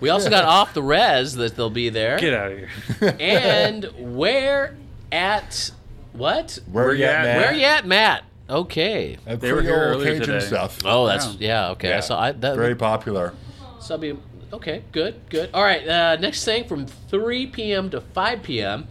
We 0.00 0.08
also 0.08 0.30
got 0.30 0.44
off 0.44 0.74
the 0.74 0.82
Rez 0.82 1.34
that 1.36 1.54
they'll 1.56 1.70
be 1.70 1.88
there. 1.88 2.18
Get 2.18 2.34
out 2.34 2.52
of 2.52 2.58
here. 2.58 3.16
and 3.20 3.84
where 4.16 4.76
at 5.12 5.70
what? 6.12 6.58
Where, 6.70 6.86
Where 6.86 6.94
you 6.94 7.04
at, 7.04 7.12
you 7.12 7.16
at? 7.16 7.24
Matt? 7.24 7.36
Where 7.46 7.54
you 7.54 7.64
at, 7.64 7.86
Matt? 7.86 8.24
Okay. 8.52 9.16
Uh, 9.26 9.36
They 9.36 9.52
were 9.52 9.62
here 9.62 9.74
earlier 9.74 10.18
Cajun 10.18 10.34
today. 10.34 10.46
stuff. 10.46 10.78
Oh, 10.84 11.06
that's 11.06 11.26
Wow. 11.26 11.36
yeah. 11.40 11.68
Okay. 11.70 12.00
So 12.02 12.16
I 12.16 12.32
that 12.32 12.54
very 12.56 12.74
popular. 12.76 13.32
So 13.80 13.94
I'll 13.94 14.00
be 14.00 14.16
okay. 14.52 14.82
Good, 14.92 15.14
good. 15.30 15.50
All 15.54 15.62
right. 15.62 15.86
Uh, 15.86 16.16
next 16.20 16.44
thing 16.44 16.64
from 16.64 16.86
3 16.86 17.46
p.m. 17.48 17.90
to 17.90 18.00
5 18.00 18.42
p.m. 18.42 18.86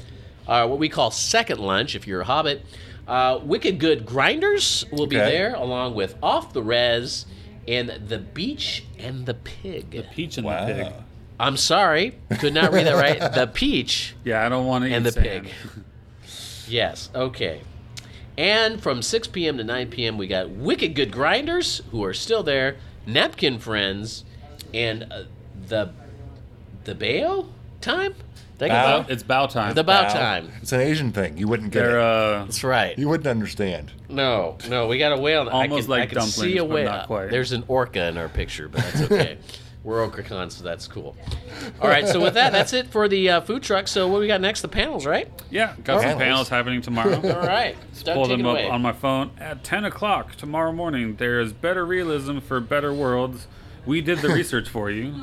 Uh, 0.48 0.68
what 0.68 0.80
we 0.80 0.90
call 0.90 1.12
second 1.12 1.60
lunch, 1.60 1.96
if 1.96 2.08
you're 2.08 2.22
a 2.22 2.26
hobbit. 2.26 2.66
Uh, 3.08 3.40
Wicked 3.44 3.80
Good 3.80 4.06
Grinders 4.06 4.86
will 4.92 5.08
be 5.08 5.18
Okay. 5.20 5.32
there, 5.32 5.54
along 5.56 5.96
with 5.96 6.16
Off 6.24 6.54
the 6.54 6.62
Rez 6.64 7.26
and 7.68 7.90
The 8.08 8.18
Beach 8.20 8.86
and 8.98 9.26
the 9.26 9.34
Pig. 9.34 9.92
The 9.92 10.04
Peach 10.04 10.38
and 10.38 10.46
Wow. 10.48 10.66
the 10.66 10.74
pig. 10.74 10.94
I'm 11.40 11.58
sorry, 11.58 12.16
could 12.40 12.54
not 12.54 12.72
read 12.72 12.86
that 12.88 12.96
right. 12.96 13.20
The 13.34 13.48
Peach 13.48 14.16
Yeah, 14.24 14.46
I 14.46 14.50
don't 14.50 14.66
want 14.66 14.86
to 14.86 14.92
and 14.94 15.06
eat 15.06 15.14
the 15.14 15.22
sand. 15.22 15.46
Pig. 15.46 15.54
Yes. 16.68 17.10
Okay. 17.14 17.62
And 18.42 18.82
from 18.82 19.04
6 19.04 19.28
p.m. 19.28 19.58
to 19.60 19.64
9 19.64 19.92
p.m., 19.92 20.18
we 20.18 20.26
got 20.26 20.50
Wicked 20.50 20.96
Good 20.96 21.12
Grinders, 21.12 21.84
who 21.92 22.04
are 22.04 22.14
still 22.14 22.42
there, 22.42 22.78
Napkin 23.06 23.60
Friends, 23.60 24.24
and 24.74 25.04
uh, 25.12 25.24
the 25.68 25.92
the 26.86 26.96
Bayo 26.96 27.50
time. 27.82 28.16
Did 28.58 28.66
I 28.66 28.68
get 28.70 28.84
Bao? 28.86 29.06
that? 29.08 29.14
It's 29.14 29.22
bow 29.22 29.46
time. 29.46 29.76
The 29.76 29.84
Bao 29.84 30.06
Wow. 30.06 30.14
time. 30.14 30.52
It's 30.60 30.72
an 30.72 30.80
Asian 30.82 31.12
thing. 31.12 31.38
You 31.38 31.48
wouldn't 31.48 31.70
get 31.72 31.82
They're 31.84 32.00
it. 32.00 32.04
uh, 32.04 32.46
That's 32.46 32.64
right. 32.64 32.98
You 32.98 33.10
wouldn't 33.10 33.28
understand. 33.28 33.92
No, 34.10 34.58
no, 34.68 34.88
we 34.88 34.98
got 34.98 35.12
a 35.12 35.22
whale. 35.22 35.48
I 35.48 35.52
Almost 35.52 35.86
can, 35.86 35.94
I 35.94 35.98
like 36.00 36.10
can 36.10 36.22
see 36.22 36.56
dumplings, 36.56 36.62
a 36.62 36.64
but 36.66 36.74
whale. 36.74 36.86
not 36.92 37.08
quite. 37.08 37.30
There's 37.30 37.52
an 37.52 37.64
orca 37.68 38.08
in 38.08 38.18
our 38.18 38.28
picture, 38.28 38.68
but 38.68 38.82
that's 38.82 39.02
okay. 39.04 39.38
We're 39.84 40.08
OrcaCon, 40.08 40.52
so 40.52 40.64
that's 40.64 40.88
cool. 40.88 41.16
All 41.82 41.88
right, 41.90 42.08
so 42.08 42.22
with 42.22 42.36
that, 42.36 42.52
that's 42.52 42.72
it 42.72 42.88
for 42.88 43.08
the 43.08 43.30
uh, 43.32 43.42
food 43.42 43.64
truck. 43.64 43.88
So 43.88 44.08
what 44.08 44.22
we 44.22 44.28
got 44.28 44.40
next? 44.40 44.62
The 44.62 44.68
panels, 44.68 45.08
right? 45.08 45.28
yeah, 45.50 45.74
got 45.84 46.02
some 46.02 46.10
Panels. 46.10 46.20
panels 46.22 46.50
happening 46.50 46.82
tomorrow. 46.82 47.16
All 47.24 47.48
right, 47.48 47.76
Doug, 48.04 48.16
Pull 48.16 48.28
them 48.28 48.46
up 48.46 48.52
away. 48.52 48.70
on 48.70 48.82
my 48.84 48.92
phone 48.94 49.32
at 49.40 49.64
10 49.64 49.86
o'clock 49.86 50.36
tomorrow 50.36 50.72
morning. 50.72 51.16
There 51.16 51.40
is 51.40 51.52
better 51.52 51.84
realism 51.84 52.38
for 52.40 52.60
better 52.60 52.94
worlds. 52.94 53.48
We 53.88 54.02
did 54.02 54.20
the 54.20 54.30
research 54.36 54.70
for 54.70 54.92
you 54.92 55.16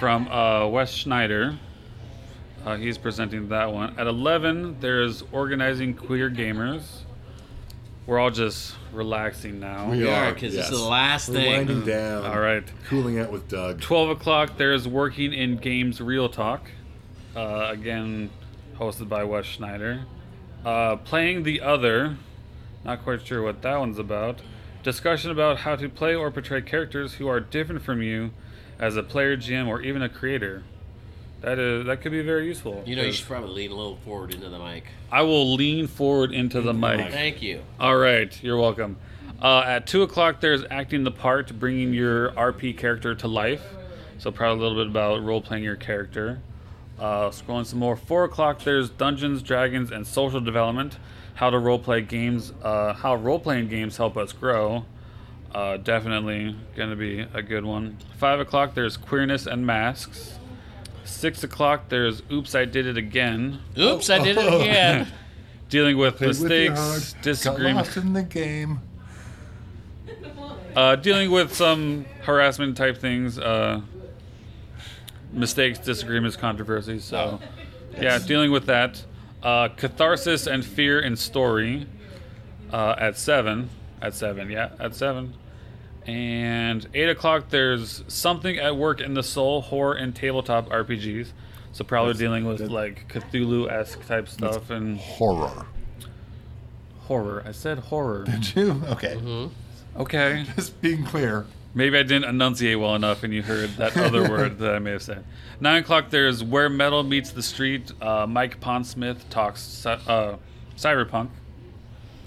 from 0.00 0.26
uh, 0.26 0.66
Wes 0.66 0.90
Schneider. 0.90 1.58
Uh, 2.64 2.76
he's 2.76 2.98
presenting 2.98 3.48
that 3.50 3.72
one. 3.72 3.96
At 4.00 4.08
11, 4.08 4.78
there's 4.80 5.22
organizing 5.30 5.94
queer 5.94 6.28
gamers. 6.28 7.01
We're 8.06 8.18
all 8.18 8.30
just 8.30 8.74
relaxing 8.92 9.60
now. 9.60 9.90
We 9.90 10.04
Yeah, 10.04 10.28
are, 10.28 10.34
because 10.34 10.54
yes. 10.54 10.68
this 10.68 10.74
is 10.76 10.82
the 10.82 10.88
last 10.88 11.28
We're 11.28 11.34
thing. 11.36 11.52
winding 11.68 11.84
down. 11.84 12.26
All 12.26 12.40
right. 12.40 12.64
Cooling 12.88 13.18
out 13.20 13.30
with 13.30 13.48
Doug. 13.48 13.80
12 13.80 14.10
o'clock, 14.10 14.56
there's 14.56 14.88
Working 14.88 15.32
in 15.32 15.56
Games 15.56 16.00
Real 16.00 16.28
Talk. 16.28 16.68
Uh, 17.36 17.68
again, 17.70 18.30
hosted 18.76 19.08
by 19.08 19.22
Wes 19.24 19.46
Schneider. 19.46 20.04
Uh, 20.64 20.96
playing 20.96 21.44
the 21.44 21.60
Other. 21.60 22.16
Not 22.84 23.04
quite 23.04 23.24
sure 23.24 23.42
what 23.42 23.62
that 23.62 23.78
one's 23.78 23.98
about. 23.98 24.40
Discussion 24.82 25.30
about 25.30 25.58
how 25.58 25.76
to 25.76 25.88
play 25.88 26.14
or 26.16 26.30
portray 26.32 26.60
characters 26.62 27.14
who 27.14 27.28
are 27.28 27.38
different 27.38 27.82
from 27.82 28.02
you 28.02 28.32
as 28.80 28.96
a 28.96 29.02
player, 29.04 29.36
GM, 29.36 29.68
or 29.68 29.80
even 29.80 30.02
a 30.02 30.08
creator. 30.08 30.64
That 31.42 31.58
is 31.58 31.86
that 31.86 32.00
could 32.00 32.12
be 32.12 32.22
very 32.22 32.46
useful. 32.46 32.82
You 32.86 32.96
know, 32.96 33.02
you 33.02 33.12
should 33.12 33.26
probably 33.26 33.50
lean 33.50 33.72
a 33.72 33.74
little 33.74 33.96
forward 33.96 34.32
into 34.32 34.48
the 34.48 34.58
mic. 34.58 34.84
I 35.10 35.22
will 35.22 35.54
lean 35.54 35.88
forward 35.88 36.32
into 36.32 36.60
the 36.60 36.72
mic. 36.72 37.10
Thank 37.10 37.42
you. 37.42 37.62
All 37.80 37.96
right, 37.96 38.42
you're 38.42 38.58
welcome. 38.58 38.96
Uh, 39.40 39.64
at 39.66 39.88
two 39.88 40.02
o'clock, 40.02 40.40
there's 40.40 40.62
acting 40.70 41.02
the 41.02 41.10
part, 41.10 41.58
bringing 41.58 41.92
your 41.92 42.30
RP 42.32 42.78
character 42.78 43.14
to 43.16 43.26
life. 43.26 43.62
So 44.18 44.30
probably 44.30 44.64
a 44.64 44.68
little 44.68 44.84
bit 44.84 44.90
about 44.90 45.24
role 45.24 45.40
playing 45.40 45.64
your 45.64 45.74
character. 45.74 46.40
Uh, 46.96 47.30
scrolling 47.30 47.66
some 47.66 47.80
more. 47.80 47.96
Four 47.96 48.22
o'clock, 48.22 48.60
there's 48.62 48.88
Dungeons, 48.88 49.42
Dragons, 49.42 49.90
and 49.90 50.06
social 50.06 50.40
development. 50.40 50.96
How 51.34 51.50
to 51.50 51.58
role 51.58 51.80
play 51.80 52.02
games. 52.02 52.52
Uh, 52.62 52.92
how 52.92 53.16
role 53.16 53.40
playing 53.40 53.66
games 53.68 53.96
help 53.96 54.16
us 54.16 54.32
grow. 54.32 54.84
Uh, 55.52 55.76
definitely 55.76 56.54
gonna 56.76 56.94
be 56.94 57.26
a 57.34 57.42
good 57.42 57.64
one. 57.64 57.98
Five 58.16 58.38
o'clock, 58.38 58.74
there's 58.74 58.96
queerness 58.96 59.46
and 59.46 59.66
masks. 59.66 60.38
Six 61.04 61.42
o'clock, 61.44 61.88
there's 61.88 62.22
Oops, 62.30 62.54
I 62.54 62.64
Did 62.64 62.86
It 62.86 62.96
Again. 62.96 63.58
Oops, 63.78 64.08
I 64.10 64.18
did 64.22 64.38
it 64.38 64.52
again. 64.60 65.08
Dealing 65.68 65.96
with 65.96 66.16
Played 66.18 66.28
mistakes, 66.28 66.78
heart, 66.78 67.14
disagreements. 67.22 67.88
lost 67.96 68.04
in 68.04 68.12
the 68.12 68.22
game. 68.22 68.80
uh, 70.76 70.96
dealing 70.96 71.30
with 71.30 71.54
some 71.54 72.04
harassment 72.22 72.76
type 72.76 72.98
things, 72.98 73.38
uh, 73.38 73.80
mistakes, 75.32 75.78
disagreements, 75.78 76.36
controversies. 76.36 77.04
So, 77.04 77.40
yeah, 77.98 78.18
dealing 78.18 78.50
with 78.52 78.66
that. 78.66 79.02
Uh, 79.42 79.68
catharsis 79.68 80.46
and 80.46 80.62
fear 80.64 81.00
in 81.00 81.16
story 81.16 81.86
uh, 82.70 82.94
at 82.98 83.16
seven. 83.18 83.70
At 84.02 84.14
seven, 84.14 84.50
yeah, 84.50 84.70
at 84.78 84.94
seven. 84.94 85.32
And 86.06 86.86
eight 86.94 87.08
o'clock, 87.08 87.48
there's 87.50 88.02
something 88.08 88.58
at 88.58 88.76
work 88.76 89.00
in 89.00 89.14
the 89.14 89.22
soul, 89.22 89.60
horror, 89.62 89.94
and 89.94 90.14
tabletop 90.14 90.68
RPGs. 90.68 91.28
So 91.72 91.84
probably 91.84 92.14
dealing 92.14 92.44
with 92.44 92.60
like 92.60 93.08
Cthulhu 93.08 93.70
esque 93.70 94.06
type 94.06 94.28
stuff 94.28 94.68
and 94.70 94.98
Horror. 94.98 95.66
horror. 97.00 97.42
I 97.46 97.52
said 97.52 97.78
horror. 97.78 98.24
Did 98.30 98.54
you? 98.54 98.82
Okay. 98.90 99.14
Mm-hmm. 99.16 100.00
Okay. 100.02 100.44
Just 100.56 100.80
being 100.80 101.04
clear. 101.04 101.46
Maybe 101.74 101.96
I 101.96 102.02
didn't 102.02 102.24
enunciate 102.28 102.78
well 102.78 102.94
enough 102.94 103.22
and 103.22 103.32
you 103.32 103.42
heard 103.42 103.70
that 103.76 103.96
other 103.96 104.22
word 104.30 104.58
that 104.58 104.74
I 104.74 104.78
may 104.78 104.90
have 104.90 105.02
said. 105.02 105.24
Nine 105.60 105.82
o'clock, 105.82 106.10
there's 106.10 106.44
Where 106.44 106.68
Metal 106.68 107.02
Meets 107.02 107.30
the 107.30 107.42
Street. 107.42 107.90
Uh, 108.02 108.26
Mike 108.26 108.60
Pondsmith 108.60 109.20
talks 109.30 109.86
uh, 109.86 110.36
cyberpunk. 110.76 111.30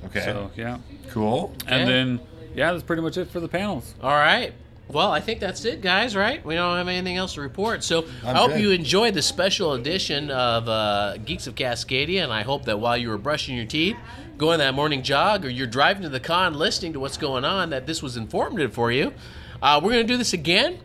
Okay. 0.05 0.21
So, 0.21 0.49
yeah. 0.55 0.79
Cool. 1.09 1.53
And 1.67 1.81
Okay. 1.83 1.85
then, 1.91 2.19
yeah, 2.55 2.71
that's 2.71 2.83
pretty 2.83 3.01
much 3.01 3.17
it 3.17 3.29
for 3.29 3.39
the 3.39 3.47
panels. 3.47 3.93
All 4.01 4.09
right. 4.11 4.53
Well, 4.87 5.11
I 5.11 5.19
think 5.19 5.39
that's 5.39 5.65
it, 5.65 5.81
guys. 5.81 6.15
Right? 6.15 6.45
We 6.45 6.53
don't 6.55 6.77
have 6.77 6.87
anything 6.87 7.17
else 7.17 7.33
to 7.35 7.41
report. 7.41 7.83
So 7.83 8.05
I 8.23 8.29
I'm 8.29 8.35
hope 8.35 8.51
good. 8.51 8.61
you 8.61 8.71
enjoyed 8.71 9.13
the 9.15 9.21
special 9.21 9.73
edition 9.73 10.29
of 10.29 10.69
uh, 10.69 11.17
Geeks 11.17 11.47
of 11.47 11.55
Cascadia, 11.55 12.23
and 12.23 12.31
I 12.31 12.43
hope 12.43 12.65
that 12.65 12.79
while 12.79 12.95
you 12.95 13.09
were 13.09 13.17
brushing 13.17 13.55
your 13.55 13.65
teeth, 13.65 13.97
going 14.37 14.59
that 14.59 14.73
morning 14.75 15.01
jog, 15.01 15.43
or 15.43 15.49
you're 15.49 15.65
driving 15.67 16.03
to 16.03 16.09
the 16.09 16.19
con, 16.19 16.53
listening 16.53 16.93
to 16.93 16.99
what's 16.99 17.17
going 17.17 17.45
on, 17.45 17.71
that 17.71 17.87
this 17.87 18.03
was 18.03 18.15
informative 18.15 18.73
for 18.73 18.91
you. 18.91 19.13
Uh, 19.61 19.79
we're 19.83 19.91
going 19.93 20.05
to 20.05 20.13
do 20.13 20.17
this 20.17 20.33
again 20.33 20.77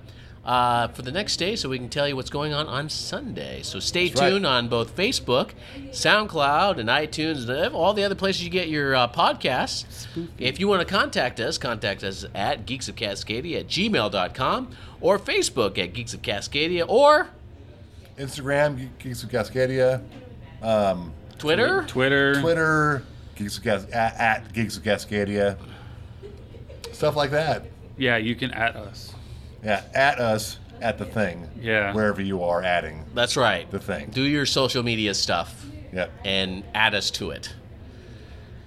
uh, 0.44 0.88
for 0.88 1.02
the 1.02 1.12
next 1.12 1.36
day 1.36 1.54
so 1.54 1.68
we 1.68 1.78
can 1.78 1.88
tell 1.88 2.08
you 2.08 2.16
what's 2.16 2.30
going 2.30 2.52
on 2.52 2.66
on 2.66 2.88
Sunday. 2.88 3.62
So 3.62 3.78
stay 3.78 4.08
That's 4.08 4.20
right. 4.20 4.30
tuned 4.30 4.46
on 4.46 4.68
both 4.68 4.96
Facebook, 4.96 5.50
SoundCloud, 5.90 6.78
and 6.78 6.88
iTunes, 6.88 7.48
and 7.48 7.74
all 7.74 7.92
the 7.92 8.04
other 8.04 8.14
places 8.14 8.44
you 8.44 8.50
get 8.50 8.68
your 8.68 8.94
uh, 8.94 9.08
podcasts. 9.08 10.06
If 10.38 10.58
you 10.58 10.68
want 10.68 10.80
to 10.80 10.86
contact 10.86 11.40
us, 11.40 11.58
contact 11.58 12.02
us 12.02 12.24
at 12.34 12.66
Geeks 12.66 12.88
of 12.88 12.96
Cascadia 12.96 13.60
at 13.60 13.66
gmail.com 13.68 14.70
or 15.00 15.18
Facebook 15.18 15.78
at 15.78 15.92
Geeks 15.92 16.14
of 16.14 16.22
Cascadia 16.22 16.84
or 16.88 17.28
Instagram, 18.18 18.88
Geeks 18.98 19.22
of 19.22 19.30
Cascadia. 19.30 20.02
Um, 20.62 21.12
Twitter. 21.38 21.84
Twitter. 21.86 22.40
Twitter, 22.40 23.02
Geeks 23.34 23.58
of 23.58 23.64
Cas- 23.64 23.86
at, 23.92 24.14
at 24.20 24.52
Geeks 24.52 24.76
of 24.76 24.82
Cascadia. 24.82 25.56
Stuff 26.92 27.16
like 27.16 27.30
that. 27.30 27.64
Yeah, 27.96 28.18
you 28.18 28.34
can 28.34 28.50
at 28.52 28.76
us. 28.76 29.14
Yeah, 29.64 29.82
at 29.94 30.18
us 30.18 30.58
at 30.80 30.98
the 30.98 31.04
thing. 31.04 31.46
Yeah. 31.60 31.92
Wherever 31.92 32.22
you 32.22 32.42
are 32.42 32.62
adding 32.62 33.04
That's 33.14 33.36
right. 33.36 33.70
the 33.70 33.78
thing. 33.78 34.08
Do 34.10 34.22
your 34.22 34.46
social 34.46 34.82
media 34.82 35.12
stuff 35.14 35.66
Yep. 35.92 36.10
and 36.24 36.64
add 36.74 36.94
us 36.94 37.10
to 37.12 37.30
it. 37.30 37.52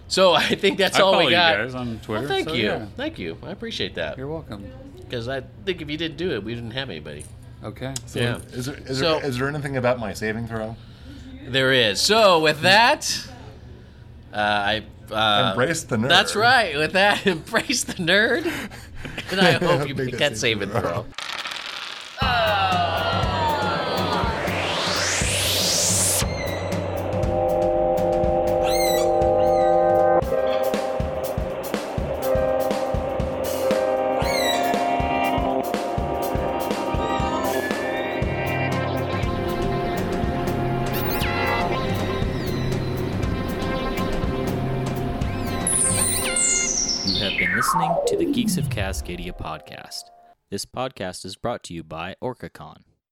So 0.07 0.33
I 0.35 0.55
think 0.55 0.77
that's 0.77 0.97
I 0.97 1.01
all 1.01 1.13
follow 1.13 1.25
we 1.25 1.31
you 1.31 1.37
got. 1.37 1.55
guys 1.57 1.73
on 1.75 1.99
Twitter, 2.03 2.21
Well, 2.21 2.29
thank 2.29 2.49
so 2.49 2.55
you. 2.55 2.65
yeah. 2.65 2.85
Thank 2.97 3.17
you. 3.17 3.37
I 3.43 3.49
appreciate 3.51 3.95
that. 3.95 4.17
You're 4.17 4.27
welcome. 4.27 4.65
Because 4.97 5.27
I 5.27 5.41
think 5.65 5.81
if 5.81 5.89
you 5.89 5.97
didn't 5.97 6.17
do 6.17 6.31
it, 6.31 6.43
we 6.43 6.53
didn't 6.53 6.71
have 6.71 6.89
anybody. 6.89 7.25
Okay. 7.63 7.93
So 8.05 8.19
Yeah. 8.19 8.37
Is 8.51 8.65
there, 8.67 8.75
is, 8.85 8.99
So- 8.99 9.19
there, 9.19 9.25
is 9.25 9.37
there 9.39 9.47
anything 9.49 9.77
about 9.77 9.99
my 9.99 10.13
saving 10.13 10.47
throw? 10.47 10.75
There 11.47 11.73
is. 11.73 11.99
So 11.99 12.39
with 12.41 12.61
that, 12.61 13.27
uh, 14.33 14.37
I 14.37 14.83
uh, 15.11 15.49
Embrace 15.51 15.83
the 15.83 15.97
nerd. 15.97 16.09
That's 16.09 16.35
right. 16.35 16.77
With 16.77 16.93
that, 16.93 17.25
embrace 17.27 17.83
the 17.83 17.93
nerd. 17.93 18.45
And 19.31 19.41
I 19.41 19.51
hope 19.53 19.87
you 19.87 19.95
Make 19.95 20.05
make 20.05 20.17
that 20.19 20.31
that 20.31 20.37
save 20.37 20.61
save 20.61 20.61
and 20.61 20.71
throw. 20.71 20.81
throw. 20.81 21.05
Cascadia 49.13 49.37
podcast. 49.37 50.05
This 50.49 50.65
podcast 50.65 51.23
is 51.23 51.35
brought 51.35 51.61
to 51.63 51.73
you 51.73 51.83
by 51.83 52.15
OrcaCon. 52.23 52.77